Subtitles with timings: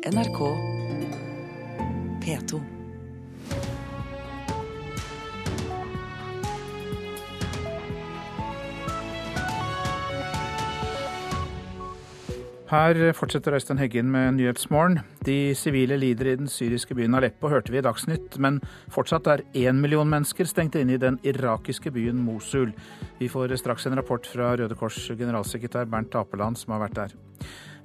[0.00, 0.38] NRK
[2.24, 2.60] P2.
[12.70, 15.00] Her fortsetter Øystein Heggen med Nyhetsmorgen.
[15.26, 19.44] De sivile lider i den syriske byen Aleppo, hørte vi i Dagsnytt, men fortsatt er
[19.52, 22.72] én million mennesker stengt inne i den irakiske byen Mosul.
[23.18, 27.20] Vi får straks en rapport fra Røde Kors generalsekretær Bernt Apeland, som har vært der.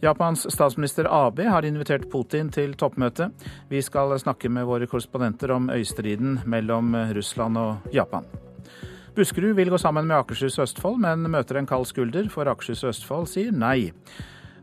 [0.05, 3.31] Japans statsminister Abe har invitert Putin til toppmøte.
[3.71, 8.27] Vi skal snakke med våre korrespondenter om øystriden mellom Russland og Japan.
[9.15, 12.83] Buskerud vil gå sammen med Akershus og Østfold, men møter en kald skulder, for Akershus
[12.83, 13.93] og Østfold sier nei.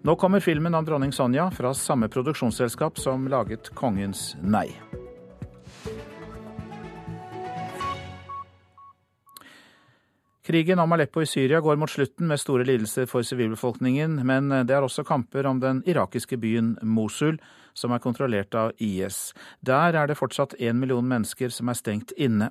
[0.06, 4.68] Nå kommer filmen om dronning Sonja fra samme produksjonsselskap som laget Kongens nei.
[10.42, 14.74] Krigen om Aleppo i Syria går mot slutten med store lidelser for sivilbefolkningen, men det
[14.74, 17.38] er også kamper om den irakiske byen Mosul,
[17.78, 19.30] som er kontrollert av IS.
[19.62, 22.50] Der er det fortsatt én million mennesker som er stengt inne.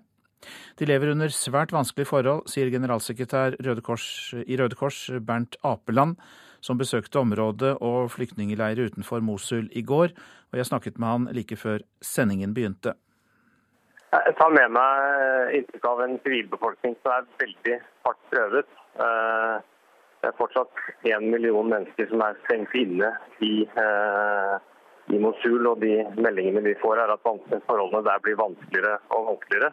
[0.80, 4.08] De lever under svært vanskelige forhold, sier generalsekretær Røde Kors,
[4.40, 6.16] i Røde Kors Bernt Apeland,
[6.64, 10.16] som besøkte området og flyktningleirer utenfor Mosul i går.
[10.54, 12.96] Og jeg snakket med han like før sendingen begynte.
[14.12, 18.72] Jeg tar med meg inntrykk av en sivilbefolkning som er veldig hardt prøvet.
[19.00, 19.54] Eh,
[20.20, 24.56] det er fortsatt én million mennesker som er stengt inne i, eh,
[25.16, 25.64] i Mosul.
[25.72, 29.72] Og de meldingene vi får, er at forholdene der blir vanskeligere og vanskeligere.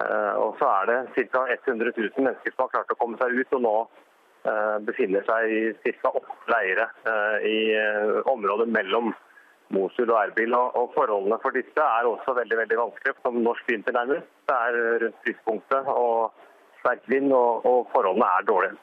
[0.00, 1.44] Eh, og så er det ca.
[1.52, 3.52] 100 000 mennesker som har klart å komme seg ut.
[3.52, 3.76] og nå
[4.82, 5.52] befinner seg
[5.84, 6.08] i ca.
[6.08, 6.88] åtte leire
[7.46, 7.76] i
[8.26, 9.12] området mellom
[9.74, 10.54] Mosul og Erbil.
[10.54, 13.18] Og Forholdene for disse er også veldig veldig vanskelige.
[13.24, 14.28] Som norsk vinter nærmest.
[14.48, 16.32] Det er rundt fryspunktet og
[16.82, 18.78] sterk vind, og, og, forholdene er dårlige.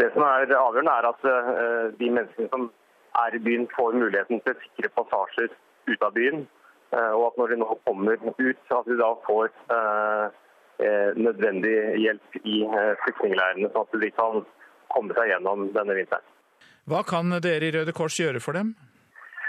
[0.00, 2.68] Det som er avgjørende, er at uh, de menneskene som
[3.24, 5.50] er i byen, får muligheten til sikre passasjer
[5.90, 6.46] ut av byen.
[6.92, 10.26] Uh, og at når de nå kommer ut, at de da får uh,
[11.16, 12.62] nødvendig hjelp i
[13.04, 14.40] flyktningleirene, sånn at de kan
[14.90, 16.24] komme seg gjennom denne vinteren.
[16.90, 18.72] Hva kan dere i Røde Kors gjøre for dem?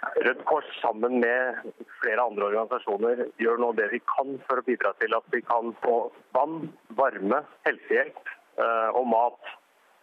[0.04, 4.92] Rødt Kors sammen med flere andre organisasjoner gjør nå det vi kan for å bidra
[5.00, 5.98] til at vi kan få
[6.36, 8.20] vann, varme, helsehjelp
[8.60, 9.54] uh, og mat.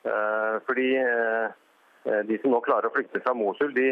[0.06, 1.52] Uh, fordi uh,
[2.28, 3.90] de som nå klarer å flykte fra Mosul, de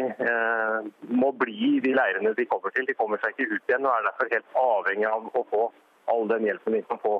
[1.13, 2.87] må bli i de leirene de kommer til.
[2.89, 5.67] De kommer seg ikke ut igjen og er derfor helt avhengig av å få
[6.09, 7.19] all den hjelpen de kan få.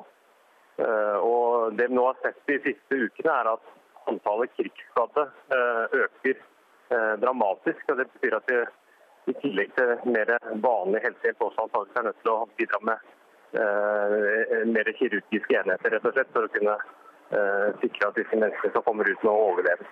[0.81, 3.69] Og Det vi nå har sett de siste ukene, er at
[4.09, 5.27] antallet krigsskadde
[6.01, 6.41] øker
[7.21, 7.85] dramatisk.
[7.93, 8.57] og Det betyr at vi
[9.29, 13.07] i tillegg til mer vanlig helsehjelp også antakelig er nødt til å bidra med
[13.61, 18.75] eh, mer kirurgiske enheter, rett og slett, for å kunne eh, sikre at disse menneskene
[18.75, 19.91] som kommer ut, nå overlever.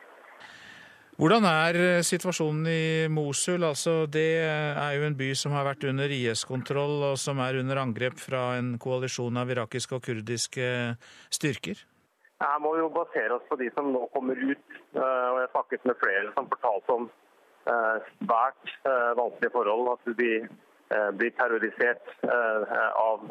[1.18, 3.66] Hvordan er eh, situasjonen i Mosul?
[3.66, 7.82] Altså, det er jo en by som har vært under IS-kontroll, og som er under
[7.82, 10.72] angrep fra en koalisjon av irakiske og kurdiske
[11.34, 11.86] styrker?
[12.38, 14.76] Her må vi jo basere oss på de som nå kommer ut.
[14.94, 17.27] og Jeg snakket med flere som fortalte om Eh,
[17.68, 19.92] svært eh, vanskelige forhold.
[19.96, 23.28] At de eh, blir terrorisert av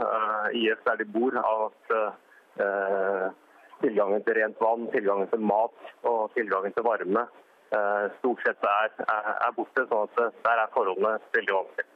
[0.53, 1.37] IS der de bor.
[1.41, 3.35] av at
[3.83, 7.27] tilgangen til rent vann, tilgangen til mat og tilgangen til varme
[8.21, 9.83] stort sett er, er borte.
[9.91, 11.93] sånn at der er forholdene veldig vanskelige.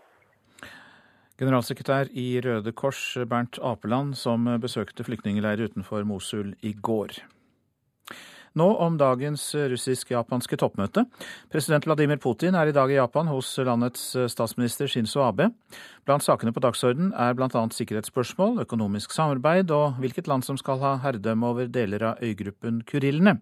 [1.41, 7.23] Generalsekretær i Røde Kors, Bernt Apeland, som besøkte flyktningleirer utenfor Mosul i går.
[8.59, 11.05] Nå om dagens russisk-japanske toppmøte.
[11.53, 15.53] President Vladimir Putin er i dag i Japan hos landets statsminister Shinzo Abe.
[16.09, 17.63] Blant sakene på dagsorden er bl.a.
[17.77, 23.39] sikkerhetsspørsmål, økonomisk samarbeid og hvilket land som skal ha herredømme over deler av øygruppen Kurillene.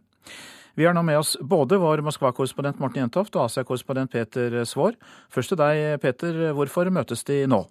[0.78, 4.94] Vi har nå med oss både vår Moskva-korrespondent Morten Jentoft og Asia-korrespondent Peter Svaar.
[5.32, 6.52] Først til deg, Peter.
[6.54, 7.64] Hvorfor møtes de nå?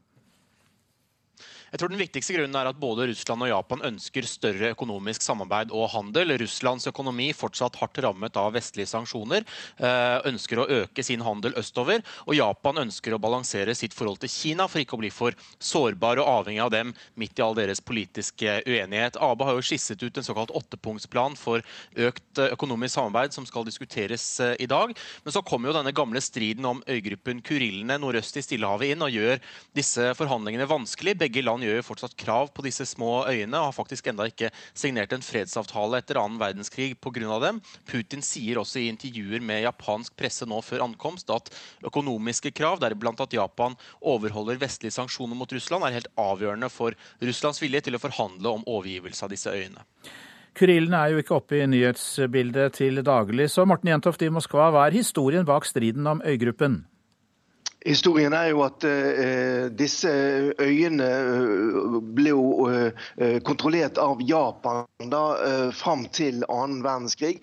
[1.77, 5.69] Jeg tror den viktigste grunnen er at både Russland og Japan ønsker større økonomisk samarbeid
[5.69, 6.31] og handel.
[6.41, 9.43] Russlands økonomi fortsatt hardt rammet av vestlige sanksjoner.
[9.77, 12.01] Eh, ønsker å øke sin handel østover.
[12.25, 16.18] Og Japan ønsker å balansere sitt forhold til Kina for ikke å bli for sårbar
[16.24, 19.21] og avhengig av dem midt i all deres politiske uenighet.
[19.21, 21.62] Abe har jo skisset ut en såkalt åttepunktsplan for
[21.94, 24.97] økt eh, økonomisk samarbeid som skal diskuteres eh, i dag.
[25.21, 29.13] Men så kommer jo denne gamle striden om øygruppen Kurillene nordøst i Stillehavet inn og
[29.13, 29.38] gjør
[29.77, 31.19] disse forhandlingene vanskelig.
[31.21, 34.52] Begge land gjør jo fortsatt krav på disse små øyene og har faktisk enda ikke
[34.72, 37.40] signert en fredsavtale etter annen verdenskrig pga.
[37.44, 37.62] dem.
[37.86, 41.52] Putin sier også i intervjuer med japansk presse nå før ankomst at
[41.86, 47.62] økonomiske krav, deriblant at Japan overholder vestlige sanksjoner mot Russland, er helt avgjørende for Russlands
[47.62, 49.84] vilje til å forhandle om overgivelse av disse øyene.
[50.58, 54.88] Kurilen er jo ikke oppe i nyhetsbildet til daglig, så Morten Jentoft i Moskva, hva
[54.88, 56.80] er historien bak striden om øygruppen?
[57.85, 60.09] Historien er jo at uh, disse
[60.59, 65.21] øyene uh, ble jo uh, kontrollert av Japan da,
[65.77, 67.38] fram til annen verdenskrig.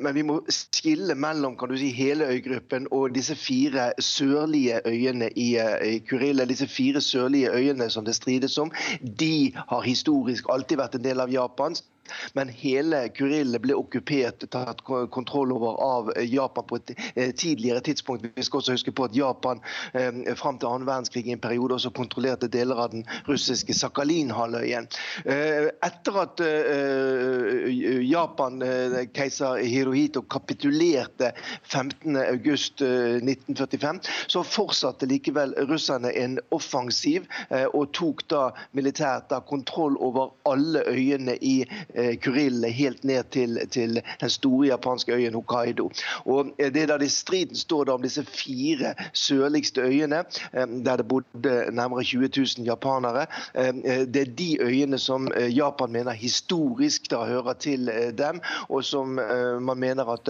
[0.00, 5.28] men vi må skille mellom kan du si, hele øygruppen og disse fire sørlige øyene
[5.36, 6.46] i, i Kurille.
[6.46, 8.70] Disse fire sørlige øyene som det strides om,
[9.02, 11.82] de har historisk alltid vært en del av Japans
[12.32, 14.82] men hele Kurille ble okkupert, tatt
[15.14, 18.26] kontroll over av Japan på et eh, tidligere tidspunkt.
[18.36, 19.58] Vi skal også huske på at Japan
[19.94, 24.86] eh, fram til annen verdenskrig i en periode også kontrollerte deler av den russiske Sakhalin-halvøyen.
[25.24, 26.40] Eh, etter at
[28.02, 28.62] Japan,
[29.14, 31.32] keiser Hirohito, kapitulerte
[31.70, 34.00] 15.8.1945,
[34.32, 37.20] så fortsatte likevel russerne en offensiv
[37.72, 38.42] og tok da
[38.76, 41.62] militært da kontroll over alle øyene i
[41.94, 45.90] Eh, Kurille helt ned til, til, den store japanske øyen Hokkaido.
[46.24, 51.08] Og eh, det da Striden står da om disse fire sørligste øyene, eh, der det
[51.08, 53.26] bodde nærmere 20 000 japanere.
[54.14, 59.18] Det er de øyene som Japan mener historisk da hører til dem, og som
[59.60, 60.28] man mener at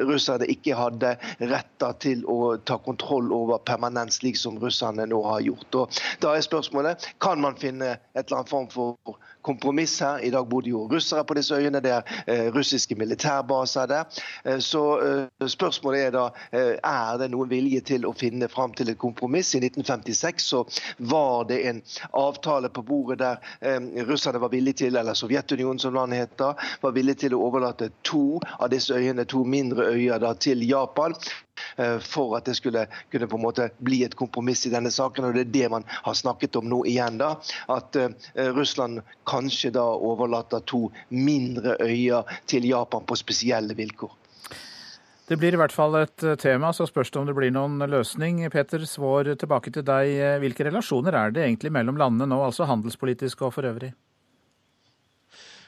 [0.00, 5.40] russerne ikke hadde retter til å ta kontroll over permanent, slik som russerne nå har
[5.46, 5.74] gjort.
[5.74, 10.24] Og da er spørsmålet kan man finne et eller annet form for kompromiss her.
[10.24, 14.04] I dag bodde jo russere på disse øyene, det er eh, russiske militærbaser der.
[14.44, 18.92] Eh, så eh, spørsmålet er da er det noen vilje til å finne fram til
[18.92, 19.54] et kompromiss.
[19.54, 20.64] I 1956 så
[20.98, 21.82] var det en
[22.12, 27.26] avtale på bordet der russerne var villige til, eller Sovjetunionen som landet heter, var villige
[27.26, 31.14] til å overlate to av disse øyene, to mindre øyer, da, til Japan.
[31.76, 35.24] Eh, for at det skulle kunne på en måte bli et kompromiss i denne saken.
[35.24, 37.18] og Det er det man har snakket om nå igjen.
[37.18, 37.36] da,
[37.68, 38.10] At eh,
[38.54, 44.16] Russland kanskje da overlater to mindre øyer til Japan på spesielle vilkår.
[45.30, 47.78] Det blir i hvert fall et eh, tema, så spørs det om det blir noen
[47.86, 48.42] løsning.
[48.50, 50.40] Peter Svår, tilbake til deg.
[50.42, 53.94] Hvilke relasjoner er det egentlig mellom landene nå, altså handelspolitisk og for øvrig?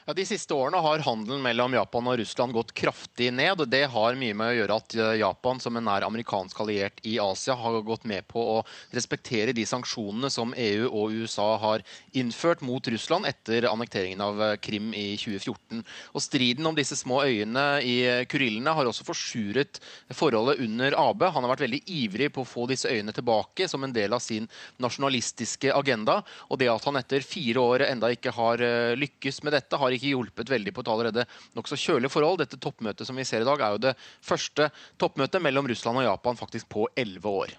[0.05, 3.61] Ja, De siste årene har handelen mellom Japan og Russland gått kraftig ned.
[3.61, 6.99] og Det har mye med å gjøre at eh, Japan, som en nær amerikansk alliert
[7.07, 8.57] i Asia, har gått med på å
[8.91, 14.57] respektere de sanksjonene som EU og USA har innført mot Russland etter annekteringen av eh,
[14.59, 15.85] Krim i 2014.
[16.11, 19.79] Og Striden om disse små øyene i eh, Kurillene har også forsuret
[20.11, 21.23] forholdet under AB.
[21.31, 24.19] Han har vært veldig ivrig på å få disse øyene tilbake som en del av
[24.19, 24.51] sin
[24.83, 26.19] nasjonalistiske agenda.
[26.51, 28.67] Og det at han etter fire år enda ikke har
[28.99, 32.41] lykkes med dette, har ikke hjulpet veldig på et allerede nokså kjølig forhold.
[32.43, 33.93] Dette toppmøtet som vi ser i dag, er jo det
[34.23, 34.69] første
[35.01, 37.55] toppmøtet mellom Russland og Japan faktisk på elleve år.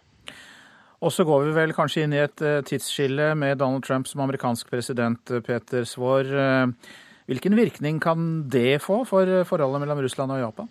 [1.04, 4.22] Og så går vi vel kanskje inn i et eh, tidsskille med Donald Trump som
[4.24, 6.24] amerikansk president, eh, Peter Svaar.
[6.24, 6.94] Eh,
[7.28, 10.70] hvilken virkning kan det få for forholdet mellom Russland og Japan?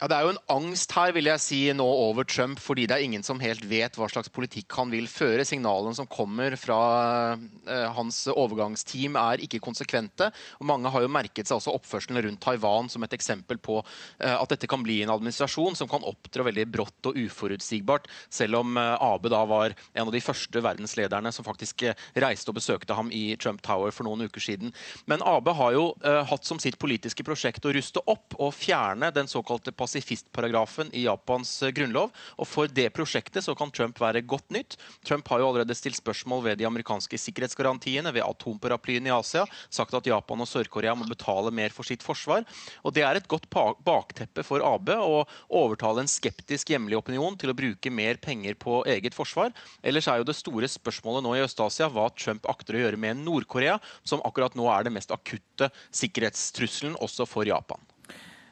[0.00, 2.96] Ja, Det er jo en angst her vil jeg si, nå over Trump, fordi det
[2.96, 5.44] er ingen som helt vet hva slags politikk han vil føre.
[5.44, 6.78] Signalene som kommer fra
[7.36, 10.30] eh, hans overgangsteam er ikke konsekvente.
[10.56, 14.32] og Mange har jo merket seg også oppførselen rundt Taiwan som et eksempel på eh,
[14.32, 18.80] at dette kan bli en administrasjon som kan opptre veldig brått og uforutsigbart, selv om
[18.80, 22.96] eh, Abe da var en av de første verdenslederne som faktisk eh, reiste og besøkte
[22.96, 24.72] ham i Trump Tower for noen uker siden.
[25.04, 29.12] Men Abe har jo eh, hatt som sitt politiske prosjekt å ruste opp og fjerne
[29.12, 32.10] den såkalte pasifistparagrafen i Japans eh, grunnlov.
[32.38, 34.76] Og for det prosjektet så kan Trump være godt nytt.
[35.06, 39.94] Trump har jo allerede stilt spørsmål ved de amerikanske sikkerhetsgarantiene, ved atomparaplyen i Asia, sagt
[39.94, 42.46] at Japan og Sør-Korea må betale mer for sitt forsvar.
[42.84, 47.52] Og det er et godt bakteppe for AB å overtale en skeptisk hjemlig opinion til
[47.52, 49.54] å bruke mer penger på eget forsvar.
[49.82, 53.24] Ellers er jo det store spørsmålet nå i Øst-Asia hva Trump akter å gjøre med
[53.24, 57.80] Nord-Korea, som akkurat nå er det mest akutte sikkerhetstrusselen også for Japan.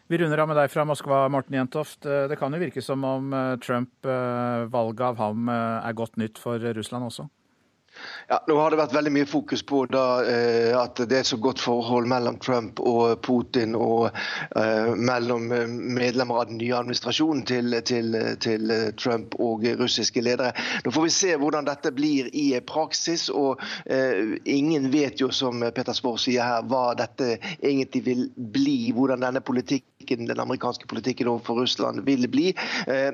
[0.08, 2.06] Vi runder av med deg fra Moskva, Morten Jentoft.
[2.08, 6.16] Eh, det kan jo virke som om eh, Trump, eh, valget av ham, er godt
[6.16, 7.26] nytt for Russland også?
[8.28, 11.38] Ja, nå har det vært veldig mye fokus på da, eh, at det er så
[11.40, 17.78] godt forhold mellom Trump og Putin, og eh, mellom medlemmer av den nye administrasjonen til,
[17.88, 20.52] til, til, Trump og russiske ledere.
[20.84, 23.28] Nå får vi se hvordan dette blir i praksis.
[23.32, 28.78] og eh, Ingen vet jo, som Peter Svaar sier her, hva dette egentlig vil bli.
[28.96, 32.48] Hvordan denne politikken den amerikanske politikken overfor Russland vil bli.
[32.86, 33.10] Eh,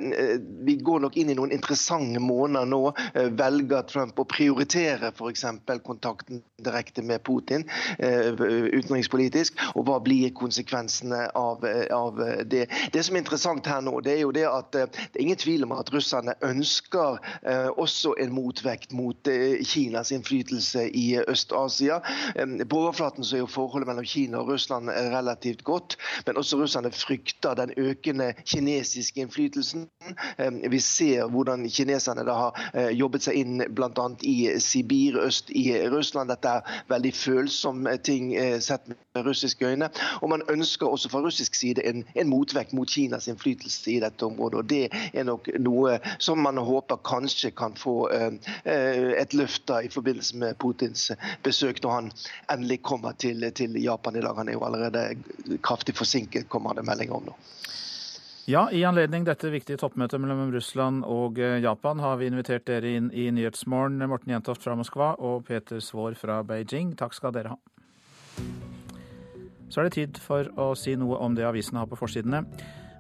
[0.67, 2.83] vi går nok inn i noen interessante måneder nå.
[3.15, 5.45] Eh, velger Trump å prioritere akseptere f.eks.
[5.85, 7.65] kontakten direkte med Putin
[7.99, 12.67] utenrikspolitisk, og hva blir konsekvensene av, av, det.
[12.93, 15.65] Det som er interessant her nå, det er jo det at det er ingen tvil
[15.67, 17.21] om at russerne ønsker
[17.79, 19.29] også en motvekt mot
[19.65, 22.01] Kinas innflytelse i Øst-Asia.
[22.69, 26.93] På overflaten så er jo forholdet mellom Kina og Russland relativt godt, men også russerne
[26.95, 29.87] frykter den økende kinesiske innflytelsen.
[30.71, 34.07] Vi ser hvordan kineserne da har eh, jobbet seg inn bl.a.
[34.23, 36.31] i Sibir øst i Russland.
[36.33, 39.91] Dette er veldig følsomme ting eh, sett med russiske øyne.
[40.23, 44.27] Og man ønsker også fra russisk side en, en motvekt mot Kinas innflytelse i dette
[44.27, 44.59] området.
[44.59, 48.33] og Det er nok noe som man håper kanskje kan få eh,
[49.21, 51.11] et løft i forbindelse med Putins
[51.45, 52.13] besøk når han
[52.53, 54.37] endelig kommer til, til Japan i dag.
[54.37, 57.37] Han er jo allerede kraftig forsinket, kommer det meldinger om nå.
[58.45, 62.91] Ja, I anledning dette viktige toppmøtet mellom Russland og eh, Japan har vi invitert dere
[62.93, 66.91] inn i Nyhetsmorgen, Morten Jentoft fra Moskva og Peter Svaar fra Beijing.
[67.01, 68.45] Takk skal dere ha.
[69.73, 72.45] Så er det tid for å si noe om det avisene har på forsidene.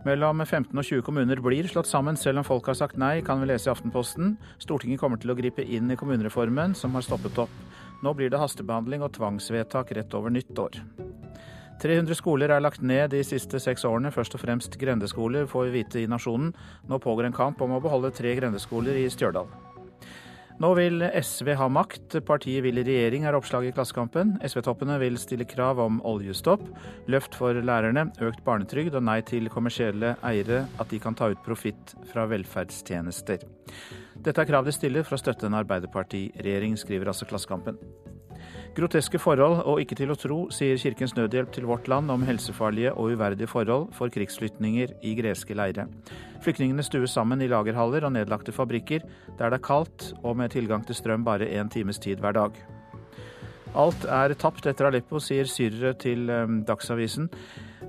[0.08, 3.44] Mellom 15 og 20 kommuner blir slått sammen selv om folk har sagt nei, kan
[3.44, 4.38] vi lese i Aftenposten.
[4.64, 7.52] Stortinget kommer til å gripe inn i kommunereformen, som har stoppet opp.
[8.00, 10.80] Nå blir det hastebehandling og tvangsvedtak rett over nyttår.
[11.82, 15.80] 300 skoler er lagt ned de siste seks årene, først og fremst grendeskoler, får vi
[15.80, 16.54] vite i Nasjonen.
[16.88, 19.50] Nå pågår en kamp om å beholde tre grendeskoler i Stjørdal.
[20.62, 24.36] Nå vil SV ha makt, partiet vil i regjering, er oppslaget i Klassekampen.
[24.46, 26.62] SV-toppene vil stille krav om oljestopp,
[27.10, 31.42] løft for lærerne, økt barnetrygd og nei til kommersielle eiere at de kan ta ut
[31.42, 33.42] profitt fra velferdstjenester.
[34.14, 37.80] Dette er krav de stiller for å støtte en Arbeiderparti-regjering, skriver altså Klassekampen.
[38.74, 42.90] Groteske forhold og ikke til å tro, sier Kirkens Nødhjelp til Vårt Land om helsefarlige
[42.98, 45.84] og uverdige forhold for krigsflyktninger i greske leire.
[46.42, 49.06] Flyktningene stues sammen i lagerhaller og nedlagte fabrikker,
[49.38, 52.58] der det er kaldt og med tilgang til strøm bare én times tid hver dag.
[53.78, 57.30] Alt er tapt etter Aleppo, sier syrere til eh, Dagsavisen.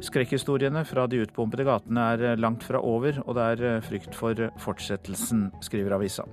[0.06, 4.18] Skrekkhistoriene fra de utbombede gatene er eh, langt fra over, og det er eh, frykt
[4.18, 6.26] for fortsettelsen, skriver avisa.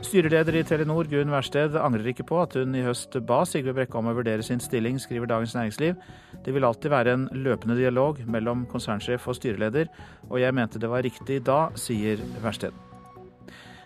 [0.00, 3.98] Styreleder i Telenor, Gunn Wærsted, angrer ikke på at hun i høst ba Sigve Brekke
[4.00, 5.98] om å vurdere sin stilling, skriver Dagens Næringsliv.
[6.44, 9.90] Det vil alltid være en løpende dialog mellom konsernsjef og styreleder,
[10.30, 12.72] og jeg mente det var riktig da, sier Wærsted.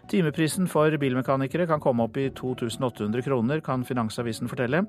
[0.09, 4.85] Timeprisen for bilmekanikere kan komme opp i 2800 kroner, kan Finansavisen fortelle.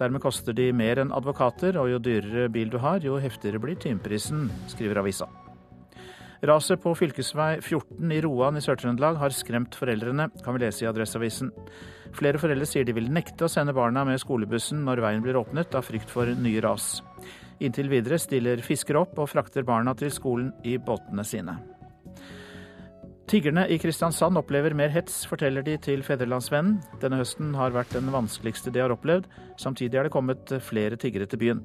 [0.00, 3.78] Dermed koster de mer enn advokater, og jo dyrere bil du har, jo heftigere blir
[3.78, 5.28] timeprisen, skriver avisa.
[6.42, 7.10] Raset på fv.
[7.60, 11.50] 14 i Roan i Sør-Trøndelag har skremt foreldrene, kan vi lese i Adresseavisen.
[12.16, 15.76] Flere foreldre sier de vil nekte å sende barna med skolebussen når veien blir åpnet,
[15.76, 17.02] av frykt for nye ras.
[17.60, 21.58] Inntil videre stiller fiskere opp og frakter barna til skolen i båtene sine.
[23.30, 26.80] Tiggerne i Kristiansand opplever mer hets, forteller de til Fedrelandsvennen.
[26.98, 29.28] Denne høsten har vært den vanskeligste de har opplevd.
[29.54, 31.60] Samtidig er det kommet flere tiggere til byen.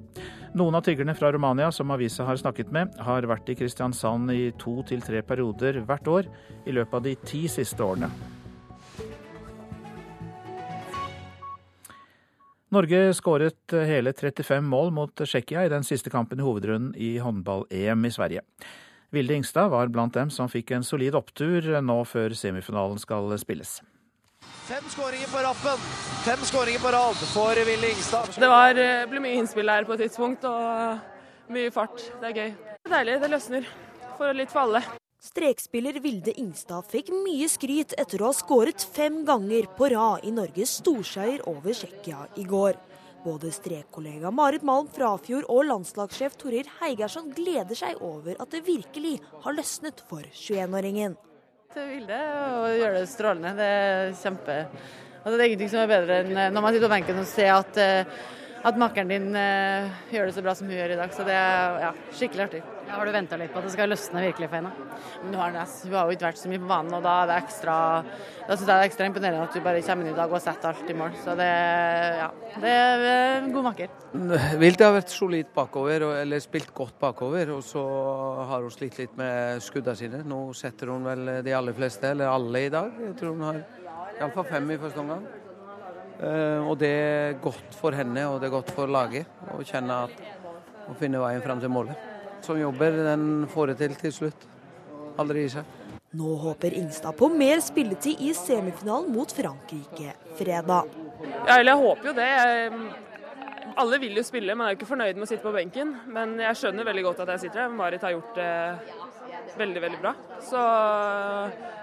[0.54, 4.52] Noen av tiggerne fra Romania som avisa har snakket med, har vært i Kristiansand i
[4.62, 6.30] to til tre perioder hvert år
[6.70, 8.14] i løpet av de ti siste årene.
[12.78, 18.06] Norge skåret hele 35 mål mot Tsjekkia i den siste kampen i hovedrunden i håndball-EM
[18.06, 18.46] i Sverige.
[19.16, 23.78] Vilde Ingstad var blant dem som fikk en solid opptur nå før semifinalen skal spilles.
[24.66, 25.86] Fem skåringer på rappen,
[26.26, 28.34] fem skåringer på rad for Vilde Ingstad.
[28.36, 31.00] Det var, eh, ble mye innspill her på et tidspunkt, og
[31.54, 32.02] mye fart.
[32.22, 32.52] Det er gøy.
[32.84, 33.68] Det er deilig, det løsner.
[34.18, 34.82] Får litt for alle.
[35.22, 40.34] Strekspiller Vilde Ingstad fikk mye skryt etter å ha skåret fem ganger på rad i
[40.34, 42.76] Norges storseier over Tsjekkia i går.
[43.26, 49.16] Både strekkollega Marit Malm Frafjord og landslagssjef Torir Heigersson gleder seg over at det virkelig
[49.42, 51.16] har løsnet for 21-åringen.
[51.74, 53.56] Det vil det, og gjøre det strålende.
[53.58, 54.60] Det er kjempe...
[55.26, 57.50] Altså, det er ingenting som er bedre enn når man sitter på benken og ser
[57.56, 58.20] at uh,
[58.66, 61.12] at makkeren din uh, gjør det så bra som hun gjør i dag.
[61.14, 62.62] Så det er ja, skikkelig artig.
[62.86, 64.72] Ja, har du venta litt på at det skal løsne virkelig for henne?
[65.24, 67.30] Men hun har, hun har jo ikke vært så mye på banen, og da er
[67.30, 67.76] det ekstra
[68.46, 70.42] da synes jeg det er ekstra imponerende at du bare kommer inn i dag og
[70.44, 71.14] setter alt i mål.
[71.24, 71.48] Så det,
[72.20, 72.28] ja,
[72.62, 73.06] det er
[73.40, 73.96] en god makker.
[74.62, 77.56] Vilde har vært solid bakover, eller spilt godt bakover.
[77.56, 77.86] Og så
[78.52, 80.22] har hun slitt litt med skuddene sine.
[80.26, 82.94] Nå setter hun vel de aller fleste, eller alle i dag.
[83.10, 83.66] Jeg tror hun har
[84.20, 85.26] iallfall fem i første omgang.
[86.16, 90.06] Eh, og det er godt for henne og det er godt for laget å kjenne
[90.08, 90.22] at
[90.88, 92.12] å finne veien fram til målet.
[92.46, 94.46] Som jobber, den får det til til slutt.
[95.20, 95.74] Aldri gi seg.
[96.16, 100.94] Nå håper Ingstad på mer spilletid i semifinalen mot Frankrike fredag.
[101.48, 102.30] Ja, eller jeg håper jo det.
[103.76, 105.92] Alle vil jo spille, man er jo ikke fornøyd med å sitte på benken.
[106.08, 107.74] Men jeg skjønner veldig godt at jeg sitter her.
[107.76, 108.54] Marit har gjort det
[109.60, 110.14] veldig, veldig bra.
[110.46, 110.62] Så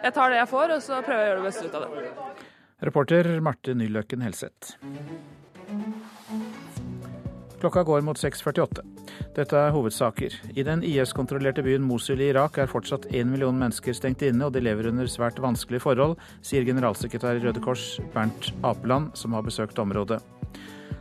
[0.06, 1.84] jeg tar det jeg får, og så prøver jeg å gjøre det beste ut av
[1.84, 2.50] det.
[2.82, 4.72] Reporter Marte Nyløkken Helseth.
[7.62, 8.82] Klokka går mot 6.48.
[9.36, 10.34] Dette er hovedsaker.
[10.58, 14.56] I den IS-kontrollerte byen Mosul i Irak er fortsatt én million mennesker stengt inne, og
[14.56, 17.86] de lever under svært vanskelige forhold, sier generalsekretær i Røde Kors
[18.16, 20.18] Bernt Apeland, som har besøkt området.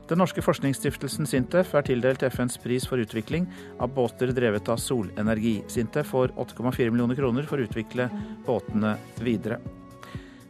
[0.05, 3.49] Den norske forskningsstiftelsen Sintef er tildelt FNs pris for utvikling
[3.81, 5.63] av båter drevet av solenergi.
[5.71, 8.11] Sintef får 8,4 millioner kroner for å utvikle
[8.45, 9.63] båtene videre.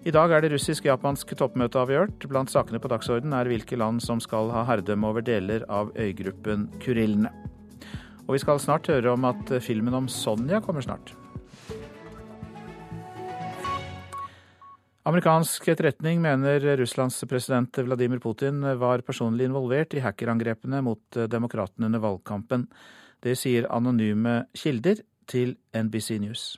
[0.01, 2.23] I dag er det russisk-japansk toppmøte avgjort.
[2.25, 6.63] Blant sakene på dagsorden er hvilke land som skal ha herredømme over deler av øygruppen
[6.81, 7.29] Kurillene.
[8.25, 11.13] Og vi skal snart høre om at filmen om Sonja kommer snart.
[15.05, 22.01] Amerikansk etterretning mener Russlands president Vladimir Putin var personlig involvert i hackerangrepene mot demokratene under
[22.01, 22.65] valgkampen.
[23.21, 26.55] Det sier anonyme kilder til NBC News.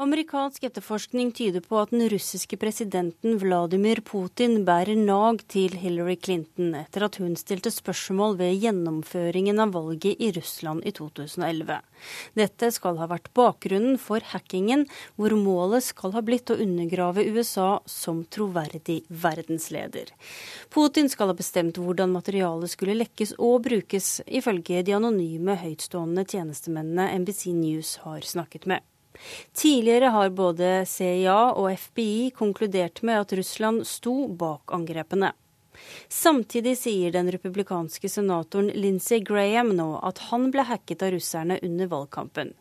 [0.00, 6.70] Amerikansk etterforskning tyder på at den russiske presidenten Vladimir Putin bærer nag til Hillary Clinton
[6.78, 11.76] etter at hun stilte spørsmål ved gjennomføringen av valget i Russland i 2011.
[12.40, 14.86] Dette skal ha vært bakgrunnen for hackingen,
[15.20, 20.14] hvor målet skal ha blitt å undergrave USA som troverdig verdensleder.
[20.72, 27.10] Putin skal ha bestemt hvordan materialet skulle lekkes og brukes, ifølge de anonyme høytstående tjenestemennene
[27.20, 28.89] NBC News har snakket med.
[29.52, 35.32] Tidligere har både CIA og FBI konkludert med at Russland sto bak angrepene.
[36.08, 41.88] Samtidig sier den republikanske senatoren Lindsey Graham nå at han ble hacket av russerne under
[41.92, 42.52] valgkampen.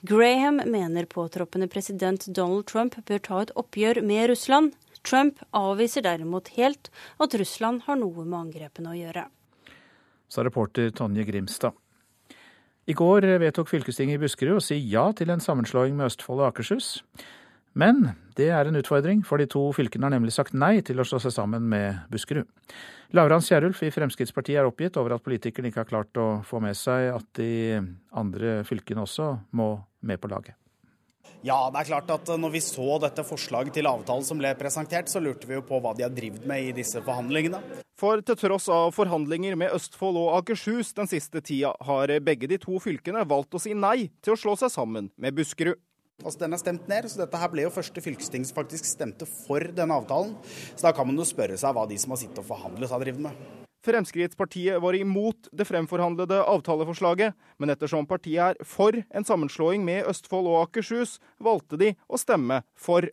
[0.00, 4.74] Graham mener påtroppende president Donald Trump bør ta et oppgjør med Russland.
[5.06, 6.90] Trump avviser derimot helt
[7.22, 9.26] at Russland har noe med angrepene å gjøre.
[10.28, 11.76] Sa reporter Tonje Grimstad.
[12.86, 16.52] I går vedtok fylkestinget i Buskerud å si ja til en sammenslåing med Østfold og
[16.52, 17.00] Akershus.
[17.76, 21.04] Men det er en utfordring, for de to fylkene har nemlig sagt nei til å
[21.04, 22.46] slå seg sammen med Buskerud.
[23.16, 26.78] Lavrans Kierulf i Fremskrittspartiet er oppgitt over at politikerne ikke har klart å få med
[26.78, 27.80] seg at de
[28.16, 29.72] andre fylkene også må
[30.06, 30.54] med på laget.
[31.46, 35.06] Ja, det er klart at når vi så dette forslaget til avtale som ble presentert,
[35.06, 37.60] så lurte vi jo på hva de har drevet med i disse forhandlingene.
[38.00, 42.58] For til tross av forhandlinger med Østfold og Akershus den siste tida, har begge de
[42.58, 45.78] to fylkene valgt å si nei til å slå seg sammen med Buskerud.
[46.24, 49.28] Altså, Den er stemt ned, så dette her ble jo første fylkesting som faktisk stemte
[49.46, 50.34] for denne avtalen.
[50.74, 53.04] Så da kan man jo spørre seg hva de som har sittet og forhandlet, har
[53.04, 53.65] drevet med.
[53.86, 60.48] Fremskrittspartiet var imot det fremforhandlede avtaleforslaget, men ettersom partiet er for en sammenslåing med Østfold
[60.50, 63.06] og Akershus, valgte de å stemme for.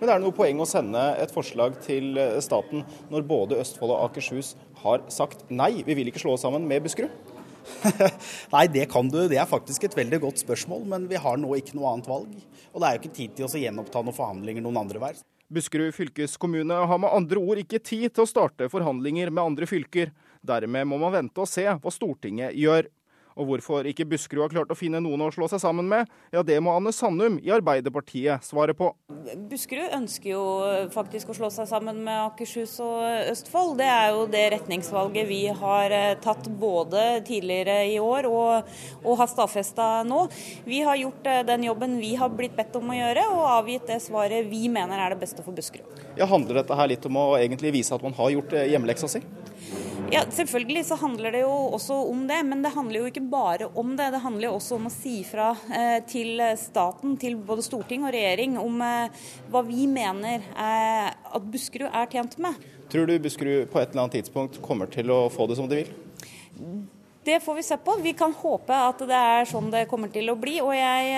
[0.00, 4.08] Men er det noe poeng å sende et forslag til staten når både Østfold og
[4.08, 7.34] Akershus har sagt nei, vi vil ikke slå oss sammen med Buskerud?
[8.54, 9.18] Nei, det kan du.
[9.28, 12.30] Det er faktisk et veldig godt spørsmål, men vi har nå ikke noe annet valg.
[12.72, 15.20] Og det er jo ikke tid til å gjenoppta noen forhandlinger noen andre vær.
[15.48, 20.12] Buskerud fylkeskommune har med andre ord ikke tid til å starte forhandlinger med andre fylker.
[20.44, 22.90] Dermed må man vente og se hva Stortinget gjør.
[23.38, 26.42] Og hvorfor ikke Buskerud har klart å finne noen å slå seg sammen med, ja
[26.46, 28.90] det må Anne Sandum i Arbeiderpartiet svare på.
[29.48, 30.42] Buskerud ønsker jo
[30.94, 33.76] faktisk å slå seg sammen med Akershus og Østfold.
[33.78, 38.72] Det er jo det retningsvalget vi har eh, tatt både tidligere i år og,
[39.04, 40.24] og har stadfesta nå.
[40.66, 43.88] Vi har gjort eh, den jobben vi har blitt bedt om å gjøre, og avgitt
[43.90, 46.02] det svaret vi mener er det beste for Buskerud.
[46.18, 49.10] Ja, Handler dette her litt om å egentlig vise at man har gjort eh, hjemmeleksa
[49.10, 49.22] si?
[50.08, 53.68] Ja, Selvfølgelig så handler det jo også om det, men det handler jo ikke bare
[53.76, 54.06] om det.
[54.14, 58.14] Det handler jo også om å si fra eh, til staten, til både storting og
[58.16, 62.56] regjering, om eh, hva vi mener eh, at Buskerud er tjent med.
[62.88, 65.82] Tror du Buskerud på et eller annet tidspunkt kommer til å få det som de
[65.82, 65.92] vil?
[67.28, 67.96] Det får vi se på.
[68.02, 70.54] Vi kan håpe at det er sånn det kommer til å bli.
[70.64, 71.10] Og jeg,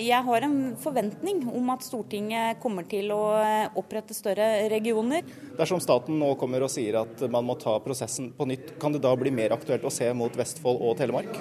[0.00, 3.18] jeg, har en forventning om at Stortinget kommer til å
[3.76, 5.28] opprette større regioner.
[5.58, 9.02] Dersom staten nå kommer og sier at man må ta prosessen på nytt, kan det
[9.04, 11.36] da bli mer aktuelt å se mot Vestfold og Telemark?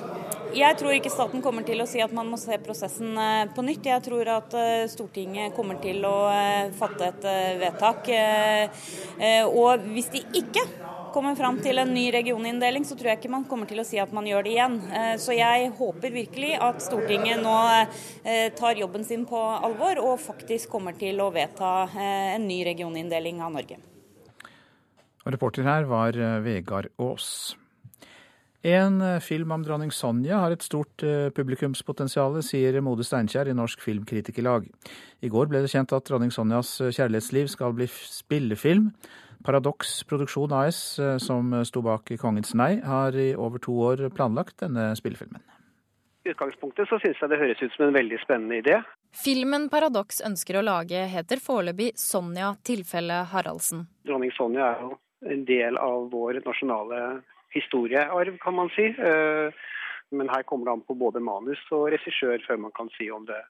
[0.52, 3.16] Jeg tror ikke staten kommer til å si at man må se prosessen
[3.56, 3.88] på nytt.
[3.88, 6.18] Jeg tror at Stortinget kommer til å
[6.76, 8.12] fatte et vedtak.
[9.56, 10.68] Og hvis de ikke
[11.14, 14.00] kommer fram til en ny regioninndeling, så tror jeg ikke man kommer til å si
[14.02, 14.76] at man gjør det igjen.
[15.22, 17.56] Så jeg håper virkelig at Stortinget nå
[18.58, 21.88] tar jobben sin på alvor og faktisk kommer til å vedta
[22.36, 23.80] en ny regioninndeling av Norge.
[25.30, 27.56] Reporter her var Vegard Aas.
[28.66, 31.04] En film om dronning Sonja har et stort
[31.36, 34.66] publikumspotensial, sier Mode Steinkjer i Norsk Filmkritikerlag.
[35.24, 38.92] I går ble det kjent at dronning Sonjas kjærlighetsliv skal bli spillefilm.
[39.50, 44.92] Paradox Produksjon AS, som sto bak Kongens nei, har i over to år planlagt denne
[45.00, 45.42] spillefilmen.
[46.22, 48.76] I utgangspunktet så syns jeg det høres ut som en veldig spennende idé.
[49.18, 53.88] Filmen Paradox ønsker å lage heter foreløpig Sonja tilfelle Haraldsen.
[54.06, 54.92] Dronning Sonja er jo
[55.34, 57.02] en del av vår nasjonale
[57.56, 58.86] historiearv, kan man si.
[58.94, 59.64] Eh,
[60.14, 63.26] men her kommer det an på både manus og regissør før man kan si om
[63.26, 63.42] det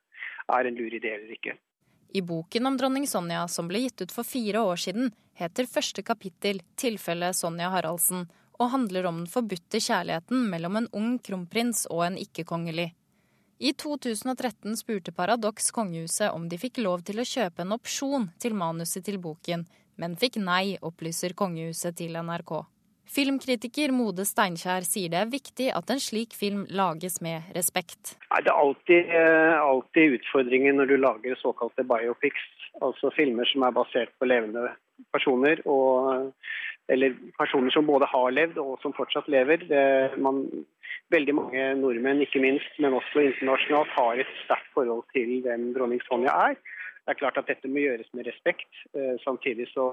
[0.55, 1.59] er en lur idé eller ikke.
[2.10, 6.02] I boken om dronning Sonja, som ble gitt ut for fire år siden, heter første
[6.02, 8.26] kapittel 'Tilfelle Sonja Haraldsen'
[8.60, 12.89] og handler om den forbudte kjærligheten mellom en ung kronprins og en ikke-kongelig.
[13.60, 18.54] I 2013 spurte Paradox kongehuset om de fikk lov til å kjøpe en opsjon til
[18.56, 19.65] manuset til boken,
[20.00, 22.65] men fikk nei, opplyser kongehuset til NRK.
[23.10, 28.15] Filmkritiker Mode Steinkjer sier det er viktig at en slik film lages med respekt.
[28.30, 32.45] Det er alltid, eh, alltid utfordringer når du lager såkalte biopics,
[32.86, 34.69] altså filmer som er basert på levende
[35.13, 35.62] personer.
[35.65, 36.34] Og,
[36.89, 39.65] eller personer som både har levd og som fortsatt lever.
[40.17, 40.45] Man,
[41.13, 46.02] veldig mange nordmenn, ikke minst, men også internasjonalt, har et sterkt forhold til hvem dronning
[46.06, 46.60] Sonja er.
[47.10, 48.69] Det er klart at dette må gjøres med respekt.
[48.93, 49.89] Eh, samtidig så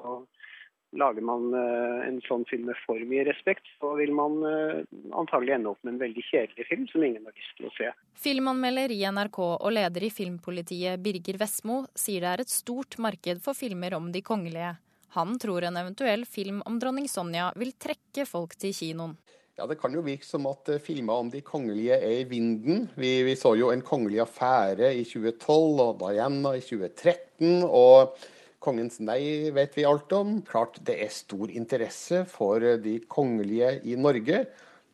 [0.96, 5.56] Lager man eh, en sånn film med for mye respekt, så vil man eh, antagelig
[5.58, 7.92] ende opp med en veldig kjedelig film som ingen har lyst til å se.
[8.22, 13.44] Filmanmelder i NRK og leder i Filmpolitiet Birger Vestmo sier det er et stort marked
[13.44, 14.72] for filmer om de kongelige.
[15.18, 19.16] Han tror en eventuell film om dronning Sonja vil trekke folk til kinoen.
[19.56, 22.90] Ja, Det kan jo virke som at eh, filmer om de kongelige er i vinden.
[22.94, 27.64] Vi, vi så jo En kongelig affære i 2012 og Diana i 2013.
[27.64, 28.16] og
[28.62, 30.40] Kongens nei vet vi alt om.
[30.46, 34.44] Klart det er stor interesse for de kongelige i Norge.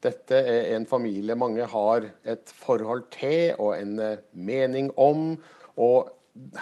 [0.03, 5.37] Dette er en familie mange har et forhold til og en eh, mening om.
[5.79, 6.11] Og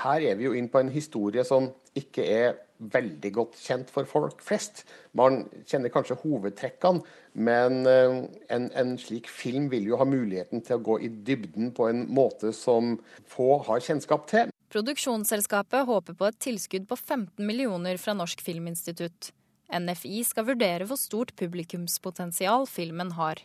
[0.02, 4.08] her er vi jo inn på en historie som ikke er veldig godt kjent for
[4.08, 4.84] folk flest.
[5.16, 7.02] Man kjenner kanskje hovedtrekkene,
[7.34, 8.20] men eh,
[8.52, 12.06] en, en, slik film vil jo ha muligheten til å gå i dybden på en
[12.12, 12.96] måte som
[13.28, 14.52] få har kjennskap til.
[14.70, 19.32] Produksjonsselskapet håper på et tilskudd på 15 millioner fra Norsk Filminstitutt.
[19.66, 23.42] NFI skal vurdere hvor stort publikumspotensial filmen har.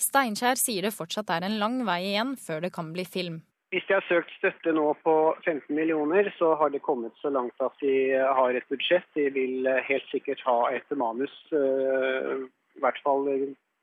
[0.00, 3.42] Steinkjer sier det fortsatt er en lang vei igjen før det kan bli film.
[3.72, 7.60] Hvis de har søkt støtte nå på 15 millioner, så har de kommet så langt
[7.64, 7.94] at de
[8.40, 9.06] har et budsjett.
[9.16, 12.34] De vil helt sikkert ha et manus, eh,
[12.76, 13.28] i hvert fall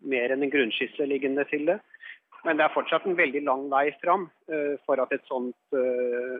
[0.02, 1.82] mer enn en grunnskisse liggende til det.
[2.46, 6.40] Men det er fortsatt en veldig lang vei fram eh, for at et sånt eh,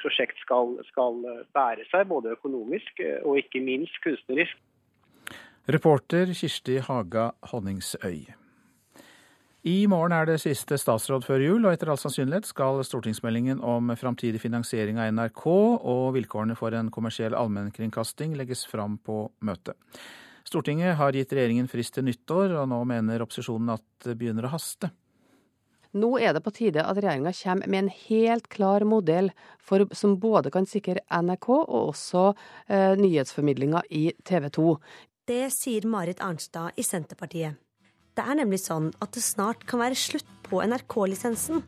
[0.00, 1.22] prosjekt skal, skal
[1.54, 4.58] bære seg, både økonomisk eh, og ikke minst kunstnerisk.
[5.70, 8.30] Reporter Kirsti Haga Honningsøy.
[9.68, 13.92] I morgen er det siste statsråd før jul, og etter all sannsynlighet skal stortingsmeldingen om
[13.92, 19.76] framtidig finansiering av NRK og vilkårene for en kommersiell allmennkringkasting legges fram på møtet.
[20.48, 24.54] Stortinget har gitt regjeringen frist til nyttår, og nå mener opposisjonen at det begynner å
[24.54, 24.88] haste.
[25.98, 30.18] Nå er det på tide at regjeringa kommer med en helt klar modell for, som
[30.22, 32.28] både kan sikre NRK og også
[32.68, 34.68] eh, nyhetsformidlinga i TV 2.
[35.26, 37.58] Det sier Marit Arnstad i Senterpartiet.
[38.14, 41.64] Det er nemlig sånn at det snart kan være slutt på NRK-lisensen.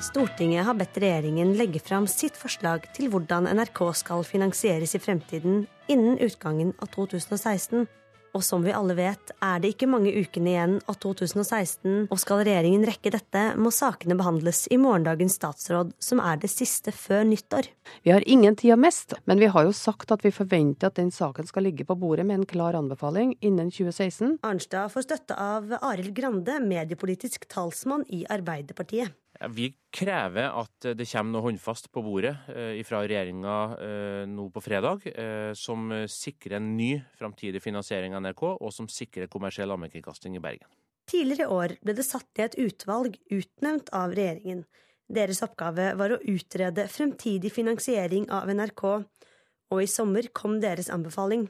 [0.00, 5.66] Stortinget har bedt regjeringen legge fram sitt forslag til hvordan NRK skal finansieres i fremtiden
[5.92, 7.84] innen utgangen av 2016.
[8.30, 12.44] Og som vi alle vet, er det ikke mange ukene igjen av 2016, og skal
[12.46, 17.68] regjeringen rekke dette, må sakene behandles i morgendagens statsråd, som er det siste før nyttår.
[18.06, 21.00] Vi har ingen tid å miste, men vi har jo sagt at vi forventer at
[21.02, 24.38] den saken skal ligge på bordet med en klar anbefaling innen 2016.
[24.46, 29.10] Arnstad får støtte av Arild Grande, mediepolitisk talsmann i Arbeiderpartiet.
[29.48, 34.60] Vi krever at det kommer noe håndfast på bordet eh, fra regjeringa eh, nå på
[34.60, 40.36] fredag, eh, som sikrer en ny framtidig finansiering av NRK, og som sikrer kommersiell allmennkringkasting
[40.36, 40.68] i Bergen.
[41.08, 44.66] Tidligere i år ble det satt i et utvalg utnevnt av regjeringen.
[45.10, 48.84] Deres oppgave var å utrede fremtidig finansiering av NRK,
[49.72, 51.48] og i sommer kom deres anbefaling.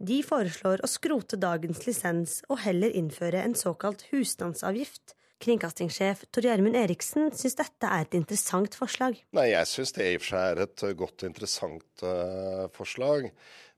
[0.00, 6.76] De foreslår å skrote dagens lisens og heller innføre en såkalt husstandsavgift Kringkastingssjef Tor Gjermund
[6.76, 9.16] Eriksen syns dette er et interessant forslag.
[9.36, 13.30] Nei, Jeg syns det i og for seg er et godt og interessant uh, forslag.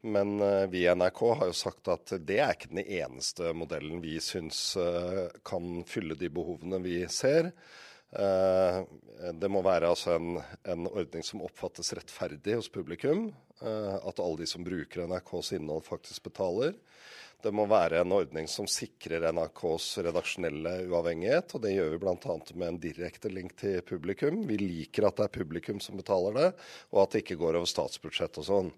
[0.02, 4.02] Men uh, vi i NRK har jo sagt at det er ikke den eneste modellen
[4.02, 7.52] vi syns uh, kan fylle de behovene vi ser.
[8.12, 10.34] det må være altså en,
[10.68, 13.30] en, ordning som oppfattes rettferdig hos publikum.
[13.62, 16.74] at alle de som bruker NRKs innhold faktisk betaler.
[17.42, 22.36] Det må være en ordning som sikrer NRKs redaksjonelle uavhengighet, og det gjør vi bl.a.
[22.54, 24.44] med en direkte link til publikum.
[24.46, 26.46] Vi liker at det er publikum som betaler det,
[26.94, 28.70] og at det ikke går over statsbudsjett og sånn.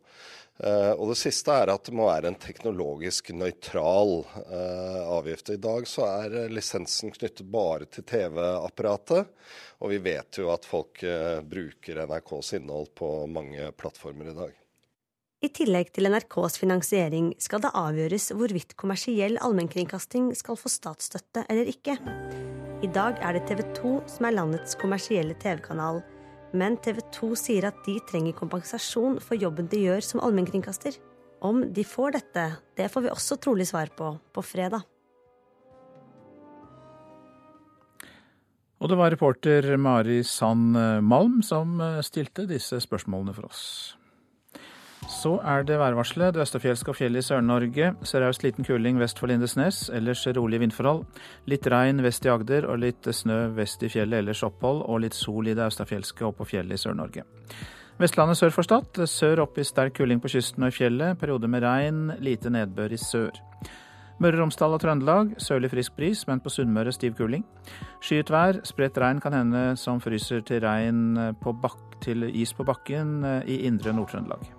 [0.54, 5.52] Uh, og det siste er at det må være en teknologisk nøytral uh, avgift.
[5.52, 9.32] I dag så er lisensen knyttet bare til TV-apparatet,
[9.84, 14.60] og vi vet jo at folk uh, bruker NRKs innhold på mange plattformer i dag.
[15.44, 21.68] I tillegg til NRKs finansiering skal det avgjøres hvorvidt kommersiell allmennkringkasting skal få statsstøtte eller
[21.68, 21.98] ikke.
[22.86, 25.98] I dag er det TV 2 som er landets kommersielle TV-kanal,
[26.56, 30.96] men TV 2 sier at de trenger kompensasjon for jobben de gjør som allmennkringkaster.
[31.44, 32.44] Om de får dette,
[32.80, 34.86] det får vi også trolig svar på på fredag.
[38.80, 43.66] Og det var reporter Mari Sand Malm som stilte disse spørsmålene for oss.
[45.08, 46.34] Så er det værvarselet.
[46.34, 47.92] Det østafjelske og fjellet i Sør-Norge.
[48.04, 49.90] Sørøst liten kuling vest for Lindesnes.
[49.92, 51.04] Ellers rolige vindforhold.
[51.48, 54.82] Litt regn vest i Agder og litt snø vest i fjellet, ellers opphold.
[54.84, 57.24] Og litt sol i det østafjellske og på fjellet i Sør-Norge.
[58.00, 59.00] Vestlandet sør for Stad.
[59.08, 61.18] Sør opp i sterk kuling på kysten og i fjellet.
[61.20, 62.04] Perioder med regn.
[62.20, 63.32] Lite nedbør i sør.
[64.22, 67.42] Møre og Romsdal og Trøndelag sørlig frisk bris, men på Sunnmøre stiv kuling.
[67.98, 72.66] Skyet vær, spredt regn kan hende som fryser til regn på bak til is på
[72.68, 74.53] bakken i indre Nord-Trøndelag.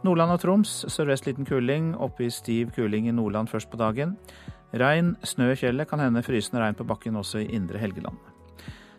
[0.00, 4.14] Nordland og Troms sørvest liten kuling, oppe i stiv kuling i Nordland først på dagen.
[4.72, 8.16] Regn, snø i fjellet, kan hende frysende regn på bakken også i indre Helgeland.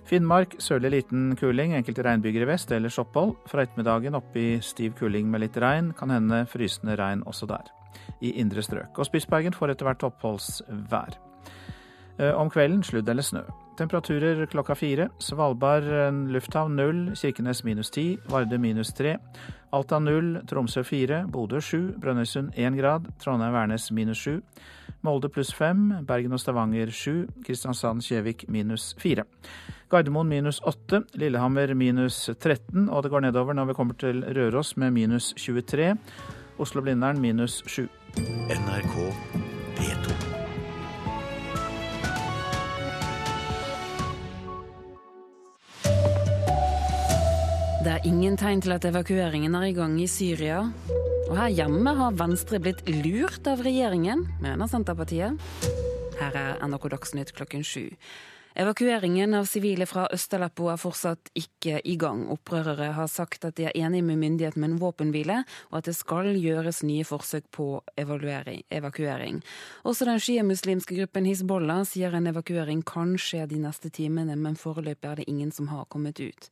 [0.06, 3.34] Finnmark sørlig liten kuling, enkelte regnbyger i vest, ellers opphold.
[3.50, 7.74] Fra ettermiddagen oppe i stiv kuling med litt regn, kan hende frysende regn også der.
[8.22, 9.00] I indre strøk.
[9.00, 11.18] Og Spitsbergen får etter hvert oppholdsvær.
[12.20, 13.46] Eh, om kvelden sludd eller snø.
[13.78, 15.08] Temperaturer klokka fire.
[15.20, 15.88] Svalbard
[16.32, 19.18] lufthavn null, Kirkenes minus ti, Varde minus tre.
[19.72, 24.42] Alta null, Tromsø fire, Bodø sju, Brønnøysund én grad, Trondheim-Værnes minus sju.
[25.02, 29.26] Molde pluss fem, Bergen og Stavanger sju, Kristiansand-Kjevik minus fire.
[29.92, 34.76] Gardermoen minus åtte, Lillehammer minus 13, og det går nedover når vi kommer til Røros
[34.78, 35.96] med minus 23.
[36.60, 37.88] Oslo-Blindern minus sju.
[38.52, 38.96] NRK
[39.80, 40.41] P2.
[47.82, 50.60] Det er ingen tegn til at evakueringen er i gang i Syria.
[51.26, 55.42] Og her hjemme har Venstre blitt lurt av regjeringen, mener Senterpartiet.
[56.20, 57.88] Her er NRK Dagsnytt klokken sju.
[58.56, 62.26] Evakueringen av sivile fra Øst-Aleppo er fortsatt ikke i gang.
[62.34, 65.38] Opprørere har sagt at de er enig med myndighetene med en våpenhvile,
[65.72, 69.40] og at det skal gjøres nye forsøk på evakuering.
[69.88, 75.08] Også den sjiamuslimske gruppen Hizbollah sier en evakuering kan skje de neste timene, men foreløpig
[75.08, 76.52] er det ingen som har kommet ut.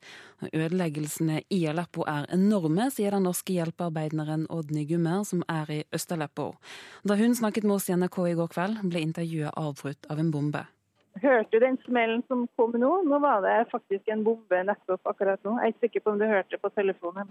[0.54, 6.54] Ødeleggelsene i Aleppo er enorme, sier den norske hjelpearbeideren Odny Gummer, som er i Øst-Aleppo.
[7.04, 10.32] Da hun snakket med oss i NRK i går kveld, ble intervjuet avbrutt av en
[10.32, 10.68] bombe
[11.22, 12.92] hørte du den smellen som kom nå?
[13.08, 15.58] Nå var det faktisk en bombe nettopp akkurat nå.
[15.60, 17.30] Jeg er ikke sikker på om du hørte på telefonen.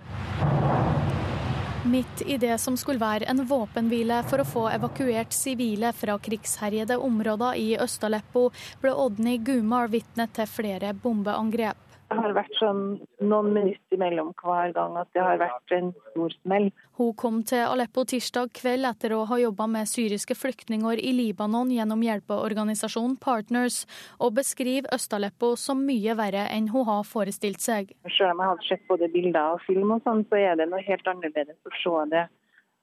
[1.88, 6.98] Midt i det som skulle være en våpenhvile for å få evakuert sivile fra krigsherjede
[7.00, 8.48] områder i Øst-Aleppo,
[8.82, 11.87] ble Odny Gumar vitne til flere bombeangrep.
[12.08, 12.82] Det har vært sånn
[13.20, 16.68] noen minutter imellom hver gang at det har vært en stor smell.
[16.96, 21.68] Hun kom til Aleppo tirsdag kveld etter å ha jobba med syriske flyktninger i Libanon
[21.74, 23.82] gjennom hjelpeorganisasjonen Partners,
[24.24, 27.92] og beskriver Øst-Aleppo som mye verre enn hun har forestilt seg.
[28.16, 30.80] Selv om jeg hadde sett både bilder og film, og sånn, så er det noe
[30.88, 32.24] helt annerledes å se det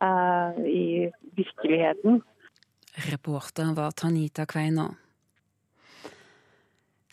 [0.06, 1.10] uh, i
[1.40, 2.22] virkeligheten.
[3.10, 4.92] Reporter var Tanita Kveina.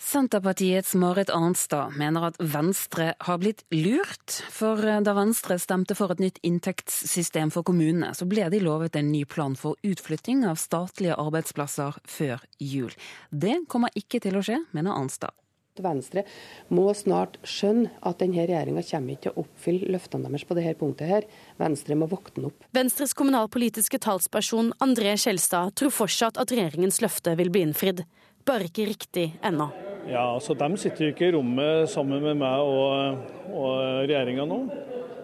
[0.03, 4.35] Senterpartiets Marit Arnstad mener at Venstre har blitt lurt.
[4.51, 8.99] For eh, da Venstre stemte for et nytt inntektssystem for kommunene, så ble de lovet
[8.99, 12.91] en ny plan for utflytting av statlige arbeidsplasser før jul.
[13.31, 15.37] Det kommer ikke til å skje, mener Arnstad.
[15.81, 16.27] Venstre
[16.69, 20.75] må snart skjønne at denne regjeringa kommer ikke til å oppfylle løftene deres på dette
[20.83, 21.09] punktet.
[21.09, 21.29] her.
[21.63, 22.67] Venstre må våkne opp.
[22.75, 28.05] Venstres kommunalpolitiske talsperson André Skjelstad tror fortsatt at regjeringens løfte vil bli innfridd.
[28.47, 29.69] Bare ikke riktig ennå.
[30.11, 33.75] Ja, altså De sitter jo ikke i rommet sammen med meg og, og
[34.09, 34.61] regjeringa nå.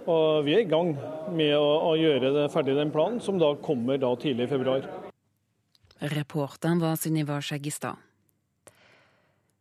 [0.09, 0.95] Og Vi er i gang
[1.35, 4.87] med å, å gjøre det ferdig den planen, som da kommer da tidlig i februar.
[5.99, 7.99] Reporteren var Sunniva Skjeggestad.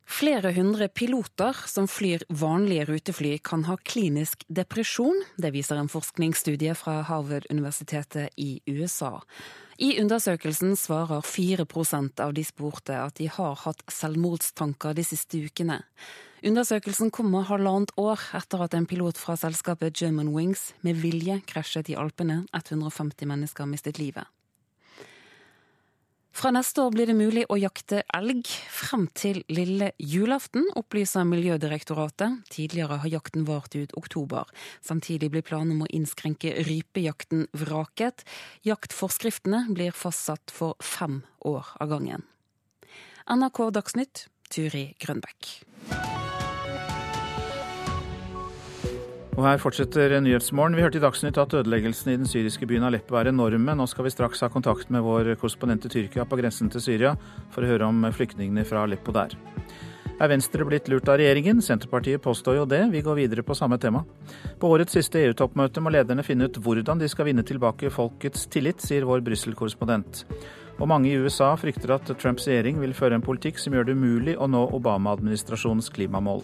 [0.08, 5.20] Flere hundre piloter som flyr vanlige rutefly, kan ha klinisk depresjon.
[5.36, 9.18] Det viser en forskningsstudie fra Harvard-universitetet i USA.
[9.78, 15.84] I undersøkelsen svarer 4% av de spurte at de har hatt selvmordstanker de siste ukene.
[16.42, 21.92] Undersøkelsen kommer halvannet år etter at en pilot fra selskapet German Wings med vilje krasjet
[21.94, 22.44] i Alpene.
[22.58, 24.26] 150 mennesker mistet livet.
[26.38, 32.44] Fra neste år blir det mulig å jakte elg frem til lille julaften, opplyser Miljødirektoratet.
[32.54, 34.46] Tidligere har jakten vart ut oktober.
[34.86, 38.22] Samtidig blir planen om å innskrenke rypejakten vraket.
[38.70, 42.30] Jaktforskriftene blir fastsatt for fem år av gangen.
[43.26, 45.56] NRK Dagsnytt, Turi Grønbekk.
[49.38, 50.74] Og her fortsetter Nyhetsmorgen.
[50.74, 53.76] Vi hørte i Dagsnytt at ødeleggelsene i den syriske byen Aleppo er enorme.
[53.78, 57.12] Nå skal vi straks ha kontakt med vår korrespondent i Tyrkia på grensen til Syria
[57.54, 59.36] for å høre om flyktningene fra Aleppo der.
[60.18, 61.62] Er Venstre blitt lurt av regjeringen?
[61.62, 62.82] Senterpartiet påstår jo det.
[62.90, 64.02] Vi går videre på samme tema.
[64.58, 68.82] På årets siste EU-toppmøte må lederne finne ut hvordan de skal vinne tilbake folkets tillit,
[68.82, 70.24] sier vår Brussel-korrespondent.
[70.82, 73.98] Og mange i USA frykter at Trumps regjering vil føre en politikk som gjør det
[74.02, 76.42] umulig å nå Obama-administrasjonens klimamål.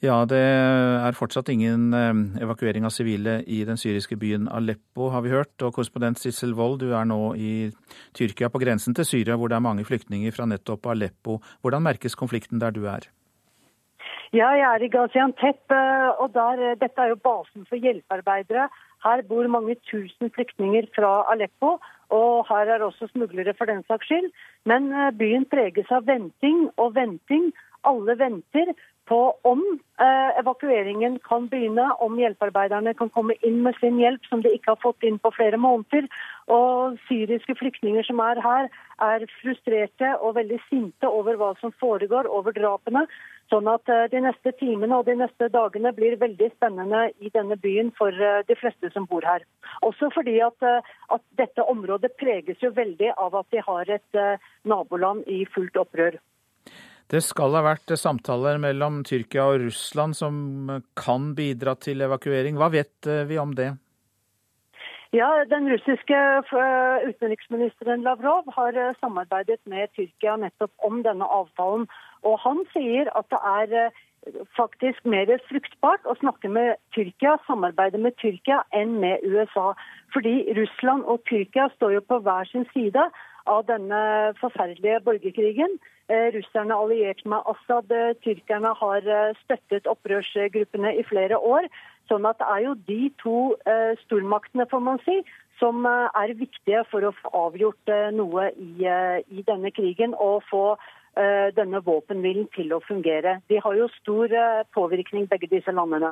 [0.00, 5.20] Ja, det er fortsatt ingen eh, evakuering av sivile i den syriske byen Aleppo, har
[5.26, 5.52] vi hørt.
[5.60, 7.68] Og korrespondent Sissel Wold, du er nå i
[8.16, 11.36] Tyrkia, på grensen til Syria, hvor det er mange flyktninger fra nettopp Aleppo.
[11.60, 13.10] Hvordan merkes konflikten der du er?
[14.32, 18.70] Ja, jeg er i Gaziantep, eh, og der, eh, dette er jo basen for hjelpearbeidere.
[19.04, 21.76] Her bor mange tusen flyktninger fra Aleppo,
[22.08, 24.32] og her er også smuglere for den saks skyld.
[24.64, 24.88] Men
[25.20, 27.52] byen preges av venting og venting.
[27.84, 28.72] Alle venter
[29.08, 29.62] på om
[30.00, 34.74] eh, evakueringen kan begynne, om hjelpearbeiderne kan komme inn med sin hjelp, som de ikke
[34.74, 36.06] har fått inn på flere måneder.
[36.50, 42.28] Og syriske flyktninger som er her, er frustrerte og veldig sinte over hva som foregår,
[42.30, 43.06] over drapene.
[43.50, 47.58] Sånn at eh, de neste timene og de neste dagene blir veldig spennende i denne
[47.58, 49.42] byen for eh, de fleste som bor her.
[49.86, 54.24] Også fordi at, eh, at dette området preges jo veldig av at de har et
[54.68, 56.20] naboland i fullt opprør.
[57.10, 60.34] Det skal ha vært samtaler mellom Tyrkia og Russland som
[60.94, 62.54] kan bidra til evakuering.
[62.60, 63.72] Hva vet eh, vi om det?
[65.10, 71.88] Ja, Den russiske eh, utenriksministeren Lavrov har eh, samarbeidet med Tyrkia nettopp om denne avtalen.
[72.22, 73.90] Og Han sier at det er
[74.54, 79.72] faktisk mer fruktbart å snakke med Tyrkia, samarbeide med Tyrkia, enn med USA.
[80.14, 83.08] Fordi Russland og Tyrkia står jo på hver sin side
[83.50, 84.00] av denne
[84.38, 85.80] forferdelige borgerkrigen.
[86.10, 87.92] Eh, russerne alliert med Assad.
[87.94, 91.68] Eh, tyrkerne har eh, støttet opprørsgruppene i flere år.
[92.10, 93.34] Sånn at det er jo de to
[94.02, 95.20] stormaktene, får man si,
[95.60, 98.82] som er viktige for å få avgjort noe i,
[99.30, 100.64] i denne krigen og få
[101.54, 103.36] denne våpenhvilen til å fungere.
[103.46, 104.34] De har jo stor
[104.74, 106.10] påvirkning, begge disse landene.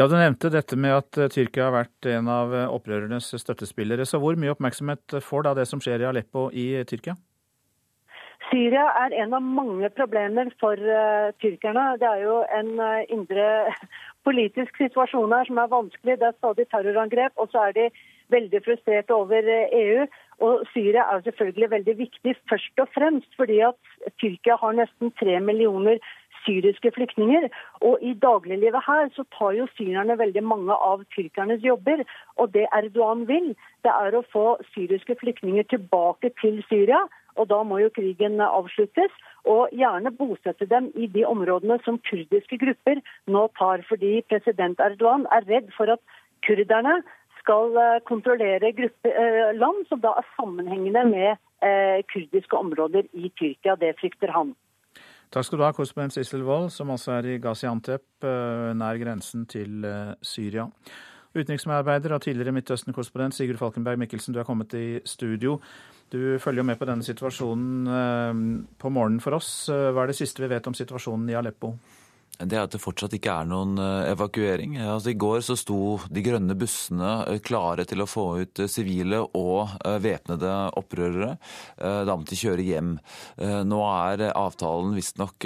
[0.00, 4.08] Ja, Du nevnte dette med at Tyrkia har vært en av opprørernes støttespillere.
[4.08, 7.18] Så hvor mye oppmerksomhet får da det som skjer i Aleppo i Tyrkia?
[8.52, 11.84] Syria er en av mange problemer for uh, tyrkerne.
[12.00, 13.46] Det er jo en uh, indre
[14.28, 16.18] politisk situasjon her som er vanskelig.
[16.20, 17.86] Det er stadig terrorangrep, og så er de
[18.34, 20.04] veldig frustrerte over uh, eh, EU.
[20.44, 23.78] Og Syria er selvfølgelig veldig viktig, først og fremst fordi at
[24.20, 26.02] Tyrkia har nesten tre millioner
[26.44, 27.48] syriske flyktninger.
[27.88, 32.04] Og i dagliglivet her så tar jo syrerne veldig mange av tyrkernes jobber.
[32.36, 33.52] Og det Erdogan vil,
[33.86, 37.00] det er å få syriske flyktninger tilbake til Syria
[37.36, 39.12] og da må jo krigen avsluttes.
[39.44, 43.82] Og gjerne bosette dem i de områdene som kurdiske grupper nå tar.
[43.88, 46.02] Fordi president Erdogan er redd for at
[46.46, 47.00] kurderne
[47.42, 51.30] skal eh, kontrollere gruppe, eh, land som da er sammenhengende med
[51.66, 53.76] eh, kurdiske områder i Tyrkia.
[53.80, 54.54] Det frykter han.
[55.32, 58.04] Takk skal du ha, korrespondent Sissel Wold, som altså er i Gaziantep,
[58.76, 59.86] nær grensen til
[60.20, 60.66] Syria.
[61.32, 65.58] Utenriksmedarbeider og tidligere Midtøsten-korrespondent Sigurd Falkenberg Mikkelsen, du er kommet i studio.
[66.12, 68.42] Du følger med på denne situasjonen eh,
[68.78, 69.52] på morgenen for oss.
[69.72, 71.72] Eh, hva er det siste vi vet om situasjonen i Aleppo?
[72.40, 74.76] Det er at det fortsatt ikke er noen eh, evakuering.
[74.80, 78.70] Altså, I går så sto de grønne bussene eh, klare til å få ut eh,
[78.70, 81.34] sivile og væpnede opprørere.
[81.78, 82.90] Da måtte de kjøre hjem.
[83.66, 85.44] Nå er avtalen visstnok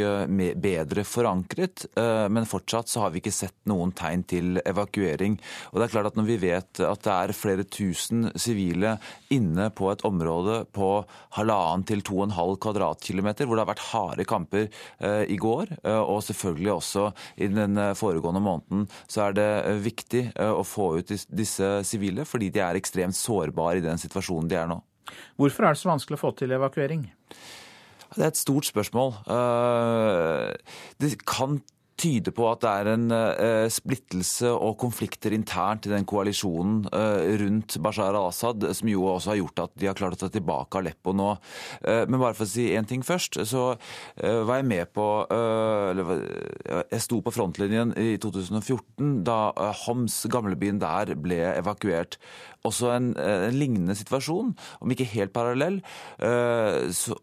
[0.62, 1.87] bedre forankret,
[2.33, 5.37] men fortsatt så har vi ikke sett noen tegn til evakuering.
[5.70, 8.96] Og det er klart at Når vi vet at det er flere tusen sivile
[9.35, 10.90] inne på et område på
[11.38, 14.68] halvannen til to og en halv kvadratkilometer, hvor det har vært harde kamper
[15.27, 17.11] i går, og selvfølgelig også
[17.43, 21.71] i den eh, foregående måneden, så er det eh, viktig eh, å få ut disse
[21.89, 24.81] sivile, fordi de er ekstremt sårbare i den situasjonen de er nå.
[25.39, 27.07] Hvorfor er det så vanskelig å få til evakuering?
[28.17, 29.12] Det er et stort spørsmål.
[31.03, 31.59] Det kan
[31.96, 37.22] tyder på at det er en uh, splittelse og konflikter internt i den koalisjonen uh,
[37.40, 40.80] rundt Bashar al-Assad, som jo også har gjort at de har klart å ta tilbake
[40.80, 41.32] Aleppo nå.
[41.80, 43.64] Uh, men bare for å si én ting først, så
[44.16, 46.22] var jeg med på eller,
[46.90, 49.53] Jeg sto på frontlinjen i 2014 da
[49.84, 52.18] Homs, gamlebyen der, ble evakuert.
[52.66, 55.80] Også en, en lignende situasjon, om ikke helt parallell.
[56.97, 57.18] Så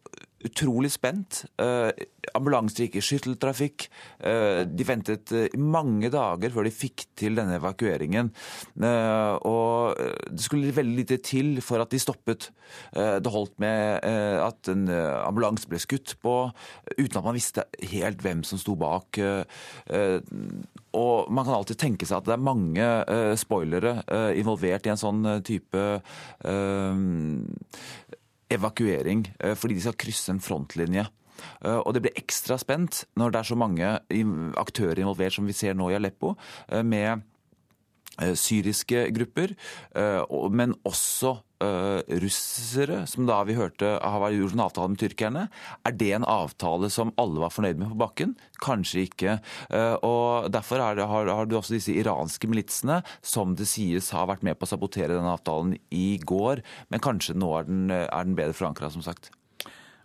[0.47, 1.43] utrolig spent.
[1.61, 1.89] Uh,
[2.35, 3.87] ambulanser gikk i skytteltrafikk.
[4.23, 8.31] Uh, de ventet uh, mange dager før de fikk til denne evakueringen.
[8.83, 9.97] og
[10.33, 12.49] det skulle veldig lite til for at de stoppet.
[12.93, 16.51] det holdt med at en ambulanse ble skutt på,
[16.97, 19.19] uten at man visste helt hvem som sto bak.
[20.93, 22.89] og man kan alltid tenke seg at det er mange
[23.37, 23.93] spoilere
[24.39, 25.85] involvert i en sånn type
[28.55, 31.07] evakuering eh, fordi de skal krysse en frontlinje.
[31.63, 33.91] Eh, og det blir ekstra spent når det er så mange
[34.59, 36.35] aktører involvert som vi ser nå i Aleppo,
[36.69, 37.25] eh, med
[38.37, 39.55] syriske grupper,
[40.53, 41.37] men også
[42.19, 45.43] russere, som da vi hørte har gjort en avtale med tyrkerne.
[45.87, 48.33] Er det en avtale som alle var fornøyd med på bakken?
[48.63, 49.37] Kanskje ikke.
[50.03, 54.43] Og Derfor det, har, har, du også disse iranske militsene, som det sies har vært
[54.43, 56.65] med på å sabotere den avtalen i går.
[56.91, 59.31] Men kanskje nå er den, er den bedre forankra, som sagt.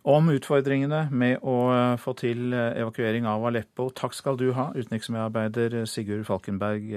[0.08, 1.54] Om utfordringene med å
[2.00, 3.90] få til evakuering av Aleppo.
[3.92, 6.94] Takk skal du ha, utenriksmedarbeider Sigurd Falkenberg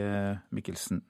[0.56, 1.02] Mikkelsen.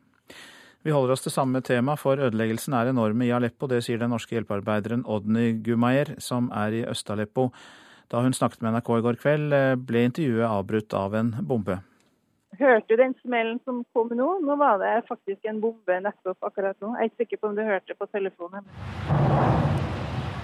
[0.82, 3.70] Vi holder oss til samme tema, for ødeleggelsen er enorme i Aleppo.
[3.70, 7.52] Det sier den norske hjelpearbeideren Odny Gumayer, som er i Øst-Aleppo.
[8.10, 11.78] Da hun snakket med NRK i går kveld, ble intervjuet avbrutt av en bombe.
[12.58, 14.40] Hørte du den smellen som kom nå?
[14.42, 16.96] Nå var det faktisk en bombe nettopp akkurat nå.
[16.98, 18.66] Jeg er ikke sikker på om du hørte på telefonen.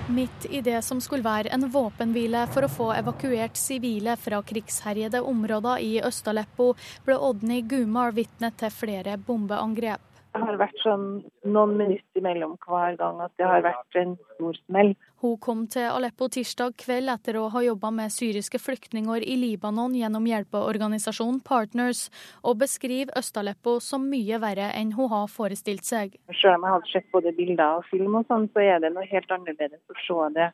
[0.09, 5.19] Midt i det som skulle være en våpenhvile for å få evakuert sivile fra krigsherjede
[5.19, 6.69] områder i Øst-Aleppo,
[7.03, 10.06] ble Odny Gumar vitne til flere bombeangrep.
[10.37, 11.05] Det har vært sånn
[11.49, 14.91] noen minutter imellom hver gang at det har vært en stor smell.
[15.23, 19.95] Hun kom til Aleppo tirsdag kveld etter å ha jobba med syriske flyktninger i Libanon
[19.97, 22.03] gjennom hjelpeorganisasjonen Partners,
[22.45, 26.19] og beskriver Øst-Aleppo som mye verre enn hun har forestilt seg.
[26.37, 29.09] Selv om jeg hadde sett både bilder og film, og sånn, så er det noe
[29.09, 30.51] helt annerledes å se det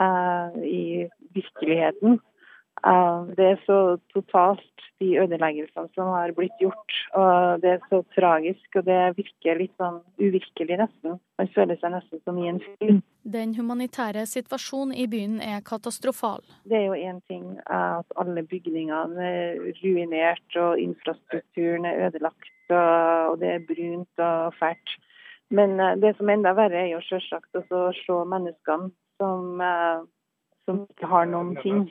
[0.00, 1.04] uh, i
[1.36, 2.16] virkeligheten.
[2.86, 3.78] Uh, det er så
[4.14, 4.64] totalt,
[4.98, 6.94] de ødeleggelsene som har blitt gjort.
[7.14, 11.18] og Det er så tragisk, og det virker litt sånn uvirkelig nesten.
[11.38, 13.00] Man føler seg nesten som i en film.
[13.22, 16.42] Den humanitære situasjonen i byen er katastrofal.
[16.66, 23.38] Det er jo én ting at alle bygningene er ruinert, og infrastrukturen er ødelagt, og
[23.42, 24.98] det er brunt og fælt.
[25.50, 30.02] Men uh, det som er enda verre, er jo selvsagt å se menneskene som, uh,
[30.66, 31.86] som ikke har noen ting.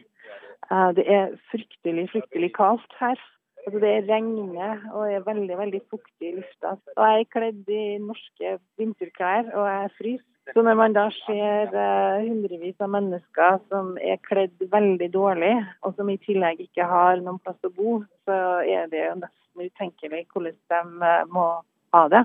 [0.72, 3.20] Eh, det er fryktelig, fryktelig kaldt her.
[3.68, 6.78] Altså det regner og er veldig veldig fuktig i lufta.
[6.95, 10.34] Og Jeg er kledd i norske vinterklær og jeg fryser.
[10.53, 15.97] Så når man da ser uh, hundrevis av mennesker som er kledd veldig dårlig, og
[15.97, 20.24] som i tillegg ikke har noen plass å bo, så er det jo nesten utenkelig
[20.32, 21.49] hvordan de uh, må
[21.91, 22.24] ha det.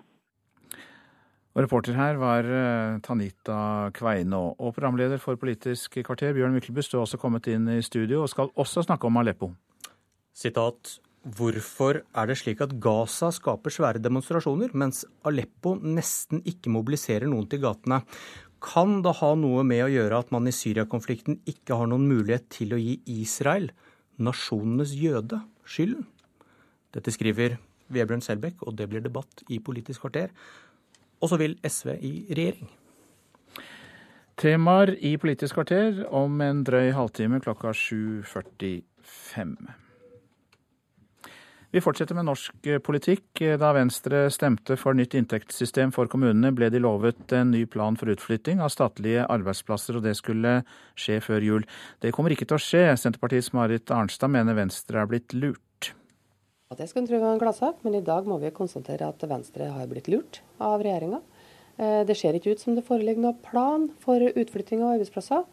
[1.53, 4.38] Og reporter her var eh, Tanita Kveine.
[4.57, 8.30] Og programleder for Politisk kvarter, Bjørn Myklebust, du har også kommet inn i studio og
[8.32, 9.50] skal også snakke om Aleppo.
[10.32, 10.96] Sitat.
[11.22, 17.46] Hvorfor er det slik at Gaza skaper svære demonstrasjoner, mens Aleppo nesten ikke mobiliserer noen
[17.46, 18.00] til gatene?
[18.62, 22.48] Kan det ha noe med å gjøre at man i Syria-konflikten ikke har noen mulighet
[22.57, 23.68] til å gi Israel,
[24.18, 26.09] nasjonenes jøde, skylden?
[26.96, 27.61] Dette skriver
[27.92, 30.32] Vebjørn Selbekk, og det blir debatt i Politisk kvarter.
[31.23, 32.70] Og så vil SV i regjering.
[34.43, 39.55] Temaer i Politisk kvarter om en drøy halvtime klokka 7.45.
[41.73, 43.41] Vi fortsetter med norsk politikk.
[43.61, 48.12] Da Venstre stemte for nytt inntektssystem for kommunene, ble de lovet en ny plan for
[48.12, 50.59] utflytting av statlige arbeidsplasser, og det skulle
[51.01, 51.64] skje før jul.
[52.05, 52.85] Det kommer ikke til å skje.
[53.01, 55.62] Senterpartiets Marit Arnstad mener Venstre er blitt lurt.
[56.79, 59.70] Det skulle en tro var en gladsak, men i dag må vi konstatere at Venstre
[59.75, 61.20] har blitt lurt av regjeringa.
[61.77, 65.45] Eh, det ser ikke ut som det foreligger noen plan for utflytting av arbeidsplasser.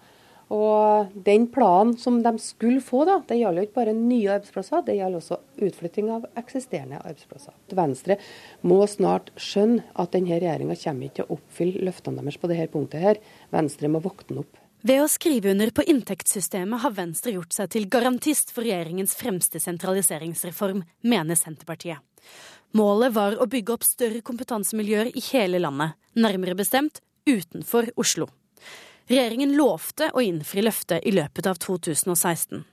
[0.49, 4.81] Og den planen som de skulle få, da, det gjaldt jo ikke bare nye arbeidsplasser,
[4.87, 7.53] det gjaldt også utflytting av eksisterende arbeidsplasser.
[7.77, 8.17] Venstre
[8.65, 12.71] må snart skjønne at denne regjeringa kommer ikke til å oppfylle løftene deres på dette
[12.73, 13.05] punktet.
[13.05, 13.21] her.
[13.53, 14.58] Venstre må våkne opp.
[14.81, 19.59] Ved å skrive under på inntektssystemet har Venstre gjort seg til garantist for regjeringens fremste
[19.59, 21.99] sentraliseringsreform, mener Senterpartiet.
[22.71, 28.29] Målet var å bygge opp større kompetansemiljøer i hele landet, nærmere bestemt utenfor Oslo.
[29.09, 32.63] Regjeringen lovte å innfri løftet i løpet av 2016.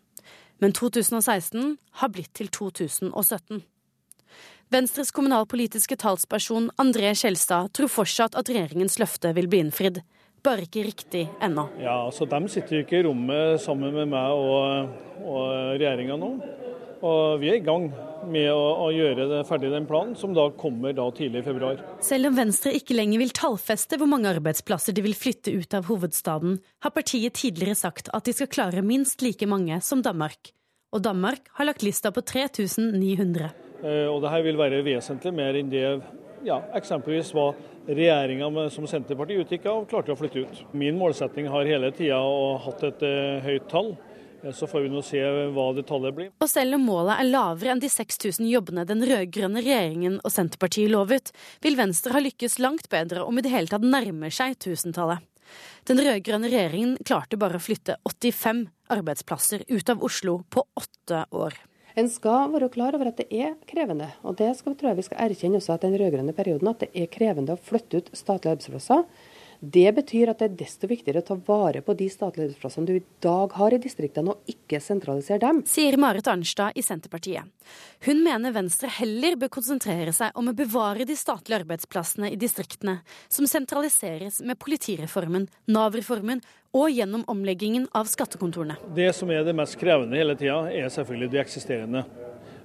[0.63, 3.65] Men 2016 har blitt til 2017.
[4.71, 10.03] Venstres kommunalpolitiske talsperson André Skjelstad tror fortsatt at regjeringens løfte vil bli innfridd.
[10.47, 11.67] Bare ikke riktig ennå.
[11.83, 14.95] Ja, altså De sitter jo ikke i rommet sammen med meg og,
[15.27, 16.37] og regjeringa nå.
[17.07, 17.91] Og vi er i gang
[18.27, 21.83] med å, å gjøre det ferdig den planen, som da kommer da tidlig i februar.
[22.05, 25.91] Selv om Venstre ikke lenger vil tallfeste hvor mange arbeidsplasser de vil flytte ut av
[25.91, 30.53] hovedstaden, har partiet tidligere sagt at de skal klare minst like mange som Danmark.
[30.95, 33.51] Og Danmark har lagt lista på 3900.
[33.83, 35.89] Eh, og det her vil være vesentlig mer enn det
[36.47, 37.55] ja, eksempelvis var
[37.87, 40.61] regjeringa som Senterpartiet utgikk av, klarte å flytte ut.
[40.73, 42.21] Min målsetting har hele tida
[42.63, 43.93] hatt et uh, høyt tall.
[44.43, 45.21] Eh, så får vi nå se
[45.55, 46.33] hva det tallet blir.
[46.43, 50.93] Og selv om målet er lavere enn de 6000 jobbene den rød-grønne regjeringen og Senterpartiet
[50.93, 51.33] lovet,
[51.65, 55.25] vil Venstre ha lykkes langt bedre om i det hele tatt nærmer seg tusentallet.
[55.87, 58.67] Den rød-grønne regjeringen klarte bare å flytte 85
[58.97, 61.55] arbeidsplasser ut av Oslo på åtte år.
[61.97, 65.05] En skal være klar over at det er krevende, og det skal, tror jeg vi
[65.07, 68.53] skal erkjenne også at den rød-grønne perioden, at det er krevende å flytte ut statlige
[68.53, 69.07] arbeidsplasser.
[69.67, 72.93] Det betyr at det er desto viktigere å ta vare på de statlige arbeidsplassene du
[72.99, 75.63] i dag har i distriktene, og ikke sentralisere dem.
[75.67, 77.49] Sier Marit Arnstad i Senterpartiet.
[78.07, 83.01] Hun mener Venstre heller bør konsentrere seg om å bevare de statlige arbeidsplassene i distriktene,
[83.33, 86.45] som sentraliseres med politireformen, Nav-reformen
[86.77, 88.79] og gjennom omleggingen av skattekontorene.
[88.95, 92.07] Det som er det mest krevende hele tida, er selvfølgelig de eksisterende.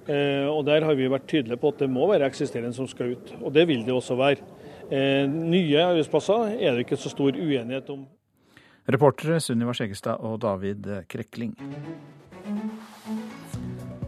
[0.06, 3.16] Eh, og Der har vi vært tydelige på at det må være eksisterende som skal
[3.16, 3.38] ut.
[3.40, 4.61] Og det vil det også være.
[4.92, 8.04] Eh, nye arbeidsplasser er det ikke så stor uenighet om.
[8.92, 11.54] Reportere Sunniva Skjeggestad og David Krekling.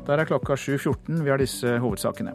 [0.04, 1.22] Der er klokka 7.14.
[1.24, 2.34] Vi har disse hovedsakene.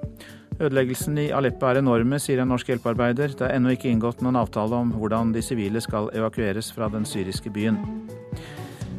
[0.60, 3.36] Ødeleggelsen i Aleppo er enorme, sier en norsk hjelpearbeider.
[3.38, 7.06] Det er ennå ikke inngått noen avtale om hvordan de sivile skal evakueres fra den
[7.06, 7.78] syriske byen.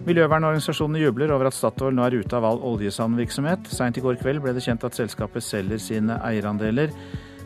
[0.07, 3.66] Miljøvernorganisasjonene jubler over at Statoil nå er ute av all oljesandvirksomhet.
[3.68, 6.94] Seint i går kveld ble det kjent at selskapet selger sine eierandeler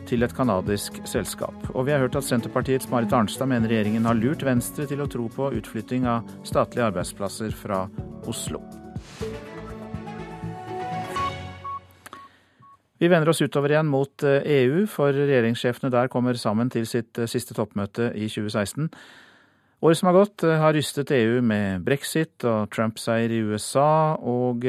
[0.05, 1.55] til et canadisk selskap.
[1.73, 5.09] Og vi har hørt at Senterpartiets Marit Arnstad mener regjeringen har lurt Venstre til å
[5.11, 7.85] tro på utflytting av statlige arbeidsplasser fra
[8.29, 8.61] Oslo.
[12.97, 16.87] Vi vender oss utover igjen mot EU, eh, e for regjeringssjefene der kommer sammen til
[16.87, 18.87] sitt eh, siste toppmøte i 2016.
[19.83, 24.63] Året som har gått, eh, har rystet EU med brexit og Trump-seier i USA, og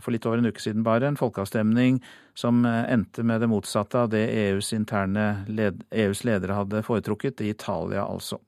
[0.00, 2.02] for litt over en uke siden bare en folkeavstemning
[2.34, 7.40] som eh, endte med det motsatte av det EUs interne led, EUs ledere hadde foretrukket,
[7.44, 8.40] i Italia altså.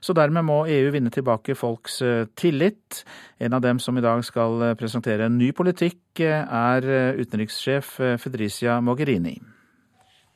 [0.00, 3.04] Så dermed må EU vinne tilbake folks eh, tillit.
[3.38, 6.84] En av dem som i dag skal eh, presentere en ny politikk, er
[7.16, 9.38] utenrikssjef Fedricia Mogherini.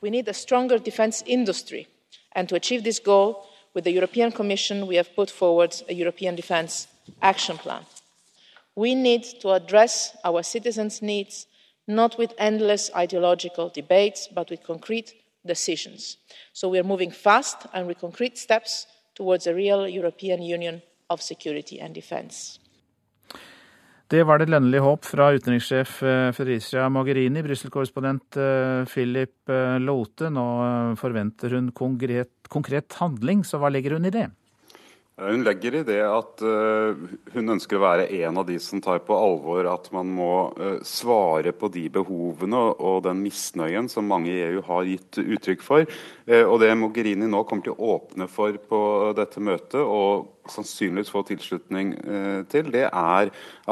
[0.01, 1.85] We need a stronger defense industry,
[2.35, 3.43] and to achieve this goal,
[3.75, 6.87] with the European Commission, we have put forward a European Defence
[7.21, 7.83] Action Plan.
[8.75, 11.45] We need to address our citizens' needs
[11.87, 15.13] not with endless ideological debates but with concrete
[15.45, 16.17] decisions.
[16.53, 21.21] so we are moving fast and with concrete steps towards a real european union of
[21.21, 22.59] security and defence.
[24.07, 27.41] Det var det lønnelige håp fra utenrikssjef eh, Federicia Mogherini.
[27.41, 30.45] Brussel-korrespondent eh, Philip eh, Lote, nå
[30.99, 34.29] forventer hun konkret, konkret handling, så hva legger hun i det?
[35.15, 36.91] Hun legger i det at uh,
[37.31, 40.81] hun ønsker å være en av de som tar på alvor at man må uh,
[40.83, 45.87] svare på de behovene og den misnøyen som mange i EU har gitt uttrykk for.
[46.27, 48.81] Uh, og det Mogherini nå kommer til å åpne for på
[49.15, 53.25] dette møtet, og sannsynligvis få tilslutning eh, til, det er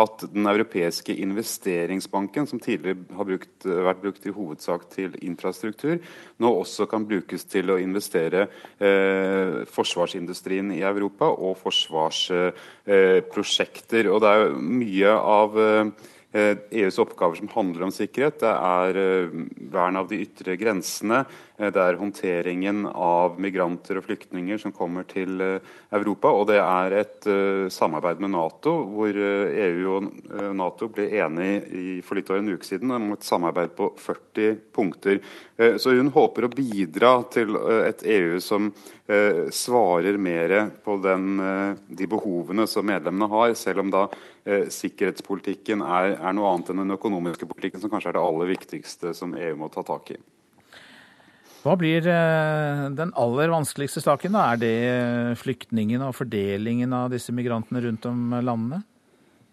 [0.03, 5.97] at Den europeiske investeringsbanken, som tidligere har brukt, vært brukt i hovedsak til infrastruktur,
[6.39, 8.47] nå også kan brukes til å investere
[8.79, 14.05] eh, forsvarsindustrien i Europa og forsvarsprosjekter.
[14.05, 15.85] Eh, og det er mye av eh,
[16.33, 18.39] EUs oppgaver som handler om sikkerhet.
[18.41, 19.33] Det er eh,
[19.73, 21.23] vern av de ytre grensene.
[21.63, 26.31] Eh, det er håndteringen av migranter og flyktninger som kommer til eh, Europa.
[26.33, 27.27] Og det er et
[27.73, 30.09] samarbeid med Nato, hvor EU og
[30.55, 35.21] Nato ble enige for litt over en uke siden om et samarbeid på 40 punkter.
[35.79, 37.55] Så hun håper å bidra til
[37.85, 38.71] et EU som
[39.53, 41.37] svarer mer på den,
[41.87, 44.07] de behovene som medlemmene har, selv om da
[44.81, 49.13] sikkerhetspolitikken er, er noe annet enn den økonomiske politikken, som kanskje er det aller viktigste
[49.17, 50.23] som EU må ta tak i.
[51.63, 54.35] Hva blir eh, den aller vanskeligste saken?
[54.35, 54.73] Er det
[55.39, 58.81] flyktningene og fordelingen av disse migrantene rundt om landene?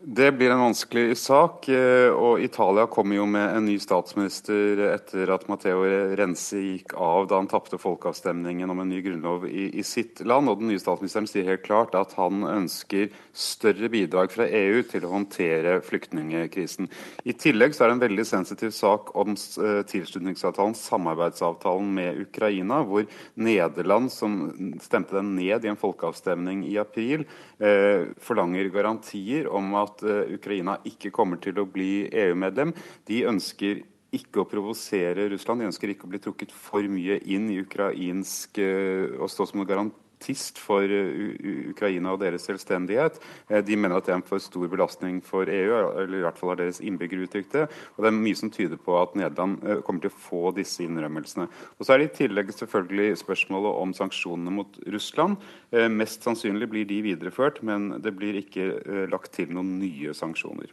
[0.02, 1.66] Det blir en vanskelig sak.
[1.68, 5.82] Eh, og Italia kommer jo med en ny statsminister etter at Matteo
[6.16, 10.48] Renzi gikk av da han tapte folkeavstemningen om en ny grunnlov i, i, sitt land.
[10.48, 15.04] Og Den nye statsministeren sier helt klart at han ønsker større bidrag fra EU til
[15.04, 16.88] å håndtere flyktningkrisen.
[17.28, 22.80] I tillegg så er det en veldig sensitiv sak om eh, tilslutningsavtalen, samarbeidsavtalen med Ukraina,
[22.88, 23.04] hvor
[23.36, 24.40] Nederland, som
[24.80, 27.28] stemte den ned i en folkeavstemning i april,
[27.60, 32.72] forlanger garantier om at eh, Ukraina ikke kommer til å bli EU-medlem.
[33.08, 33.82] De ønsker
[34.16, 35.62] ikke å provosere Russland.
[35.62, 39.62] De ønsker ikke å bli trukket for mye inn i ukrainsk eh, og stå som
[39.62, 43.20] noen garantist for eh, Ukraina og deres selvstendighet.
[43.64, 46.50] De mener at det er en for stor belastning for EU, eller i hvert fall
[46.50, 47.68] har deres innbyggere uttrykt det.
[47.96, 51.48] Og det er mye som tyder på at Nederland kommer til å få disse innrømmelsene.
[51.78, 55.38] Og så er det i tillegg selvfølgelig spørsmålet om sanksjonene mot Russland.
[55.72, 60.14] Eh, mest sannsynlig blir de videreført, men det blir ikke eh, lagt til noen nye
[60.14, 60.70] sanksjoner.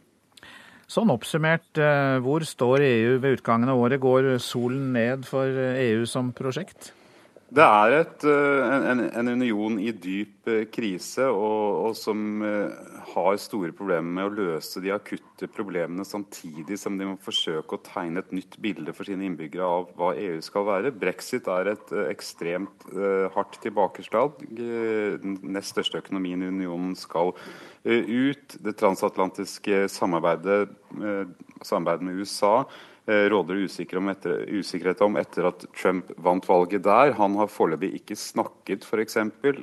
[0.88, 4.00] Sånn oppsummert, eh, hvor står EU ved utgangen av året?
[4.00, 6.92] Går solen ned for EU som prosjekt?
[7.48, 12.42] Det er et, en, en, union i dyp krise, og, og som
[13.14, 17.80] har store problemer med å løse de akutte problemene, samtidig som de må forsøke å
[17.86, 20.92] tegne et nytt bilde for sine innbyggere av hva EU skal være.
[20.92, 22.84] Brexit er et ekstremt
[23.32, 24.44] hardt tilbakeslag.
[24.52, 27.32] Den nest største økonomien i unionen skal
[27.88, 28.58] ut.
[28.60, 30.68] Det transatlantiske samarbeidet,
[31.64, 37.14] samarbeidet med USA Eh, råder det usikkerhet om etter at Trump vant valget der.
[37.16, 39.16] Han har foreløpig ikke snakket f.eks.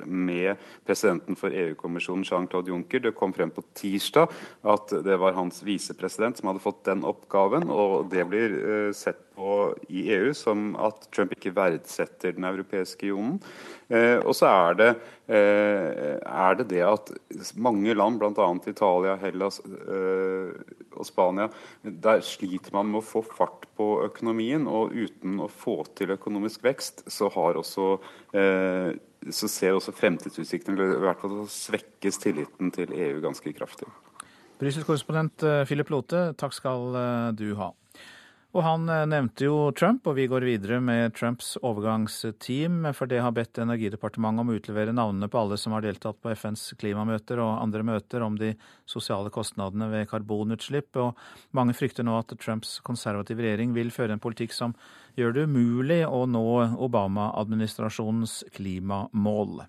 [0.04, 3.04] med presidenten for EU-kommisjonen, Jean-Claude Juncker.
[3.06, 4.32] Det kom frem på tirsdag
[4.66, 7.70] at det var hans visepresident som hadde fått den oppgaven.
[7.70, 9.50] og Det blir uh, sett på
[9.92, 13.40] i EU som at Trump ikke verdsetter Den europeiske unionen.
[13.88, 14.88] Eh, og så er det,
[15.30, 17.12] eh, er det, det at
[17.54, 18.48] mange land, bl.a.
[18.66, 20.56] Italia, Hellas eh,
[20.96, 21.48] og Spania,
[21.82, 24.66] der sliter man med å få fart på økonomien.
[24.66, 27.92] Og uten å få til økonomisk vekst, så, også,
[28.34, 28.96] eh,
[29.30, 33.88] så ser også fremtidsutsiktene eller i hvert fall svekkes tilliten til EU ganske kraftig.
[34.56, 37.74] Brussel-korrespondent eh, Philip Lote, takk skal eh, du ha.
[38.56, 43.18] Og han eh, nevnte jo Trump, og vi går videre med Trumps overgangsteam, for det
[43.20, 47.42] har bedt Energidepartementet om å utlevere navnene på alle som har deltatt på FNs klimamøter
[47.44, 48.54] og andre møter om de
[48.88, 50.96] sosiale kostnadene ved karbonutslipp.
[51.04, 51.20] Og
[51.56, 54.72] mange frykter nå at Trumps konservative regjering vil føre en politikk som
[55.20, 56.46] gjør det umulig å nå
[56.88, 59.66] Obama-administrasjonens klimamål.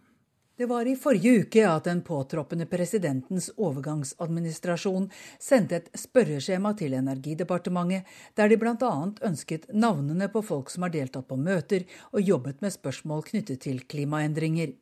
[0.57, 5.03] Det var i forrige uke at den påtroppende presidentens overgangsadministrasjon
[5.37, 8.89] sendte et spørreskjema til Energidepartementet, der de bl.a.
[9.29, 13.85] ønsket navnene på folk som har deltatt på møter og jobbet med spørsmål knyttet til
[13.85, 14.73] klimaendringer.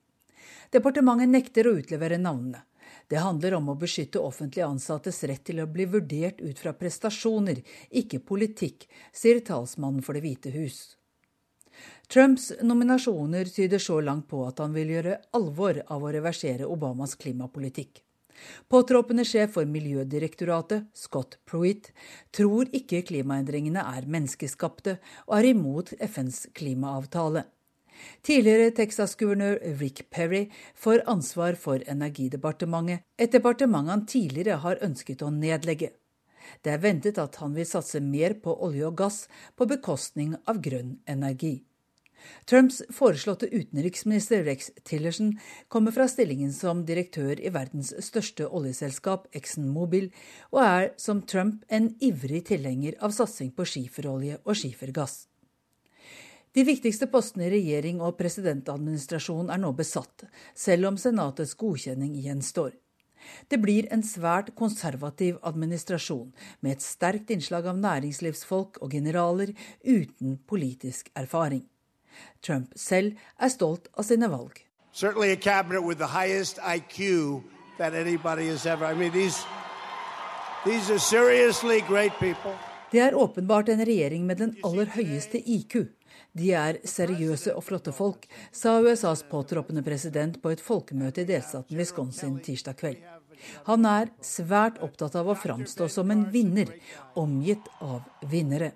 [0.71, 2.63] Departementet nekter å utlevere navnene.
[3.11, 7.59] Det handler om å beskytte offentlig ansattes rett til å bli vurdert ut fra prestasjoner,
[7.91, 10.95] ikke politikk, sier talsmannen for Det hvite hus.
[12.11, 17.15] Trumps nominasjoner tyder så langt på at han vil gjøre alvor av å reversere Obamas
[17.21, 18.03] klimapolitikk.
[18.69, 21.91] Påtroppende sjef for Miljødirektoratet, Scott Pruitt,
[22.35, 24.97] tror ikke klimaendringene er menneskeskapte,
[25.29, 27.45] og er imot FNs klimaavtale.
[28.27, 35.31] Tidligere Texas-guvernør Rick Perry får ansvar for Energidepartementet, et departement han tidligere har ønsket å
[35.31, 35.93] nedlegge.
[36.63, 39.23] Det er ventet at han vil satse mer på olje og gass
[39.55, 41.57] på bekostning av grønn energi.
[42.45, 45.35] Trumps foreslåtte utenriksminister Rex Tillerson
[45.67, 50.11] kommer fra stillingen som direktør i verdens største oljeselskap, ExxonMobil,
[50.53, 55.25] og er som Trump en ivrig tilhenger av satsing på skiferolje og skifergass.
[56.55, 60.23] De viktigste postene i regjering og presidentadministrasjon er nå besatt,
[60.55, 62.71] selv om Senatets godkjenning gjenstår.
[63.47, 69.53] Det blir en svært konservativ administrasjon, med et sterkt innslag av næringslivsfolk og generaler
[69.83, 71.65] uten politisk erfaring.
[72.41, 74.61] Trump selv er stolt av sine valg.
[82.91, 85.75] Det er åpenbart en regjering med den aller høyeste IQ.
[86.35, 91.79] De er seriøse og flotte folk, sa USAs påtroppende president på et folkemøte i delstaten
[91.79, 93.14] Wisconsin tirsdag kveld.
[93.69, 96.71] Han er svært opptatt av å framstå som en vinner,
[97.15, 98.71] omgitt av vinnere.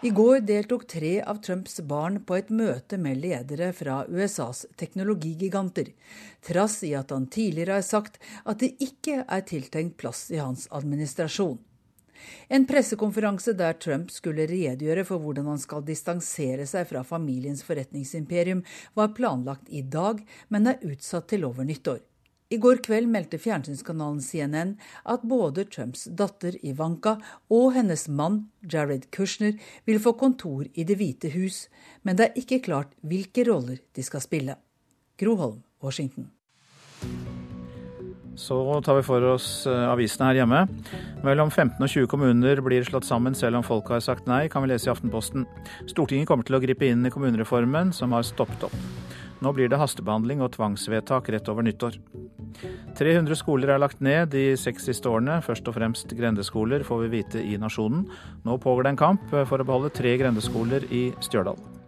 [0.00, 5.90] I går deltok tre av Trumps barn på et møte med ledere fra USAs teknologigiganter,
[6.40, 8.16] trass i at han tidligere har sagt
[8.48, 11.58] at det ikke er tiltenkt plass i hans administrasjon.
[12.48, 18.62] En pressekonferanse der Trump skulle redegjøre for hvordan han skal distansere seg fra familiens forretningsimperium,
[18.94, 22.00] var planlagt i dag, men er utsatt til over nyttår.
[22.50, 24.72] I går kveld meldte fjernsynskanalen CNN
[25.12, 27.12] at både Trumps datter Ivanka
[27.46, 28.40] og hennes mann
[28.72, 29.54] Jared Kushner
[29.86, 31.68] vil få kontor i Det hvite hus,
[32.02, 34.58] men det er ikke klart hvilke roller de skal spille.
[35.22, 36.32] Groholm, Washington.
[38.38, 38.56] Så
[38.86, 40.62] tar vi for oss eh, avisene her hjemme.
[41.26, 44.64] Mellom 15 og 20 kommuner blir slått sammen selv om folk har sagt nei, kan
[44.64, 45.46] vi lese i Aftenposten.
[45.90, 48.78] Stortinget kommer til å gripe inn i kommunereformen, som har stoppet opp.
[49.40, 51.96] Nå blir det hastebehandling og tvangsvedtak rett over nyttår.
[52.98, 57.12] 300 skoler er lagt ned de seks siste årene, først og fremst grendeskoler, får vi
[57.16, 58.04] vite i Nasjonen.
[58.44, 61.79] Nå pågår det en kamp for å beholde tre grendeskoler i Stjørdal.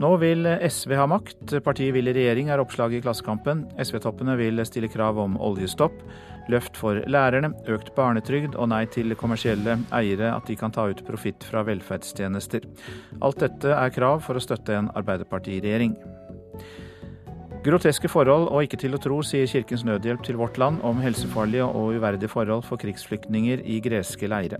[0.00, 1.52] Nå vil SV ha makt.
[1.64, 3.66] Partiet vil i regjering, er oppslaget i Klassekampen.
[3.82, 5.98] SV-toppene vil stille krav om oljestopp,
[6.52, 11.04] løft for lærerne, økt barnetrygd og nei til kommersielle eiere at de kan ta ut
[11.06, 12.66] profitt fra velferdstjenester.
[13.20, 15.94] Alt dette er krav for å støtte en Arbeiderpartiregjering.
[17.62, 21.62] Groteske forhold og ikke til å tro, sier Kirkens Nødhjelp til Vårt Land om helsefarlige
[21.62, 24.58] og uverdige forhold for krigsflyktninger i greske leire.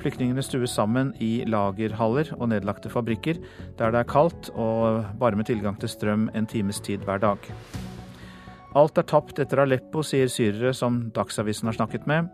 [0.00, 3.36] Flyktningene stues sammen i lagerhaller og nedlagte fabrikker,
[3.76, 7.50] der det er kaldt og bare med tilgang til strøm en times tid hver dag.
[8.80, 12.32] Alt er tapt etter Aleppo, sier syrere som Dagsavisen har snakket med.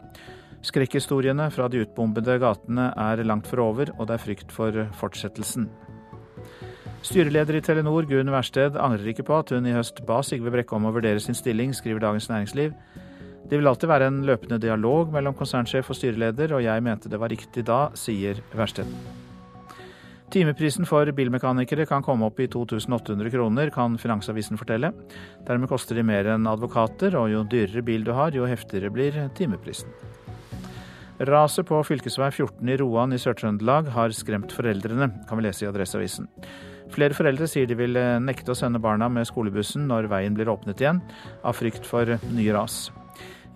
[0.62, 5.66] Skrekkhistoriene fra de utbombede gatene er langt fra over, og det er frykt for fortsettelsen.
[7.04, 10.72] Styreleder i Telenor, Gunn Wærsted, angrer ikke på at hun i høst ba Sigve Brekke
[10.72, 12.72] om å vurdere sin stilling, skriver Dagens Næringsliv.
[13.44, 17.20] Det vil alltid være en løpende dialog mellom konsernsjef og styreleder, og jeg mente det
[17.20, 18.88] var riktig da, sier Wærsted.
[20.32, 24.94] Timeprisen for bilmekanikere kan komme opp i 2800 kroner, kan Finansavisen fortelle.
[25.44, 29.26] Dermed koster de mer enn advokater, og jo dyrere bil du har, jo heftigere blir
[29.36, 29.92] timeprisen.
[31.20, 32.00] Raset på fv.
[32.00, 36.32] 14 i Roan i Sør-Trøndelag har skremt foreldrene, kan vi lese i Adresseavisen.
[36.94, 40.50] Flere foreldre sier de vil eh, nekte å sende barna med skolebussen når veien blir
[40.52, 41.02] åpnet igjen,
[41.42, 42.88] av frykt for nye ras.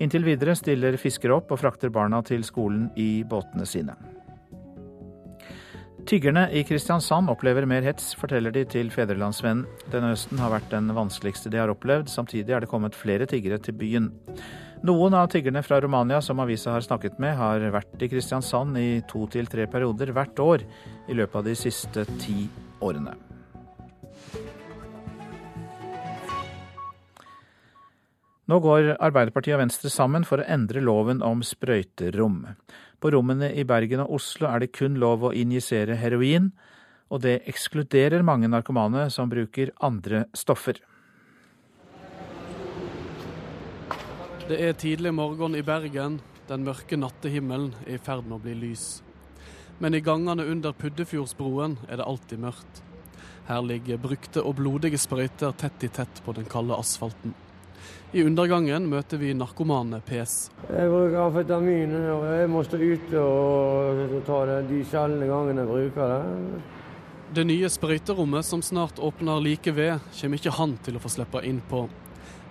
[0.03, 3.95] Inntil videre stiller fiskere opp og frakter barna til skolen i båtene sine.
[6.09, 9.67] Tyggerne i Kristiansand opplever mer hets, forteller de til Fedrelandsvennen.
[9.93, 13.61] Denne høsten har vært den vanskeligste de har opplevd, samtidig er det kommet flere tiggere
[13.61, 14.09] til byen.
[14.89, 18.91] Noen av tiggerne fra Romania som avisa har snakket med, har vært i Kristiansand i
[19.11, 20.65] to til tre perioder hvert år
[21.11, 22.47] i løpet av de siste ti
[22.81, 23.28] årene.
[28.49, 32.47] Nå går Arbeiderpartiet og Venstre sammen for å endre loven om sprøyterom.
[32.97, 36.49] På rommene i Bergen og Oslo er det kun lov å injisere heroin,
[37.13, 40.81] og det ekskluderer mange narkomane som bruker andre stoffer.
[44.49, 46.17] Det er tidlig morgen i Bergen.
[46.49, 49.03] Den mørke nattehimmelen er i ferd med å bli lys.
[49.79, 52.81] Men i gangene under Puddefjordsbroen er det alltid mørkt.
[53.51, 57.37] Her ligger brukte og blodige sprøyter tett i tett på den kalde asfalten.
[58.13, 60.49] I undergangen møter vi narkomane PS.
[60.71, 65.71] Jeg bruker amfetamin og jeg må stå ute og ta det de sjeldne gangene jeg
[65.73, 66.61] bruker det.
[67.37, 71.43] Det nye sprøyterommet som snart åpner like ved, kommer ikke han til å få slippe
[71.45, 71.83] inn på.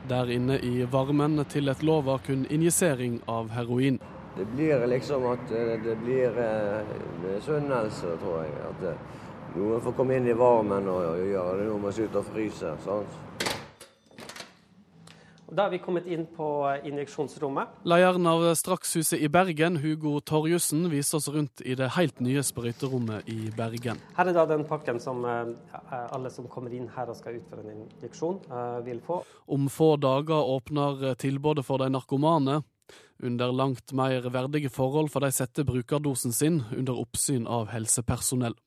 [0.07, 3.97] Der inne i varmen til et lov var kun injisering av heroin.
[4.37, 6.37] Det blir liksom at det blir
[7.23, 8.53] misunnelse, tror jeg.
[8.69, 12.77] At noen får komme inn i varmen og gjøre det når man sitter og fryser.
[12.85, 13.17] sant?
[15.47, 16.45] Da er vi kommet inn på
[16.83, 17.77] injeksjonsrommet.
[17.87, 23.29] Lederen av Strakshuset i Bergen, Hugo Torjussen, viser oss rundt i det helt nye sprøyterommet
[23.31, 24.01] i Bergen.
[24.17, 25.53] Her er da den pakken som eh,
[26.11, 29.21] alle som kommer inn her og skal utføre en injeksjon, eh, vil få.
[29.47, 32.59] Om få dager åpner tilbudet for de narkomane.
[33.23, 38.59] Under langt mer verdige forhold får de sette brukerdosen sin under oppsyn av helsepersonell.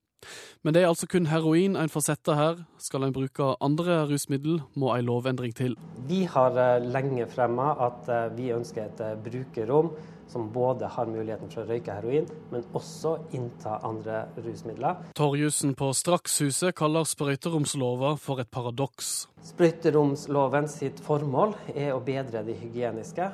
[0.63, 2.63] Men det er altså kun heroin en får sette her.
[2.79, 5.77] Skal en bruke andre rusmiddel, må en lovendring til.
[6.09, 9.95] Vi har eh, lenge fremma at eh, vi ønsker et eh, brukerrom
[10.31, 15.11] som både har muligheten for å røyke heroin, men også innta andre rusmidler.
[15.19, 19.27] Torjussen på Strakshuset kaller sprøyteromslova for et paradoks.
[19.51, 23.31] Sprøyteromsloven sitt formål er å bedre det hygieniske,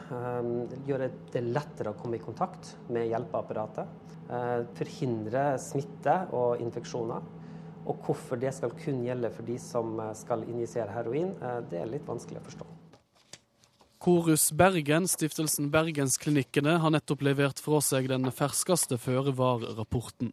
[0.89, 4.03] gjøre det lettere å komme i kontakt med hjelpeapparatet.
[4.27, 7.27] Eh, forhindre smitte og infeksjoner.
[7.87, 11.83] Og hvorfor det skal kun gjelde for de som eh, skal injisere heroin, eh, det
[11.83, 12.76] er litt vanskelig å forstå.
[14.07, 20.29] Korus Bergen, stiftelsen Bergensklinikkene, har nettopp levert fra seg den ferskeste føre-var-rapporten.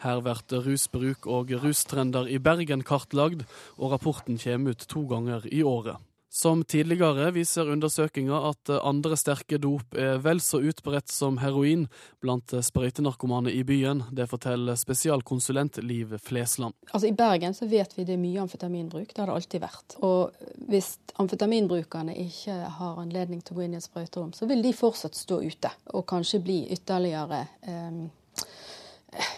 [0.00, 3.44] Her blir rusbruk og rustrender i Bergen kartlagd,
[3.76, 6.00] og rapporten kommer ut to ganger i året.
[6.34, 11.84] Som tidligere viser undersøkinga at andre sterke dop er vel så utbredt som heroin
[12.18, 14.02] blant sprøytenarkomane i byen.
[14.10, 16.74] Det forteller spesialkonsulent Liv Flesland.
[16.90, 19.14] Altså I Bergen så vet vi det er mye amfetaminbruk.
[19.14, 19.96] Det har det alltid vært.
[20.02, 20.34] Og
[20.66, 20.90] hvis
[21.22, 25.14] amfetaminbrukerne ikke har anledning til å gå inn i et sprøyterom, så vil de fortsatt
[25.14, 28.04] stå ute og kanskje bli ytterligere um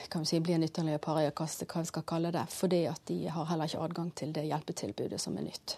[0.08, 3.26] kan vi si, bli en ytterligere pariakast, hva vi skal kalle det, fordi at de
[3.28, 5.76] har heller ikke adgang til det hjelpetilbudet som er nytt.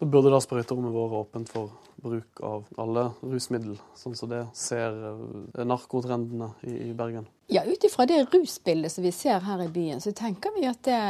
[0.00, 4.94] Så burde da sprøyterommet vært åpent for bruk av alle rusmiddel, sånn som det ser
[4.96, 6.48] narkotrendene narkotrendene
[6.88, 7.26] i Bergen?
[7.52, 10.80] Ja, ut ifra det rusbildet som vi ser her i byen, så tenker vi at
[10.88, 11.02] det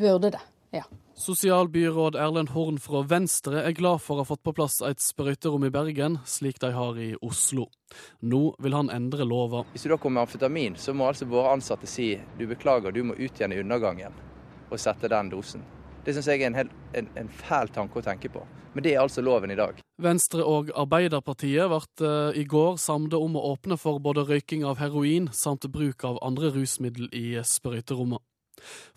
[0.00, 0.40] burde det.
[0.80, 0.86] ja.
[1.20, 5.68] Sosialbyråd Erlend Horn fra Venstre er glad for å ha fått på plass et sprøyterom
[5.68, 7.68] i Bergen, slik de har i Oslo.
[8.24, 9.66] Nå vil han endre lova.
[9.76, 13.04] Hvis du da kommer med amfetamin, så må altså våre ansatte si du beklager, du
[13.04, 14.16] må ut igjen i undergangen
[14.72, 15.73] og sette den dosen.
[16.04, 18.42] Det syns jeg er en, hel, en, en, fæl tanke å tenke på.
[18.74, 19.78] Men det er altså loven i dag.
[20.02, 24.82] Venstre og Arbeiderpartiet ble uh, i går samlet om å åpne for både røyking av
[24.82, 28.20] heroin samt bruk av andre rusmiddel i sprøyterommet.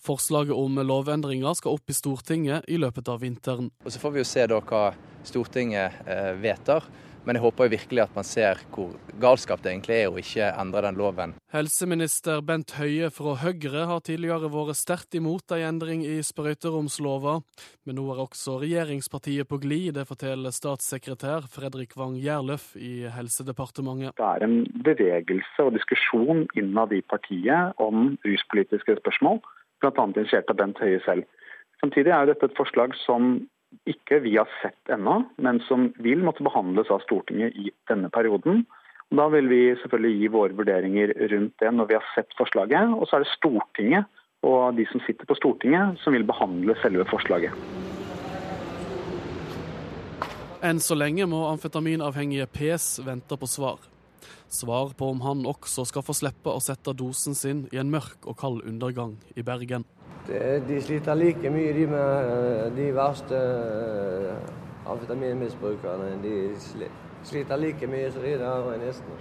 [0.04, 3.72] Forslaget om lovendringer skal opp i Stortinget i løpet av vinteren.
[3.86, 4.84] Og Så får vi jo se da hva
[5.28, 6.90] Stortinget uh, vedtar.
[7.28, 10.46] Men jeg håper jo virkelig at man ser hvor galskap det egentlig er å ikke
[10.62, 11.34] endre den loven.
[11.52, 17.34] Helseminister Bent Høie fra Høyre har tidligere vært sterkt imot en endring i sprøyteromslova,
[17.84, 19.98] men nå er også regjeringspartiet på glid.
[19.98, 24.16] Det forteller statssekretær Fredrik Wang Gjerløf i Helsedepartementet.
[24.16, 29.44] Det er en bevegelse og diskusjon innad i partiet om ruspolitiske spørsmål,
[29.84, 30.08] bl.a.
[30.16, 31.28] initiert av Bent Høie selv.
[31.84, 33.36] Samtidig er dette et forslag som
[33.86, 38.66] ikke vi har sett ennå, men som vil måtte behandles av Stortinget i denne perioden.
[39.12, 42.96] Og da vil vi selvfølgelig gi våre vurderinger rundt det når vi har sett forslaget.
[42.96, 44.10] Og så er det Stortinget
[44.48, 47.54] og de som sitter på Stortinget som vil behandle selve forslaget.
[50.66, 53.78] Enn så lenge må amfetaminavhengige PS vente på svar.
[54.50, 58.26] Svar på om han også skal få slippe å sette dosen sin i en mørk
[58.26, 59.86] og kald undergang i Bergen.
[60.68, 66.18] De sliter like mye, de med eh, de verste eh, amfetaminmisbrukerne.
[66.24, 66.34] De
[67.24, 69.20] sliter like mye som de der heroinistene.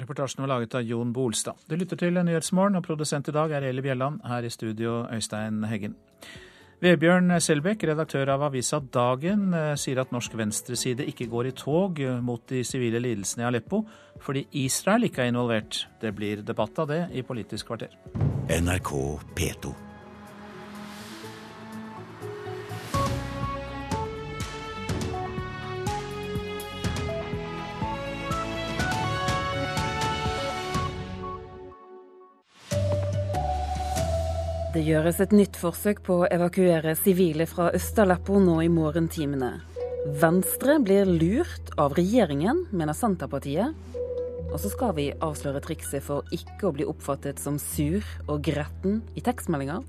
[0.00, 1.58] Reportasjen var laget av Jon Bolstad.
[1.68, 4.20] Du lytter til Nyhetsmorgen, og produsent i dag er Eli Bjelland.
[4.24, 5.96] Her i studio, Øystein Heggen.
[6.80, 12.00] Vebjørn Selbekk, redaktør av avisa Dagen, eh, sier at norsk venstreside ikke går i tog
[12.24, 13.82] mot de sivile lidelsene i Aleppo
[14.20, 15.84] fordi Israel ikke er involvert.
[16.00, 17.92] Det blir debatt av det i Politisk kvarter.
[18.48, 19.89] NRK P2.
[34.70, 39.48] Det gjøres et nytt forsøk på å evakuere sivile fra Øst-Aleppo nå i morgentimene.
[40.22, 43.74] Venstre blir lurt av regjeringen, mener Senterpartiet.
[44.46, 49.00] Og så skal vi avsløre trikset for ikke å bli oppfattet som sur og gretten
[49.18, 49.82] i tekstmeldinger.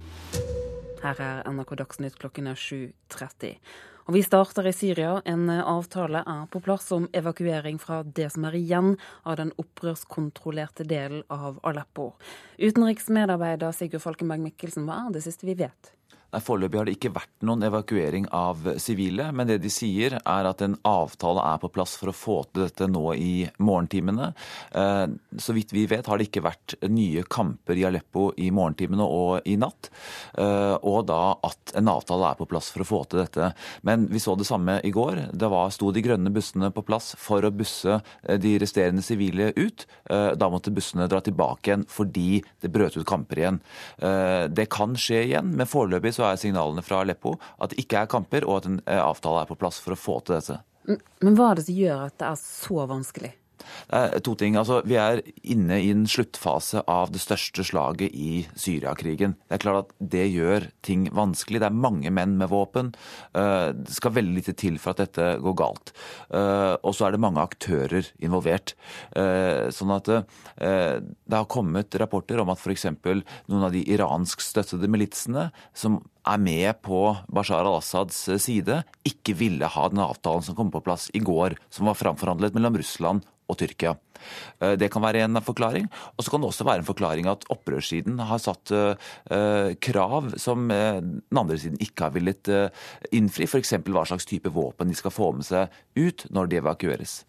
[1.06, 3.62] Her er NRK Dagsnytt klokken er 7.30.
[4.08, 5.22] Og vi starter i Syria.
[5.26, 10.88] En avtale er på plass om evakuering fra det som er igjen av den opprørskontrollerte
[10.90, 12.12] delen av Aleppo.
[12.58, 15.94] Utenriksmedarbeider Sigurd Falkenberg Mikkelsen, hva er det siste vi vet?
[16.40, 20.62] Foreløpig har det ikke vært noen evakuering av sivile, men det de sier er at
[20.64, 24.30] en avtale er på plass for å få til dette nå i morgentimene.
[24.72, 25.06] Eh,
[25.36, 29.50] så vidt vi vet har det ikke vært nye kamper i Aleppo i morgentimene og
[29.50, 29.92] i natt.
[30.40, 33.52] Eh, og da at en avtale er på plass for å få til dette.
[33.88, 35.26] Men vi så det samme i går.
[35.42, 39.84] Var, sto de grønne bussene på plass for å busse eh, de resterende sivile ut.
[40.08, 43.60] Da måtte bussene dra tilbake igjen fordi det brøt ut kamper igjen.
[44.52, 48.04] Det kan skje igjen, men foreløpig så så er signalene fra Aleppo at det ikke
[48.04, 50.62] er kamper, og at en eh, avtale er på plass for å få til dette.
[51.22, 53.36] Men hva er det som gjør at det er så vanskelig?
[53.92, 54.56] Det to ting.
[54.58, 55.22] Altså, vi er
[55.54, 59.36] inne i en sluttfase av det største slaget i Syriakrigen.
[59.48, 61.62] Det er klart at det gjør ting vanskelig.
[61.62, 62.94] Det er mange menn med våpen.
[63.38, 65.94] Eh, det skal veldig lite til for at dette går galt.
[66.34, 68.74] Eh, og så er det mange aktører involvert.
[69.12, 72.88] Sånn at det har kommet rapporter om at f.eks.
[73.04, 77.04] noen av de iransk støttede militsene som er med på
[77.34, 81.90] Bashar al-Assads side, ikke ville ha den avtalen som kom på plass i går, som
[81.90, 83.96] var framforhandlet mellom Russland og Tyrkia.
[84.62, 85.88] Eh, det kan være en forklaring.
[86.16, 90.70] Og så kan det også være en forklaring at opprørssiden har satt eh, krav som
[90.72, 92.52] eh, den andre siden ikke har villet
[93.12, 93.50] innfri.
[93.50, 93.76] F.eks.
[93.88, 97.22] hva slags type våpen de skal få med seg ut når de evakueres.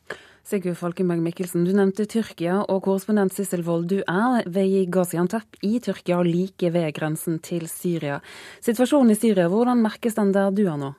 [0.43, 5.77] Sigurd Falkenberg Mikkelsen, du nevnte Tyrkia, og korrespondent Sissel Wold, du er ved Gaziantep i
[5.79, 8.19] Tyrkia, like ved grensen til Syria.
[8.59, 10.91] Situasjonen i Syria, hvordan merkes den der du er nå?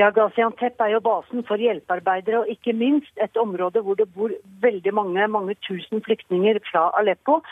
[0.00, 4.32] Ja, Gaziantep er jo basen for hjelpearbeidere, og ikke minst et område hvor det bor
[4.64, 7.42] veldig mange, mange tusen flyktninger fra Aleppo.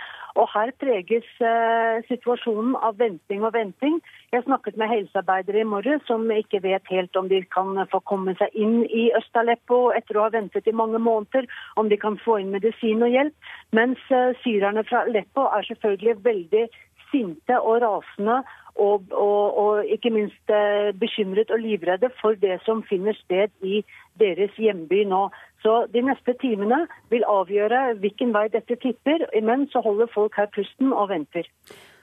[0.40, 3.98] Og her preges eh, situasjonen av venting og venting.
[4.32, 8.36] Jeg snakket med helsearbeidere i morges som ikke vet helt om de kan få komme
[8.40, 12.38] seg inn i Øst-Aleppo etter å ha ventet i mange måneder, om de kan få
[12.40, 13.52] inn medisin og hjelp.
[13.76, 16.66] Mens eh, syrerne fra Aleppo er selvfølgelig veldig
[17.12, 18.40] sinte og rasende
[18.80, 23.82] og, og, og, ikke minst eh, bekymret og livredde for det som finner sted i
[24.20, 25.26] deres hjemby nå.
[25.62, 29.28] Så De neste timene vil avgjøre hvilken vei dette tipper.
[29.42, 31.46] Men så holder folk her pusten og venter.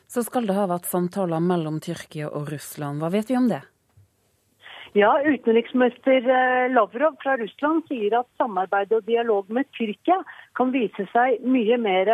[0.09, 3.03] Så skal det ha vært samtaler mellom Tyrkia og Russland.
[3.03, 3.61] Hva vet vi om det?
[4.97, 10.17] Ja, Utenriksminister eh, Lavrov fra Russland sier at samarbeid og dialog med Tyrkia
[10.57, 12.09] kan vise seg mye mer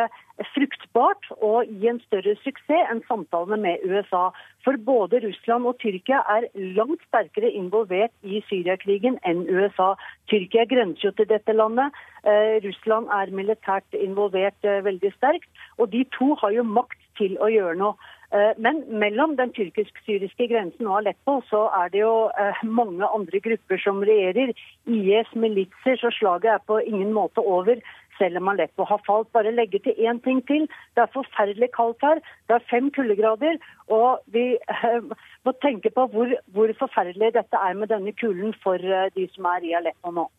[0.54, 4.30] fruktbart og gi en større suksess enn samtalene med USA.
[4.66, 9.94] For både Russland og Tyrkia er langt sterkere involvert i Syriakrigen enn USA.
[10.32, 11.96] Tyrkia grenser jo til dette landet.
[12.26, 15.50] Eh, Russland er militært involvert eh, veldig sterkt.
[15.78, 18.12] Og de to har jo makt til å gjøre noe.
[18.36, 23.40] Eh, men mellom den tyrkisk-syriske grensen og Aleppo så er det jo eh, mange andre
[23.48, 24.52] grupper som regjerer.
[24.86, 27.80] IS, militser, så slaget er på ingen måte over.
[28.20, 29.32] Selv om Aleppo har falt.
[29.36, 30.68] Bare legger til én ting til.
[30.96, 32.22] Det er forferdelig kaldt her.
[32.48, 33.60] Det er fem kuldegrader.
[33.92, 35.12] Og vi eh,
[35.46, 39.68] må tenke på hvor, hvor forferdelig dette er med denne kulen for de som er
[39.68, 40.30] i Aleppo nå.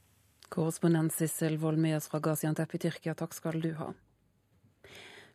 [0.52, 3.90] Korrespondent Sissel oss fra Gaziantep i Tyrkia, takk skal du ha.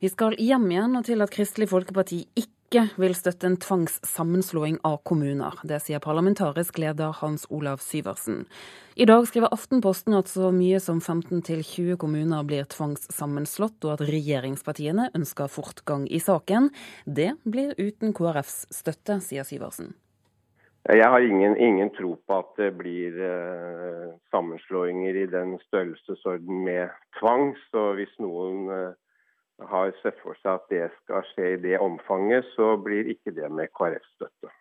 [0.01, 5.01] Vi skal hjem igjen og til at Kristelig Folkeparti ikke vil støtte en tvangssammenslåing av
[5.03, 5.57] kommuner.
[5.67, 8.45] Det sier parlamentarisk leder Hans Olav Syversen.
[8.95, 15.09] I dag skriver Aftenposten at så mye som 15-20 kommuner blir tvangssammenslått, og at regjeringspartiene
[15.17, 16.69] ønsker fortgang i saken.
[17.05, 19.91] Det blir uten KrFs støtte, sier Syversen.
[20.89, 26.89] Jeg har ingen, ingen, tro på at det blir eh, sammenslåinger i den størrelsesorden med
[27.19, 27.51] tvang.
[27.69, 28.97] Så hvis noen uh,
[29.69, 33.49] har sett for seg at det skal skje i det omfanget, så blir ikke det
[33.53, 34.51] med KrF-støtte.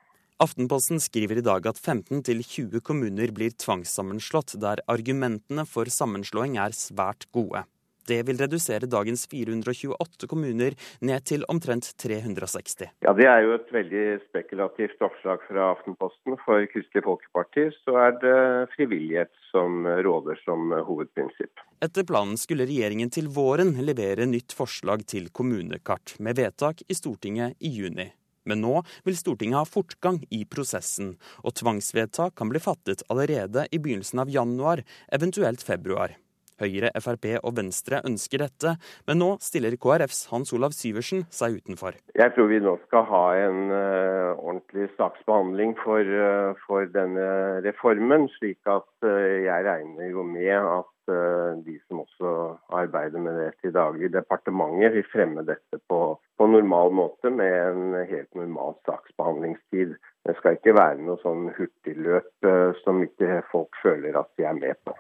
[0.41, 7.27] Aftenposten skriver i dag at 15-20 kommuner blir tvangssammenslått, der argumentene for sammenslåing er svært
[7.37, 7.67] gode.
[8.09, 12.89] Det vil redusere dagens 428 kommuner ned til omtrent 360.
[13.05, 16.39] Ja, Det er jo et veldig spekulativt oppslag fra Aftenposten.
[16.45, 18.39] For Kristelig Folkeparti så er det
[18.77, 21.67] frivillighet som råder som hovedprinsipp.
[21.85, 27.57] Etter planen skulle regjeringen til våren levere nytt forslag til kommunekart, med vedtak i Stortinget
[27.61, 28.11] i juni.
[28.49, 33.79] Men nå vil Stortinget ha fortgang i prosessen, og tvangsvedtak kan bli fattet allerede i
[33.79, 36.17] begynnelsen av januar, eventuelt februar.
[36.61, 38.75] Høyre, Frp og Venstre ønsker dette,
[39.09, 41.97] men nå stiller KrFs Hans Olav Syversen seg utenfor.
[42.19, 47.27] Jeg tror vi nå skal ha en uh, ordentlig saksbehandling for, uh, for, denne
[47.65, 52.33] reformen, slik at uh, jeg regner jo med at de som også
[52.79, 55.99] arbeider med det til daglig, departementet, vil fremme dette på,
[56.39, 59.97] på normal måte med en helt normal saksbehandlingstid.
[60.29, 62.51] Det skal ikke være noe sånn hurtigløp
[62.85, 64.95] som ikke folk føler at de er med på.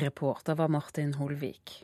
[0.00, 1.82] Reporter var Martin Holvik.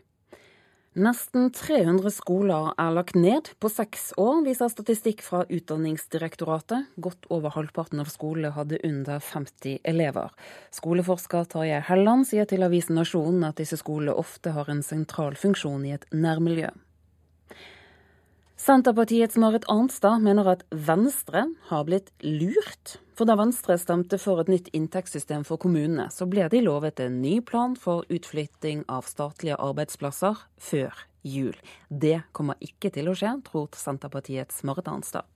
[0.99, 6.89] Nesten 300 skoler er lagt ned på seks år, viser statistikk fra Utdanningsdirektoratet.
[6.99, 10.35] Godt over halvparten av skolene hadde under 50 elever.
[10.75, 15.87] Skoleforsker Tarjei Helland sier til avisen Nasjonen at disse skolene ofte har en sentral funksjon
[15.87, 16.73] i et nærmiljø.
[18.59, 22.97] Senterpartiets Marit Arnstad mener at Venstre har blitt lurt.
[23.15, 27.21] For da Venstre stemte for et nytt inntektssystem for kommunene, så ble de lovet en
[27.23, 31.55] ny plan for utflytting av statlige arbeidsplasser før jul.
[31.87, 35.31] Det kommer ikke til å skje, tror Senterpartiets Marit Arnstad.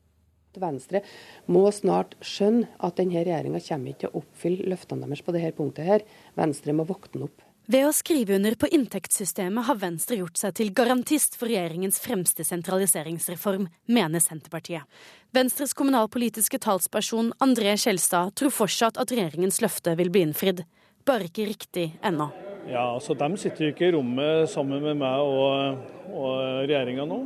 [0.58, 1.04] Venstre
[1.46, 5.54] må snart skjønne at denne regjeringa kommer ikke til å oppfylle løftene deres på dette
[5.62, 5.86] punktet.
[5.86, 6.06] her.
[6.34, 7.51] Venstre må våkne opp.
[7.70, 12.42] Ved å skrive under på inntektssystemet har Venstre gjort seg til garantist for regjeringens fremste
[12.42, 14.82] sentraliseringsreform, mener Senterpartiet.
[15.30, 20.64] Venstres kommunalpolitiske talsperson André Skjelstad tror fortsatt at regjeringens løfte vil bli innfridd,
[21.06, 22.32] bare ikke riktig ennå.
[22.66, 26.36] Ja, altså De sitter jo ikke i rommet sammen med meg og, og
[26.66, 27.24] regjeringa nå.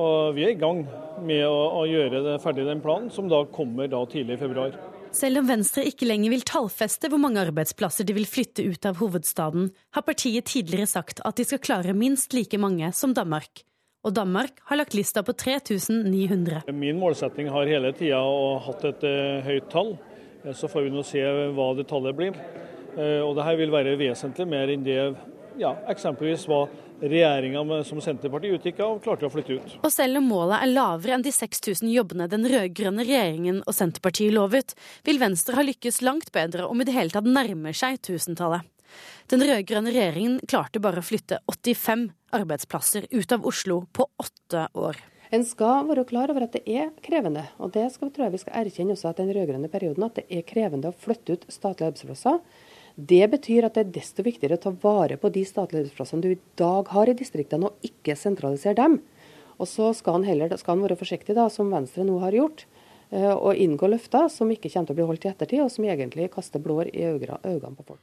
[0.00, 0.86] Og vi er i gang
[1.20, 4.80] med å, å gjøre ferdig den planen, som da kommer da tidlig i februar.
[5.18, 9.00] Selv om Venstre ikke lenger vil tallfeste hvor mange arbeidsplasser de vil flytte ut av
[9.00, 13.64] hovedstaden, har partiet tidligere sagt at de skal klare minst like mange som Danmark.
[14.06, 16.68] Og Danmark har lagt lista på 3900.
[16.70, 18.20] Min målsetting har hele tida
[18.62, 19.96] hatt et uh, høyt tall.
[20.54, 21.24] Så får vi nå se
[21.56, 22.36] hva det tallet blir.
[22.98, 25.00] Og dette vil være vesentlig mer enn det
[25.58, 26.62] ja, eksempelvis hva
[27.00, 29.76] regjeringa som Senterpartiet utgikk av, klarte å flytte ut.
[29.82, 34.34] Og selv om målet er lavere enn de 6000 jobbene den rød-grønne regjeringen og Senterpartiet
[34.34, 34.74] lovet,
[35.06, 38.66] vil Venstre ha lykkes langt bedre om i det hele tatt nærmer seg tusentallet.
[39.28, 44.98] Den rød-grønne regjeringen klarte bare å flytte 85 arbeidsplasser ut av Oslo på åtte år.
[45.28, 48.40] En skal være klar over at det er krevende, og det skal, tror jeg vi
[48.40, 51.90] skal erkjenne også at den rød-grønne perioden, at det er krevende å flytte ut statlige
[51.90, 52.40] arbeidsplasser.
[52.98, 56.32] Det betyr at det er desto viktigere å ta vare på de statlige arbeidsplassene du
[56.32, 58.98] i dag har i distriktene, og ikke sentralisere dem.
[59.58, 62.64] Og så skal han heller skal han være forsiktig, da, som Venstre nå har gjort,
[63.10, 65.86] eh, og inngå løfter som ikke kommer til å bli holdt i ettertid, og som
[65.86, 68.02] egentlig kaster blår i øynene på folk.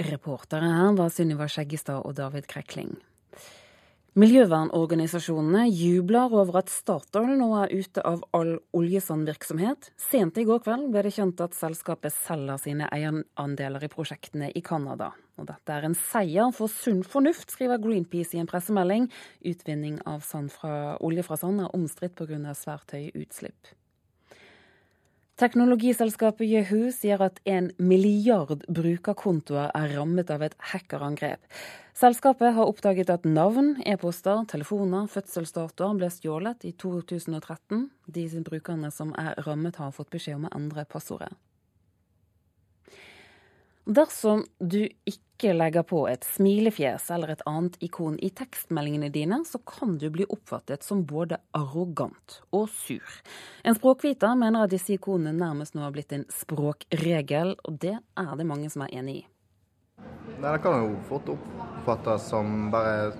[0.00, 2.96] Reportere her var Sunniva Skjeggestad og David Krekling.
[4.18, 9.92] Miljøvernorganisasjonene jubler over at Statoil nå er ute av all oljesandvirksomhet.
[10.02, 14.64] Sent i går kveld ble det kjent at selskapet selger sine eierandeler i prosjektene i
[14.66, 15.12] Canada.
[15.38, 19.06] Og dette er en seier for sunn fornuft, skriver Greenpeace i en pressemelding.
[19.46, 20.26] Utvinning av
[20.98, 22.42] olje fra sand er omstridt pga.
[22.58, 23.76] svært høye utslipp.
[25.40, 31.40] Teknologiselskapet Yahoo sier at en milliard brukerkontoer er rammet av et hackerangrep.
[31.96, 37.86] Selskapet har oppdaget at navn, e-poster, telefoner, fødselsdatoer ble stjålet i 2013.
[38.12, 41.32] De brukerne som er rammet, har fått beskjed om å endre passordet.
[43.88, 49.58] Dersom du ikke legger på et smilefjes eller et annet ikon i tekstmeldingene dine, så
[49.64, 53.16] kan du bli oppfattet som både arrogant og sur.
[53.64, 58.32] En språkviter mener at disse ikonene nærmest nå har blitt en språkregel, og det er
[58.36, 59.26] det mange som er enig i.
[60.40, 63.10] Nei, Det kan jo fort oppfattes som bare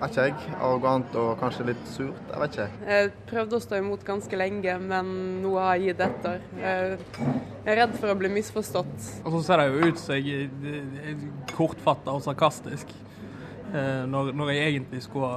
[0.00, 2.20] vet ikke jeg, arrogant og kanskje litt surt.
[2.30, 2.66] Jeg vet ikke.
[2.88, 6.44] Jeg prøvde å stå imot ganske lenge, men nå har jeg gitt etter.
[6.56, 6.98] Jeg
[7.66, 9.08] er redd for å bli misforstått.
[9.24, 10.48] Og så ser det jo ut som jeg
[11.04, 12.94] er kortfatta og sarkastisk,
[13.74, 15.32] eh, når, når jeg egentlig skulle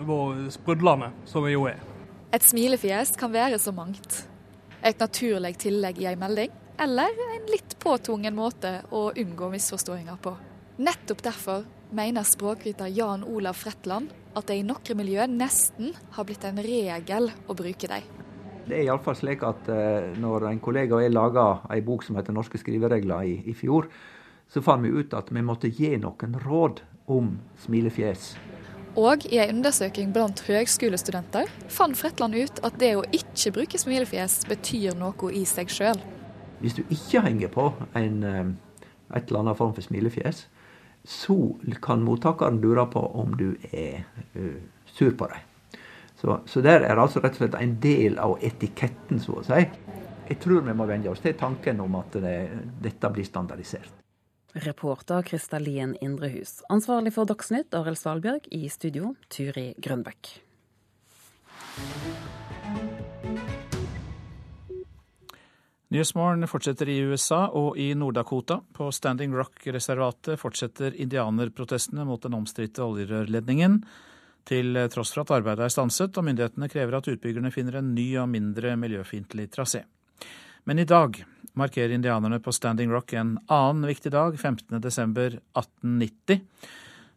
[0.00, 1.82] vært sprudlende, som jeg jo er.
[2.32, 4.22] Et smilefjes kan være så mangt.
[4.82, 10.32] Et naturlig tillegg i en melding, eller en litt påtvungen måte å unngå misforståinger på.
[10.82, 16.44] Nettopp derfor mener språkviter Jan Olav Fretland at det i noen miljø nesten har blitt
[16.48, 18.06] en regel å bruke dem.
[18.62, 22.16] Det er iallfall slik at eh, når en kollega og jeg laga ei bok som
[22.16, 23.90] heter 'Norske skriveregler' i, i fjor,
[24.48, 26.80] så fant vi ut at vi måtte gi noen råd
[27.10, 27.34] om
[27.64, 28.36] smilefjes.
[28.96, 34.42] Og i en undersøking blant høgskolestudenter fant Fretland ut at det å ikke bruke smilefjes
[34.48, 36.00] betyr noe i seg sjøl.
[36.60, 38.44] Hvis du ikke henger på en, eh,
[39.16, 40.46] et eller annet form for smilefjes,
[41.04, 44.04] så kan mottakeren lure på om du er
[44.36, 45.80] uh, sur på dem.
[46.20, 49.64] Så, så, der er altså rett og slett en del av etiketten, så å si.
[50.28, 52.36] Jeg tror vi må venne oss til tanken om at det,
[52.84, 53.90] dette blir standardisert.
[54.52, 56.60] Reporter Kristalien Indrehus.
[56.70, 58.46] Ansvarlig for Dagsnytt, Arild Svalbjørg.
[58.52, 60.36] I studio, Turi Grønbekk.
[65.92, 68.62] Nyhetsmorgen fortsetter i USA og i Nord-Dakota.
[68.72, 73.74] På Standing Rock-reservatet fortsetter indianerprotestene mot den omstridte oljerørledningen.
[74.48, 78.16] Til tross for at arbeidet er stanset, og myndighetene krever at utbyggerne finner en ny
[78.22, 79.84] og mindre miljøfiendtlig trasé.
[80.64, 81.20] Men i dag
[81.60, 86.40] markerer indianerne på Standing Rock en annen viktig dag, 15.12.1890.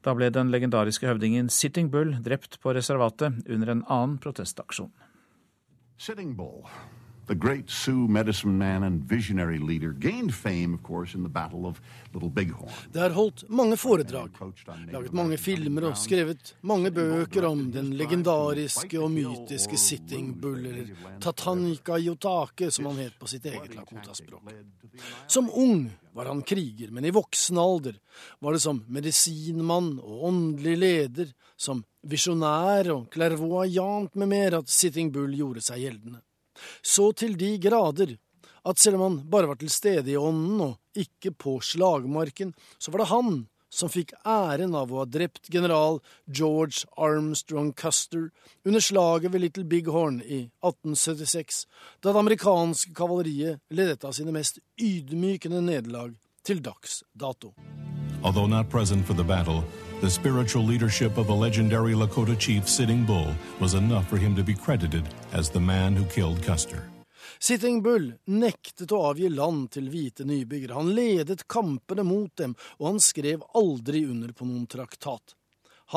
[0.04, 4.92] Da ble den legendariske høvdingen Sitting Bull drept på reservatet under en annen protestaksjon.
[5.96, 6.68] Sitting Bull
[7.28, 11.66] the great Sioux medicine man and visionary leader, gained fame, of course, in the Battle
[11.66, 11.82] of
[12.14, 12.72] Little Bighorn.
[12.94, 14.30] Det er holdt mange foredrag,
[14.92, 21.20] laget mange filmer og skrevet mange bøker om den legendariske og mytiske Sitting Bull, eller
[21.20, 24.54] Tatanika Yotake, som han het på sitt eget Lakota-språk.
[25.28, 27.98] Som ung var han kriger, men i voksen alder
[28.40, 35.12] var det som medisinmann og åndelig leder, som visjonær og clairvoyant med mer at Sitting
[35.12, 36.22] Bull gjorde seg gjeldende.
[36.82, 38.16] Så til de grader
[38.66, 42.92] at selv om han bare var til stede i ånden og ikke på slagmarken, så
[42.92, 43.44] var det han
[43.76, 48.30] som fikk æren av å ha drept general George Armstrong Custer
[48.66, 51.66] under slaget ved Little Big Horn i 1876,
[52.02, 57.54] da det amerikanske kavaleriet led et av sine mest ydmykende nederlag til dags dato.
[58.24, 59.64] Although not present for the battle,
[60.06, 64.44] the spiritual leadership of the legendary Lakota chief Sitting Bull was enough for him to
[64.44, 65.04] be credited
[65.34, 66.84] as the man who killed Custer.
[67.40, 70.76] Sitting Bull nektet å avgi land til hvite nybyggere.
[70.78, 75.34] Han ledet kampene mot dem, og han skrev aldri under på noen traktat.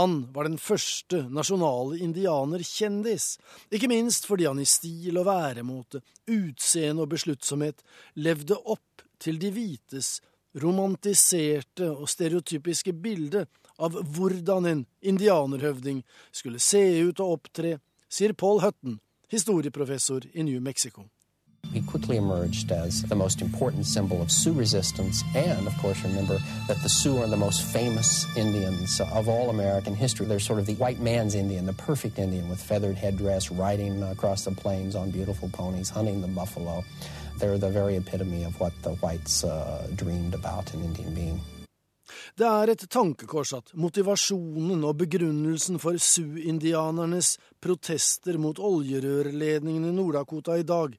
[0.00, 3.34] Han var den første nasjonale indianerkjendis,
[3.68, 6.00] ikke minst fordi han i stil og væremåte,
[6.32, 7.84] utseende og besluttsomhet
[8.24, 10.14] levde opp til de hvites
[10.56, 13.48] romantiserte og stereotypiske bildet
[13.78, 16.02] av hvordan en indianerhøvding
[16.32, 17.78] skulle se ut og opptre,
[18.10, 18.98] sier Paul Hutton,
[19.30, 21.08] historieprofessor i New Mexico.
[21.72, 26.38] He quickly emerged as the most important symbol of Sioux resistance, and of course, remember
[26.66, 30.24] that the Sioux are the most famous Indians of all American history.
[30.24, 34.44] They're sort of the white man's Indian, the perfect Indian with feathered headdress, riding across
[34.44, 36.84] the plains on beautiful ponies, hunting the buffalo.
[37.38, 41.40] They're the very epitome of what the whites uh, dreamed about an Indian being.
[42.38, 50.58] Det er et tankekors at motivasjonen og begrunnelsen for Sioux-indianernes protester mot oljerørledningen i Nord-Dakota
[50.58, 50.96] i dag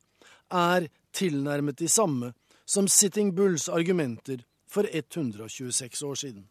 [0.50, 2.34] er tilnærmet de samme
[2.66, 6.46] som Sitting Bulls argumenter for 126 år siden.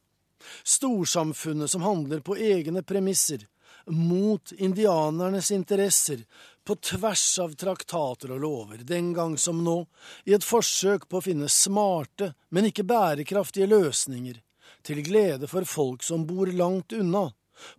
[0.64, 3.47] Storsamfunnet som handler på egne premisser,
[3.86, 6.24] mot indianernes interesser,
[6.64, 9.78] på tvers av traktater og lover, den gang som nå,
[10.24, 14.40] i et forsøk på å finne smarte, men ikke bærekraftige løsninger,
[14.82, 17.28] til glede for folk som bor langt unna,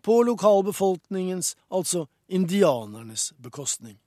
[0.01, 3.97] på lokalbefolkningens, altså indianernes, bekostning.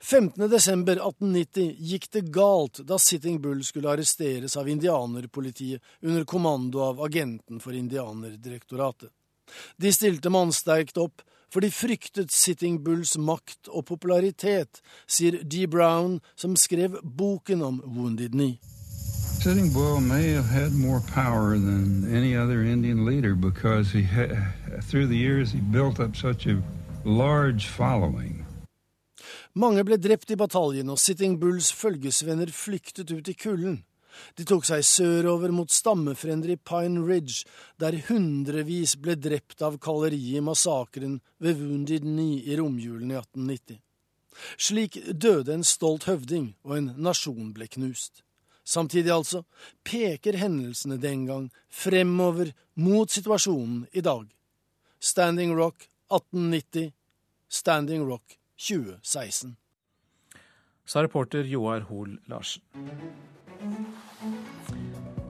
[0.00, 7.60] 15.12.1890 gikk det galt da Sitting Bull skulle arresteres av indianerpolitiet under kommando av agenten
[7.60, 9.08] for Indianerdirektoratet.
[9.76, 15.66] De stilte mannsterkt opp, for de fryktet Sitting Bulls makt og popularitet, sier D.
[15.68, 18.71] Brown, som skrev boken om Wounded Knee.
[19.42, 24.38] Sitting Bull may have had more power than any other Indian leader because he had,
[24.84, 26.62] through the years he built up such a
[27.04, 28.46] large following.
[29.54, 33.82] Mange ble drept i bataljen, og Sitting Bulls følgesvenner flyktet ut i kulden.
[34.38, 37.42] De tok seg sørover mot stammefrender i Pine Ridge,
[37.82, 43.82] der hundrevis ble drept av kaleriet i massakren ved Wounded Knee i romjulen i 1890.
[44.54, 48.22] Slik døde en stolt høvding, og en nasjon ble knust.
[48.64, 49.42] Samtidig altså
[49.84, 54.28] peker hendelsene den gang fremover mot situasjonen i dag.
[55.02, 56.92] Standing Rock 1890,
[57.48, 59.56] Standing Rock 2016.
[60.86, 62.62] Sa reporter Joar Hoel Larsen.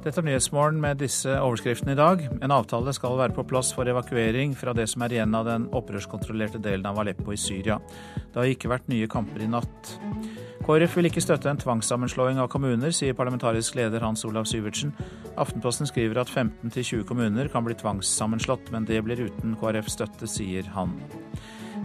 [0.03, 2.25] Dette er Nyhetsmorgen med disse overskriftene i dag.
[2.43, 5.69] En avtale skal være på plass for evakuering fra det som er igjen av den
[5.79, 7.77] opprørskontrollerte delen av Aleppo i Syria.
[8.19, 9.93] Det har ikke vært nye kamper i natt.
[10.67, 14.91] KrF vil ikke støtte en tvangssammenslåing av kommuner, sier parlamentarisk leder Hans Olav Syvertsen.
[15.39, 20.99] Aftenposten skriver at 15-20 kommuner kan bli tvangssammenslått, men det blir uten KrF-støtte, sier han.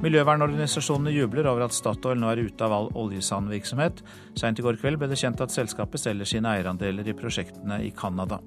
[0.04, 4.04] Miljøvernorganisasjonene jubler over at Statoil nå er ute av all oljesandvirksomhet.
[4.38, 7.92] Seint i går kveld ble det kjent at selskapet selger sine eierandeler i prosjektene i
[7.98, 8.42] Canada.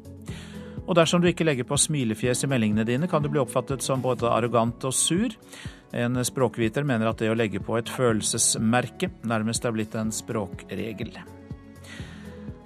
[0.87, 4.03] Og dersom du ikke legger på smilefjes i meldingene dine, kan du bli oppfattet som
[4.03, 5.35] både arrogant og sur.
[5.95, 11.15] En språkviter mener at det å legge på et følelsesmerke nærmest er blitt en språkregel.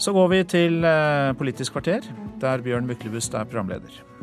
[0.00, 2.04] Så går vi til eh, Politisk kvarter,
[2.42, 4.13] der Bjørn Myklebust er programleder.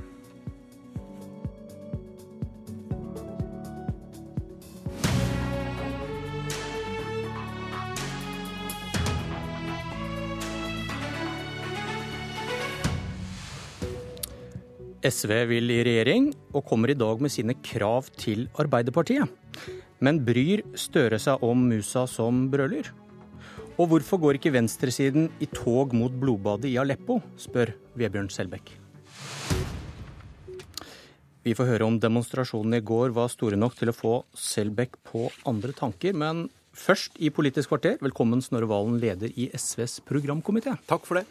[15.02, 19.26] SV vil i regjering, og kommer i dag med sine krav til Arbeiderpartiet.
[20.02, 22.92] Men bryr Støre seg om musa som brøler?
[23.82, 28.76] Og hvorfor går ikke venstresiden i tog mot blodbadet i Aleppo, spør Vebjørn Selbekk.
[31.42, 35.26] Vi får høre om demonstrasjonene i går var store nok til å få Selbekk på
[35.50, 36.14] andre tanker.
[36.14, 36.46] Men
[36.78, 40.78] først i Politisk kvarter, velkommen Snorre Valen, leder i SVs programkomité.
[40.86, 41.26] Takk for det.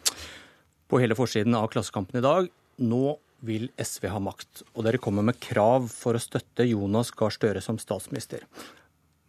[0.90, 2.50] På hele forsiden av Klassekampen i dag,
[2.82, 3.04] nå
[3.46, 7.62] vil SV ha makt, og dere kommer med krav for å støtte Jonas Gahr Støre
[7.64, 8.44] som statsminister.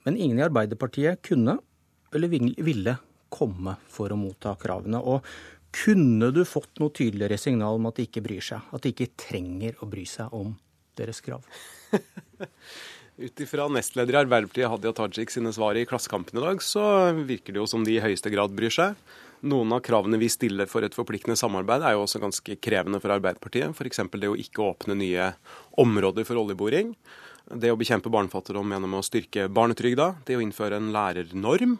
[0.06, 1.60] Men ingen i Arbeiderpartiet kunne
[2.12, 2.98] eller ville
[3.32, 5.00] komme for å motta kravene.
[5.00, 5.24] Og
[5.72, 8.66] kunne du fått noe tydeligere signal om at de ikke bryr seg?
[8.76, 10.56] At de ikke trenger å bry seg om
[11.00, 11.46] deres krav?
[13.22, 16.84] Ut ifra nestleder i Arbeiderpartiet Hadia Tajik sine svar i Klassekampen i dag, så
[17.16, 18.98] virker det jo som de i høyeste grad bryr seg.
[19.42, 23.14] Noen av kravene vi stiller for et forpliktende samarbeid er jo også ganske krevende for
[23.16, 23.74] Arbeiderpartiet.
[23.74, 24.04] F.eks.
[24.14, 25.32] det å ikke åpne nye
[25.82, 26.94] områder for oljeboring.
[27.50, 30.12] Det å bekjempe barnefattigdom gjennom å styrke barnetrygda.
[30.28, 31.80] Det å innføre en lærernorm.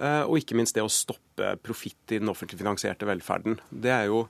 [0.00, 3.60] Eh, og ikke minst det å stoppe profitt i den offentlig finansierte velferden.
[3.68, 4.24] Det er jo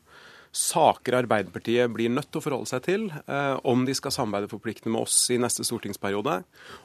[0.55, 4.95] saker Arbeiderpartiet blir nødt til å forholde seg til eh, om de skal samarbeide forpliktende
[4.95, 6.37] med oss i neste stortingsperiode.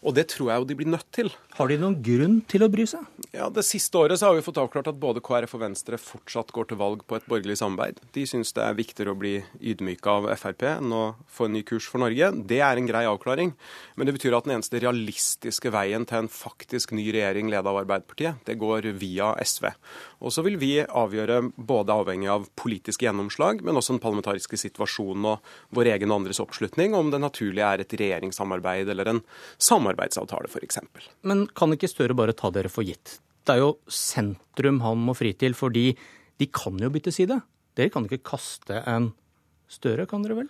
[0.01, 1.29] Og det tror jeg jo de blir nødt til.
[1.59, 3.05] Har de noen grunn til å bry seg?
[3.35, 6.53] Ja, Det siste året så har vi fått avklart at både KrF og Venstre fortsatt
[6.55, 8.01] går til valg på et borgerlig samarbeid.
[8.15, 11.63] De syns det er viktigere å bli ydmyka av Frp enn å få en ny
[11.67, 12.31] kurs for Norge.
[12.49, 13.53] Det er en grei avklaring.
[13.95, 17.83] Men det betyr at den eneste realistiske veien til en faktisk ny regjering ledet av
[17.83, 19.69] Arbeiderpartiet, det går via SV.
[20.25, 25.27] Og så vil vi avgjøre, både avhengig av politisk gjennomslag, men også den parlamentariske situasjonen
[25.31, 29.23] og vår egen og andres oppslutning, om det naturlige er et regjeringssamarbeid eller en
[29.61, 30.81] samarbeidsavtale f.eks.
[31.27, 33.18] Men kan ikke Støre bare ta dere for gitt?
[33.45, 35.91] Det er jo sentrum han må fri til, fordi
[36.40, 37.40] de kan jo bytte side.
[37.77, 39.14] Dere kan ikke kaste en
[39.69, 40.48] Støre, kan dere vel?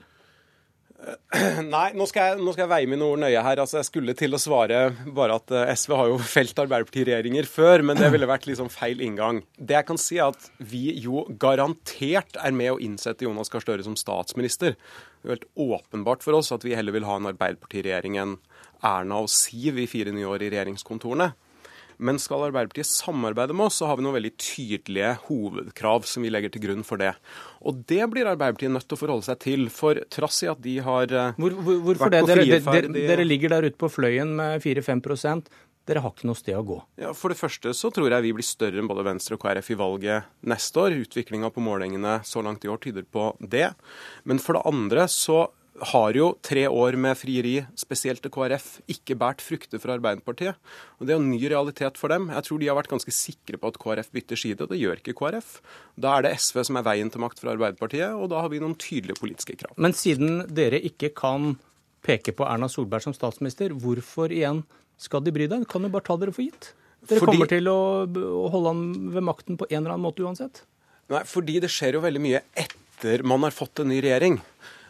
[1.73, 3.61] Nei, nå skal, jeg, nå skal jeg veie mine ord nøye her.
[3.63, 4.79] Altså, jeg skulle til å svare
[5.15, 9.03] bare at eh, SV har jo felt Arbeiderparti-regjeringer før, men det ville vært liksom feil
[9.05, 9.43] inngang.
[9.57, 13.63] Det jeg kan si, er at vi jo garantert er med å innsette Jonas Gahr
[13.65, 14.75] Støre som statsminister.
[15.19, 18.39] Det er helt åpenbart for oss at vi heller vil ha en Arbeiderparti-regjering enn
[18.85, 21.33] Erna og Siv i fire nye år i regjeringskontorene.
[21.99, 26.31] Men skal Arbeiderpartiet samarbeide med oss, så har vi noen veldig tydelige hovedkrav som vi
[26.31, 27.11] legger til grunn for det.
[27.59, 30.77] Og det blir Arbeiderpartiet nødt til å forholde seg til, for trass i at de
[30.85, 32.23] har eh, hvor, hvor, Hvorfor det?
[32.29, 35.51] Dere, dere, dere, ligger der ute på Fløyen med 4-5%
[35.89, 36.77] dere har ikke noe sted å gå.
[37.01, 39.71] Ja, For det første så tror jeg vi blir større enn både Venstre og KrF
[39.73, 40.97] i valget neste år.
[41.05, 43.71] Utviklinga på målingene så langt i år tyder på det.
[44.29, 45.47] Men for det andre så
[45.91, 50.57] har jo tre år med frieri, spesielt til KrF, ikke båret frukter for Arbeiderpartiet.
[50.99, 52.29] Og Det er jo en ny realitet for dem.
[52.29, 54.99] Jeg tror de har vært ganske sikre på at KrF bytter side, og det gjør
[54.99, 55.61] ikke KrF.
[55.95, 58.59] Da er det SV som er veien til makt for Arbeiderpartiet, og da har vi
[58.59, 59.73] noen tydelige politiske krav.
[59.77, 61.55] Men siden dere ikke kan
[62.05, 64.63] peke på Erna Solberg som statsminister, hvorfor igjen
[64.99, 65.67] skal de bry deg?
[65.69, 66.73] Kan jo bare ta dere for gitt.
[67.07, 67.37] Dere fordi...
[67.37, 67.79] kommer til å
[68.51, 68.83] holde han
[69.15, 70.63] ved makten på en eller annen måte uansett.
[71.09, 74.37] Nei, fordi det skjer jo veldig mye etter man har fått en ny regjering.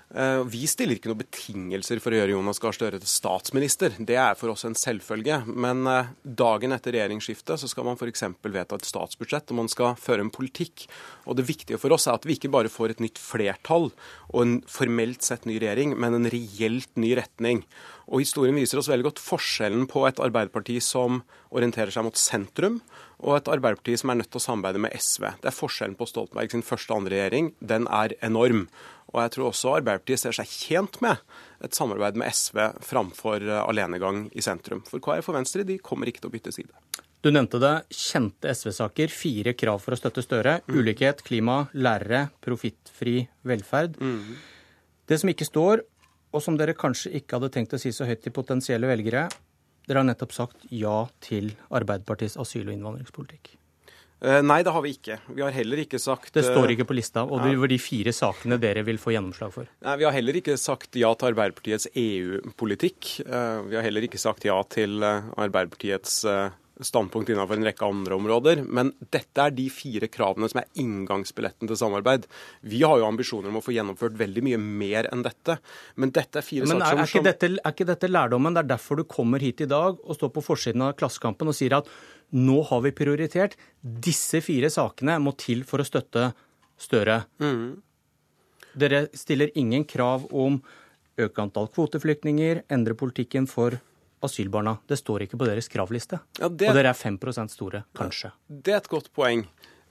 [0.10, 3.94] Eh, vi stiller ikke noen betingelser for å gjøre Jonas Gahr Støre til statsminister.
[3.94, 5.44] Det er for oss en selvfølge.
[5.54, 8.26] Men eh, dagen etter regjeringsskiftet så skal man f.eks.
[8.42, 10.88] vedta et statsbudsjett og man skal føre en politikk.
[11.30, 13.92] Og Det viktige for oss er at vi ikke bare får et nytt flertall
[14.32, 17.62] og en formelt sett ny regjering, men en reelt ny retning.
[18.10, 21.22] Og Historien viser oss veldig godt forskjellen på et Arbeiderparti som
[21.54, 22.80] orienterer seg mot sentrum,
[23.22, 25.36] og et Arbeiderparti som er nødt til å samarbeide med SV.
[25.44, 27.52] Det er forskjellen på Stoltenberg sin første og andre regjering.
[27.62, 28.66] Den er enorm.
[29.14, 31.22] Og jeg tror også Arbeiderpartiet ser seg tjent med
[31.66, 34.84] et samarbeid med SV framfor eh, alenegang i sentrum.
[34.88, 36.74] For KrF og Venstre de kommer ikke til å bytte side.
[37.20, 37.74] Du nevnte det.
[37.92, 39.12] Kjente SV-saker.
[39.12, 40.60] Fire krav for å støtte Støre.
[40.70, 40.78] Mm.
[40.80, 44.00] Ulikhet, klima, lærere, profittfri velferd.
[44.00, 44.38] Mm.
[45.10, 45.84] Det som ikke står,
[46.30, 49.26] og som dere kanskje ikke hadde tenkt å si så høyt til potensielle velgere,
[49.90, 53.56] dere har nettopp sagt ja til Arbeiderpartiets asyl- og innvandringspolitikk.
[54.20, 55.20] Eh, nei, det har vi ikke.
[55.32, 58.14] Vi har heller ikke sagt Det står ikke på lista, og det var de fire
[58.16, 59.70] sakene dere vil få gjennomslag for.
[59.86, 63.14] Nei, Vi har heller ikke sagt ja til Arbeiderpartiets EU-politikk.
[63.26, 66.26] Eh, vi har heller ikke sagt ja til eh, Arbeiderpartiets
[66.80, 68.62] standpunkt innenfor en rekke andre områder.
[68.64, 72.28] Men dette er de fire kravene som er inngangsbilletten til samarbeid.
[72.62, 75.60] Vi har jo ambisjoner om å få gjennomført veldig mye mer enn dette.
[76.00, 78.56] Men dette er fire men er, er, ikke dette, er ikke dette lærdommen?
[78.56, 81.58] Det er derfor du kommer hit i dag og står på forsiden av Klassekampen og
[81.58, 81.92] sier at
[82.36, 83.56] nå har vi prioritert.
[83.82, 86.32] Disse fire sakene må til for å støtte
[86.80, 87.26] Støre.
[87.44, 87.82] Mm.
[88.80, 90.62] Dere stiller ingen krav om
[91.20, 93.76] øke antall kvoteflyktninger, endre politikken for
[94.24, 94.78] asylbarna.
[94.88, 96.22] Det står ikke på deres kravliste.
[96.40, 96.70] Ja, det...
[96.72, 98.32] Og dere er 5% store, kanskje.
[98.48, 99.44] Det er et godt poeng.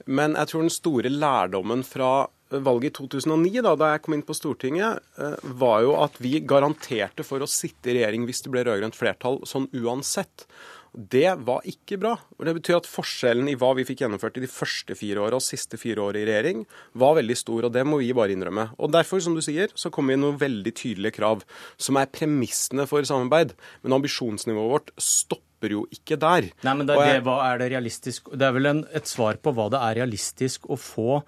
[0.09, 4.25] Men jeg tror den store lærdommen fra valget i 2009, da, da jeg kom inn
[4.25, 8.53] på Stortinget, eh, var jo at vi garanterte for å sitte i regjering hvis det
[8.53, 10.47] ble rød-grønt flertall, sånn uansett.
[10.93, 12.15] Det var ikke bra.
[12.37, 15.37] og Det betyr at forskjellen i hva vi fikk gjennomført i de første fire åra
[15.37, 16.63] og siste fire åra i regjering,
[16.97, 18.69] var veldig stor, og det må vi bare innrømme.
[18.79, 21.45] Og Derfor, som du sier, så kommer vi noen veldig tydelige krav,
[21.77, 23.53] som er premissene for samarbeid.
[23.83, 26.49] Men ambisjonsnivået vårt stopper jo ikke der.
[26.65, 29.37] Nei, men det er, det, hva er det realistisk Det er vel en, et svar
[29.43, 31.21] på hva det er realistisk å få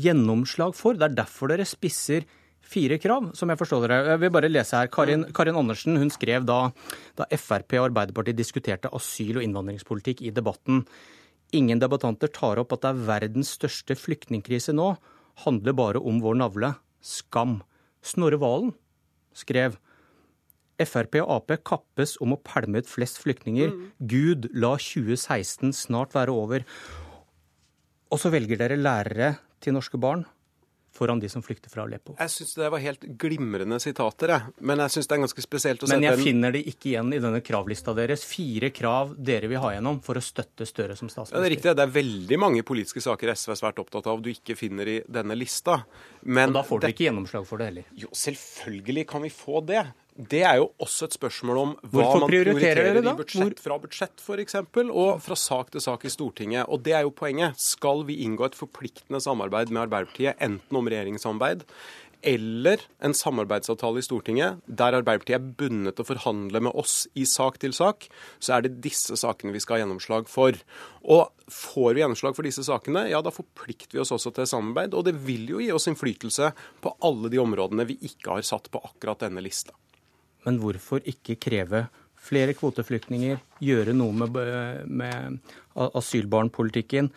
[0.00, 0.96] gjennomslag for.
[0.96, 2.26] Det er derfor dere spisser
[2.66, 3.98] fire krav, som jeg forstår dere.
[4.12, 4.90] Jeg vil bare lese her.
[4.92, 6.70] Karin, Karin Andersen hun skrev da,
[7.18, 10.84] da Frp og Arbeiderpartiet diskuterte asyl- og innvandringspolitikk i debatten.
[11.56, 14.94] Ingen debattanter tar opp at det er verdens største flyktningkrise nå.
[15.46, 16.74] Handler bare om vår navle.
[17.00, 17.60] Skam.
[18.02, 18.74] Snorre Valen
[19.36, 19.78] skrev
[20.76, 23.72] Frp og Ap kappes om å pælme ut flest flyktninger.
[23.72, 23.90] Mm.
[24.10, 26.66] Gud, la 2016 snart være over.
[28.12, 30.26] Og så velger dere lærere til norske barn
[30.96, 32.16] foran de som flykter fra Aleppo.
[32.18, 34.54] Jeg syns det var helt glimrende sitater, jeg.
[34.60, 37.12] Men jeg syns det er ganske spesielt å sette Men jeg finner det ikke igjen
[37.14, 38.24] i denne kravlista deres.
[38.28, 41.36] Fire krav dere vil ha gjennom for å støtte Støre som statsminister.
[41.36, 41.74] Ja, Det er riktig.
[41.78, 44.96] Det er veldig mange politiske saker SV er svært opptatt av du ikke finner i
[45.06, 45.82] denne lista.
[46.24, 47.86] Men Og da får dere ikke gjennomslag for det heller?
[47.94, 49.84] Jo, selvfølgelig kan vi få det.
[50.16, 53.76] Det er jo også et spørsmål om hva Hvorfor man prioriterer prioriterer i budsjett fra
[53.82, 54.56] budsjett f.eks.,
[54.86, 56.64] og fra sak til sak i Stortinget.
[56.72, 57.60] Og det er jo poenget.
[57.60, 61.66] Skal vi inngå et forpliktende samarbeid med Arbeiderpartiet, enten om regjeringssamarbeid
[62.26, 67.26] eller en samarbeidsavtale i Stortinget der Arbeiderpartiet er bundet til å forhandle med oss i
[67.28, 68.08] sak til sak,
[68.42, 70.56] så er det disse sakene vi skal ha gjennomslag for.
[71.06, 74.96] Og får vi gjennomslag for disse sakene, ja da forplikter vi oss også til samarbeid.
[74.96, 76.50] Og det vil jo gi oss innflytelse
[76.82, 79.76] på alle de områdene vi ikke har satt på akkurat denne lista.
[80.46, 81.86] Men hvorfor ikke kreve
[82.26, 84.38] flere kvoteflyktninger, gjøre noe med,
[84.86, 85.40] med
[85.76, 87.10] asylbarnpolitikken,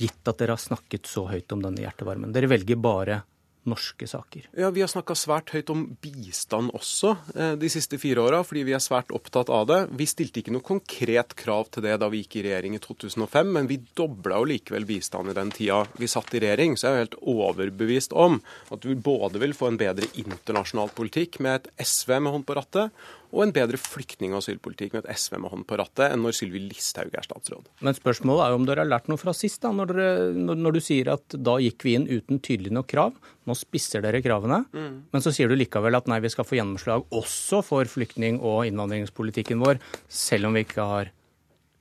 [0.00, 2.32] gitt at dere har snakket så høyt om denne hjertevarmen?
[2.34, 3.20] Dere velger bare
[3.68, 4.48] norske saker.
[4.56, 8.64] Ja, Vi har snakka svært høyt om bistand også eh, de siste fire åra, fordi
[8.68, 9.80] vi er svært opptatt av det.
[9.98, 13.52] Vi stilte ikke noe konkret krav til det da vi gikk i regjering i 2005,
[13.56, 16.76] men vi dobla jo likevel bistand i den tida vi satt i regjering.
[16.76, 18.40] Så jeg er helt overbevist om
[18.72, 22.56] at vi både vil få en bedre internasjonal politikk med et SV med hånd på
[22.58, 22.94] rattet,
[23.30, 26.34] og en bedre flyktning- og asylpolitikk med et SV med hånd på rattet enn når
[26.36, 27.68] Sylvi Listhaug er statsråd.
[27.86, 30.62] Men spørsmålet er jo om dere har lært noe fra sist, da, når, dere, når,
[30.64, 33.14] når, du sier at da gikk vi inn uten tydelig nok krav.
[33.48, 34.96] Nå spisser dere kravene, mm.
[35.14, 38.66] men så sier du likevel at nei, vi skal få gjennomslag også for flyktning- og
[38.68, 39.80] innvandringspolitikken vår,
[40.12, 41.12] selv om vi ikke har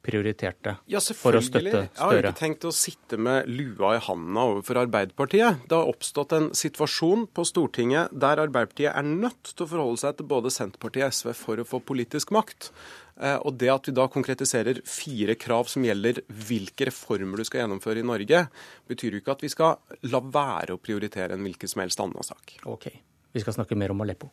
[0.09, 1.87] prioritert det ja, for å støtte Støre?
[1.87, 5.65] Jeg har ikke tenkt å sitte med lua i handa overfor Arbeiderpartiet.
[5.69, 10.17] Det har oppstått en situasjon på Stortinget der Arbeiderpartiet er nødt til å forholde seg
[10.17, 12.71] til både Senterpartiet og SV for å få politisk makt.
[13.19, 17.65] Eh, og det at vi da konkretiserer fire krav som gjelder hvilke reformer du skal
[17.65, 18.45] gjennomføre i Norge,
[18.89, 22.25] betyr jo ikke at vi skal la være å prioritere en hvilken som helst annen
[22.25, 22.59] sak.
[22.69, 22.91] Ok.
[23.35, 24.31] Vi skal snakke mer om Aleppo.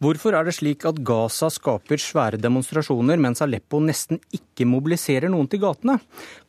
[0.00, 5.50] Hvorfor er det slik at Gaza skaper svære demonstrasjoner, mens Aleppo nesten ikke mobiliserer noen
[5.52, 5.98] til gatene?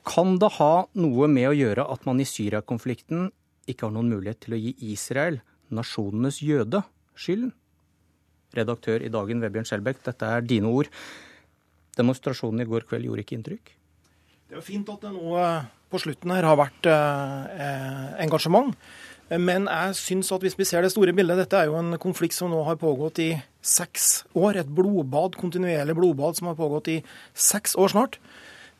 [0.07, 3.28] Kan det ha noe med å gjøre at man i Syria-konflikten
[3.68, 6.80] ikke har noen mulighet til å gi Israel, nasjonenes jøde,
[7.19, 7.52] skylden?
[8.56, 10.88] Redaktør i Dagen, Vebjørn Skjelbæk, dette er dine ord.
[11.99, 13.76] Demonstrasjonen i går kveld gjorde ikke inntrykk?
[14.48, 18.72] Det er jo fint at det nå eh, på slutten her har vært eh, engasjement.
[19.39, 22.35] Men jeg syns at hvis vi ser det store bildet, dette er jo en konflikt
[22.35, 23.29] som nå har pågått i
[23.63, 24.59] seks år.
[24.59, 26.97] Et blodbad, kontinuerlig blodbad som har pågått i
[27.31, 28.17] seks år snart.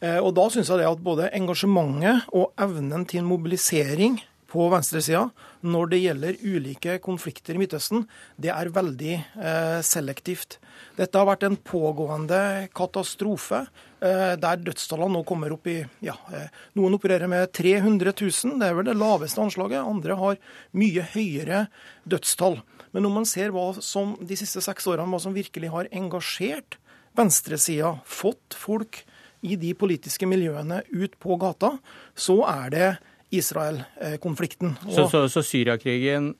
[0.02, 4.20] Eh, og da syns jeg det at både engasjementet og evnen til mobilisering
[4.52, 5.30] på venstresida
[5.64, 8.08] når det gjelder ulike konflikter i Midtøsten,
[8.42, 10.58] det er veldig eh, selektivt.
[10.98, 12.42] Dette har vært en pågående
[12.76, 13.66] katastrofe
[14.02, 16.48] Eh, der dødstallene nå kommer opp i ja, eh,
[16.80, 19.78] Noen opererer med 300 000, det er vel det laveste anslaget.
[19.86, 20.40] Andre har
[20.74, 21.68] mye høyere
[22.10, 22.58] dødstall.
[22.96, 26.80] Men når man ser hva som de siste seks årene hva som virkelig har engasjert
[27.14, 29.04] venstresida, fått folk
[29.46, 31.76] i de politiske miljøene ut på gata,
[32.18, 32.90] så er det
[33.38, 34.80] Israel-konflikten.
[34.90, 36.34] Så, så, så Syriakrigen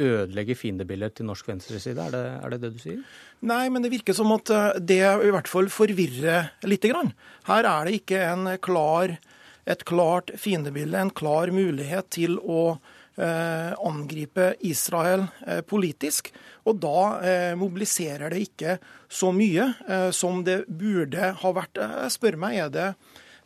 [0.00, 3.04] ødelegger fiendebildet til norsk venstreside, er det, er det det du sier?
[3.44, 7.14] Nei, men det virker som at eh, det i hvert fall forvirrer lite grann.
[7.48, 9.16] Her er det ikke klar,
[9.64, 12.76] et klart fiendebilde, en klar mulighet til å
[13.16, 16.32] eh, angripe Israel eh, politisk.
[16.68, 21.80] Og da eh, mobiliserer det ikke så mye eh, som det burde ha vært.
[21.80, 22.88] Jeg spør meg, er det,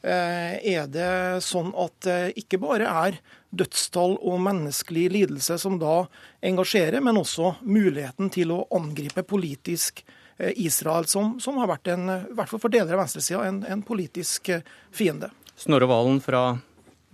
[0.03, 1.11] eh, er det
[1.45, 3.21] sånn at ikke bare er
[3.51, 6.03] dødstall og menneskelig lidelse som da
[6.45, 10.05] engasjerer, men også muligheten til å angripe politisk
[10.37, 13.63] eh, Israel, som, som har vært, en, i hvert fall for deler av venstresida, en,
[13.65, 14.65] en politisk eh,
[14.95, 15.33] fiende.
[15.59, 16.43] Snorre Valen fra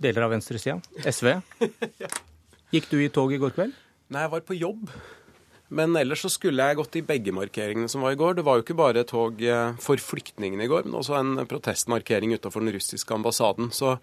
[0.01, 1.37] deler av venstresida, SV.
[2.75, 3.77] Gikk du i tog i går kveld?
[4.11, 4.89] Nei, jeg var på jobb.
[5.75, 8.35] Men ellers så skulle jeg gått i begge markeringene som var i går.
[8.37, 12.35] Det var jo ikke bare tog eh, for flyktningene i går, men også en protestmarkering
[12.35, 13.71] utenfor den russiske ambassaden.
[13.73, 13.95] Så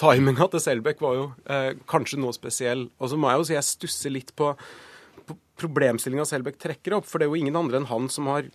[0.00, 2.86] timinga til Selbekk var jo eh, kanskje noe spesiell.
[3.00, 4.52] Og så må jeg jo si jeg stusser litt på,
[5.26, 7.08] på problemstillinga Selbekk trekker opp.
[7.08, 8.48] For det er jo ingen andre enn han som har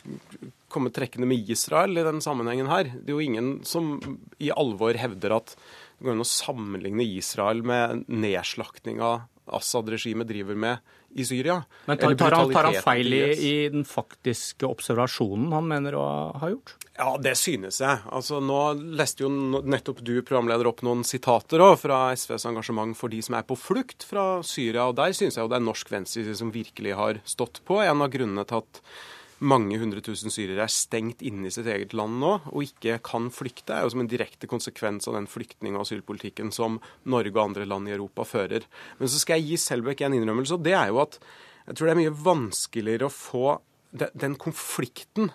[0.71, 2.93] kommet trekkende med Israel i den sammenhengen her.
[2.93, 3.97] Det er jo ingen som
[4.39, 9.19] i alvor hevder at det går an å sammenligne Israel med nedslaktinga
[9.51, 11.61] Assad-regimet driver med i Syria.
[11.85, 16.05] Men tar, tar, han, tar han, feil i, i, den faktiske observasjonen han mener å
[16.41, 16.75] ha gjort?
[16.97, 18.01] Ja, det synes jeg.
[18.13, 18.59] Altså, nå
[18.99, 23.37] leste jo nettopp du, programleder, opp noen sitater også, fra SVs engasjement for de som
[23.39, 24.87] er på flukt fra Syria.
[24.89, 27.81] og Der synes jeg jo det er norsk venstreside som virkelig har stått på.
[27.83, 28.83] En av grunnene til at
[29.41, 33.29] mange hundre tusen syrere er stengt inne i sitt eget land nå og ikke kan
[33.33, 36.77] flykte, er jo som en direkte konsekvens av den flyktning- og asylpolitikken som
[37.09, 38.67] Norge og andre land i Europa fører.
[38.99, 41.17] Men så skal jeg gi Selbekk en innrømmelse, og det er jo at
[41.65, 43.45] jeg tror det er mye vanskeligere å få
[43.91, 45.31] den konflikten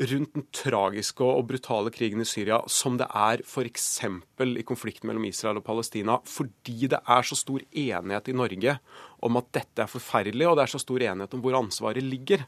[0.00, 3.88] rundt den tragiske og brutale krigen i Syria som det er f.eks.
[4.00, 8.76] i konflikten mellom Israel og Palestina, fordi det er så stor enighet i Norge
[9.20, 12.46] om at dette er forferdelig, og det er så stor enighet om hvor ansvaret ligger.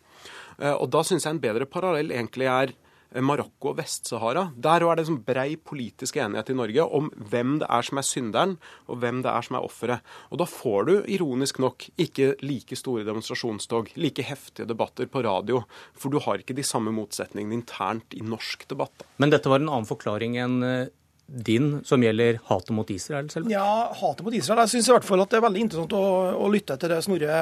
[0.59, 2.73] Eh, og Da syns jeg en bedre parallell egentlig er
[3.21, 4.47] Marokko og Vest-Sahara.
[4.57, 8.07] Der er det sånn brei politisk enighet i Norge om hvem det er som er
[8.09, 8.57] synderen,
[8.89, 10.15] og hvem det er som er offeret.
[10.31, 15.65] Og da får du ironisk nok ikke like store demonstrasjonstog, like heftige debatter på radio,
[15.93, 19.07] for du har ikke de samme motsetningene internt i norsk debatt.
[19.23, 20.91] Men dette var en annen forklaring enn eh,
[21.33, 23.29] din som gjelder hatet mot Israel?
[23.33, 23.51] selv?
[23.51, 24.65] Ja, hatet mot Israel.
[24.65, 26.03] Jeg syns i hvert fall at det er veldig interessant å,
[26.37, 27.37] å lytte til det Snorre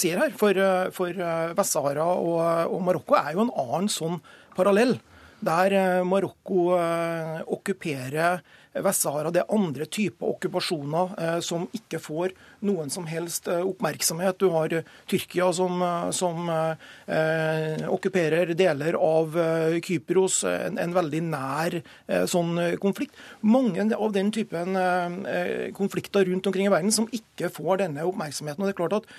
[0.00, 0.36] sier her.
[0.38, 0.60] For,
[0.96, 2.38] for eh, Vest-Sahara og,
[2.70, 4.20] og, Marokko er jo en annen sånn
[4.56, 4.96] parallell
[5.44, 8.42] der eh, Marokko eh, okkuperer
[8.74, 9.30] Vest-Sahara.
[9.34, 12.34] Det er andre typer okkupasjoner eh, som ikke får
[12.64, 14.38] noen som helst oppmerksomhet.
[14.40, 14.72] Du har
[15.10, 15.82] Tyrkia som,
[16.16, 19.36] som eh, okkuperer deler av
[19.84, 23.18] Kypros, en, en veldig nær eh, sånn konflikt.
[23.44, 28.62] Mange av den typen eh, konflikter rundt omkring i verden som ikke får denne oppmerksomheten.
[28.62, 29.10] Og det er klart at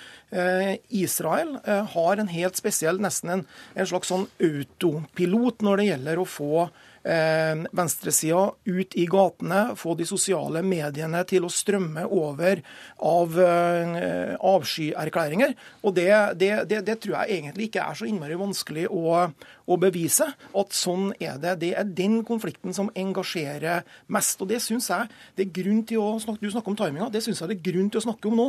[0.90, 1.56] Israel
[1.92, 3.44] har en helt spesiell, nesten en,
[3.76, 6.70] en slags sånn autopilot når det gjelder å få eh,
[7.06, 12.62] venstresida ut i gatene, få de sosiale mediene til å strømme over
[12.98, 15.54] av eh, avskyerklæringer.
[15.86, 16.10] Og det,
[16.40, 19.28] det, det, det, tror jeg egentlig ikke er så innmari vanskelig å,
[19.66, 20.28] å, bevise.
[20.56, 21.56] At sånn er det.
[21.62, 24.40] Det er den konflikten som engasjerer mest.
[24.42, 27.10] Og det syns jeg det er grunn til å snakke Du snakker om timinga.
[27.12, 28.48] Det syns jeg det er grunn til å snakke om nå.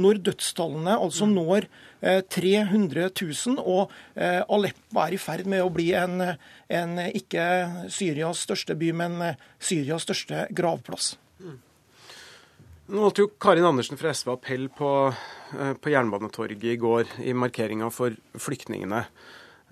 [0.00, 1.68] Når dødstallene altså når
[2.04, 6.20] 300 eh, 000, og eh, Aleppo er i ferd med å bli en,
[6.68, 7.44] en ikke
[7.92, 11.14] Syrias største by, men eh, Syrias største gravplass.
[12.84, 14.88] Nå holdt jo Karin Andersen fra SV appell på,
[15.80, 19.06] på Jernbanetorget i går i markeringa for flyktningene.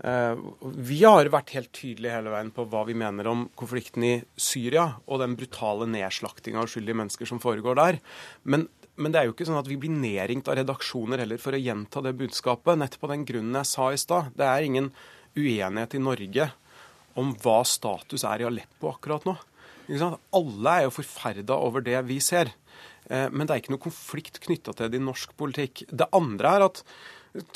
[0.03, 4.89] Vi har vært helt tydelige hele veien på hva vi mener om konflikten i Syria
[5.07, 8.01] og den brutale nedslaktinga av uskyldige mennesker som foregår der.
[8.43, 8.67] Men
[9.01, 11.61] men det er jo ikke sånn at vi blir nedringt av redaksjoner heller for å
[11.61, 12.77] gjenta det budskapet.
[12.77, 14.35] Nettopp av den grunnen jeg sa i stad.
[14.37, 14.91] Det er ingen
[15.33, 16.49] uenighet i Norge
[17.19, 19.37] om hva status er i Aleppo akkurat nå.
[19.89, 22.53] Alle er jo forferda over det vi ser.
[23.09, 25.87] Eh, men det er ikke noe konflikt knytta til det i norsk politikk.
[25.89, 26.85] Det andre er at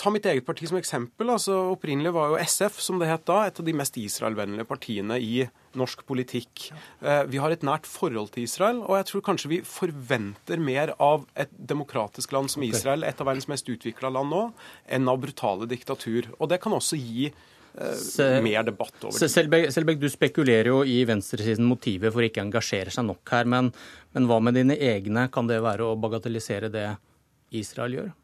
[0.01, 1.29] Ta mitt eget parti som eksempel.
[1.29, 5.19] altså Opprinnelig var jo SF, som det het da, et av de mest Israel-vennlige partiene
[5.21, 5.45] i
[5.77, 6.71] norsk politikk.
[7.05, 10.95] Eh, vi har et nært forhold til Israel, og jeg tror kanskje vi forventer mer
[10.97, 14.43] av et demokratisk land som Israel, et av verdens mest utvikla land nå,
[14.89, 16.33] enn av brutale diktatur.
[16.41, 19.29] Og det kan også gi eh, mer debatt over det.
[19.29, 23.45] Selbekk, Selbekk, du spekulerer jo i venstresiden motivet for ikke å engasjere seg nok her.
[23.45, 23.75] Men,
[24.17, 25.29] men hva med dine egne?
[25.29, 26.95] Kan det være å bagatellisere det
[27.53, 28.17] Israel gjør?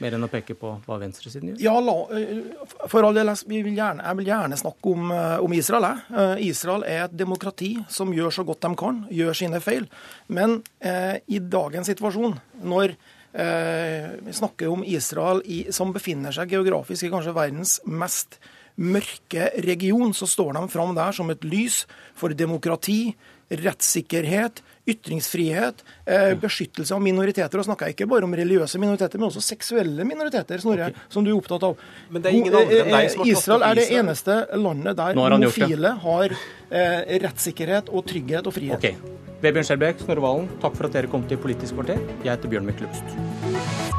[0.00, 1.60] Mer enn å peke på hva venstresiden gjør?
[1.60, 5.36] Ja, la, eh, for all del, jeg vil gjerne, jeg vil gjerne snakke om, eh,
[5.44, 5.88] om Israel.
[5.90, 6.50] Jeg.
[6.50, 9.88] Israel er et demokrati som gjør så godt de kan, gjør sine feil.
[10.28, 12.96] Men eh, i dagens situasjon, når
[13.34, 18.40] eh, vi snakker om Israel i, som befinner seg geografisk i kanskje verdens mest
[18.80, 21.84] mørke region, så står de fram der som et lys
[22.16, 23.14] for demokrati,
[23.50, 27.58] rettssikkerhet, ytringsfrihet, eh, beskyttelse av minoriteter.
[27.58, 31.08] Og snakker jeg ikke bare om religiøse minoriteter, men også seksuelle minoriteter, Snorre, okay.
[31.08, 31.76] som du er opptatt av.
[32.10, 35.20] Men det er ingen andre enn deg som har Israel er det eneste landet der
[35.20, 36.36] homofile har
[36.70, 38.78] eh, rettssikkerhet og trygghet og frihet.
[38.78, 39.18] Okay.
[39.40, 42.00] Vebjørn Skjelbæk, Snorre Valen, takk for at dere kom til Politisk kvarter.
[42.24, 43.98] Jeg heter Bjørn Myklebust.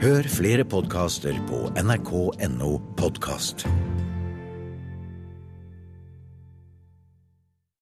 [0.00, 3.66] Hør flere podkaster på nrk.no podkast.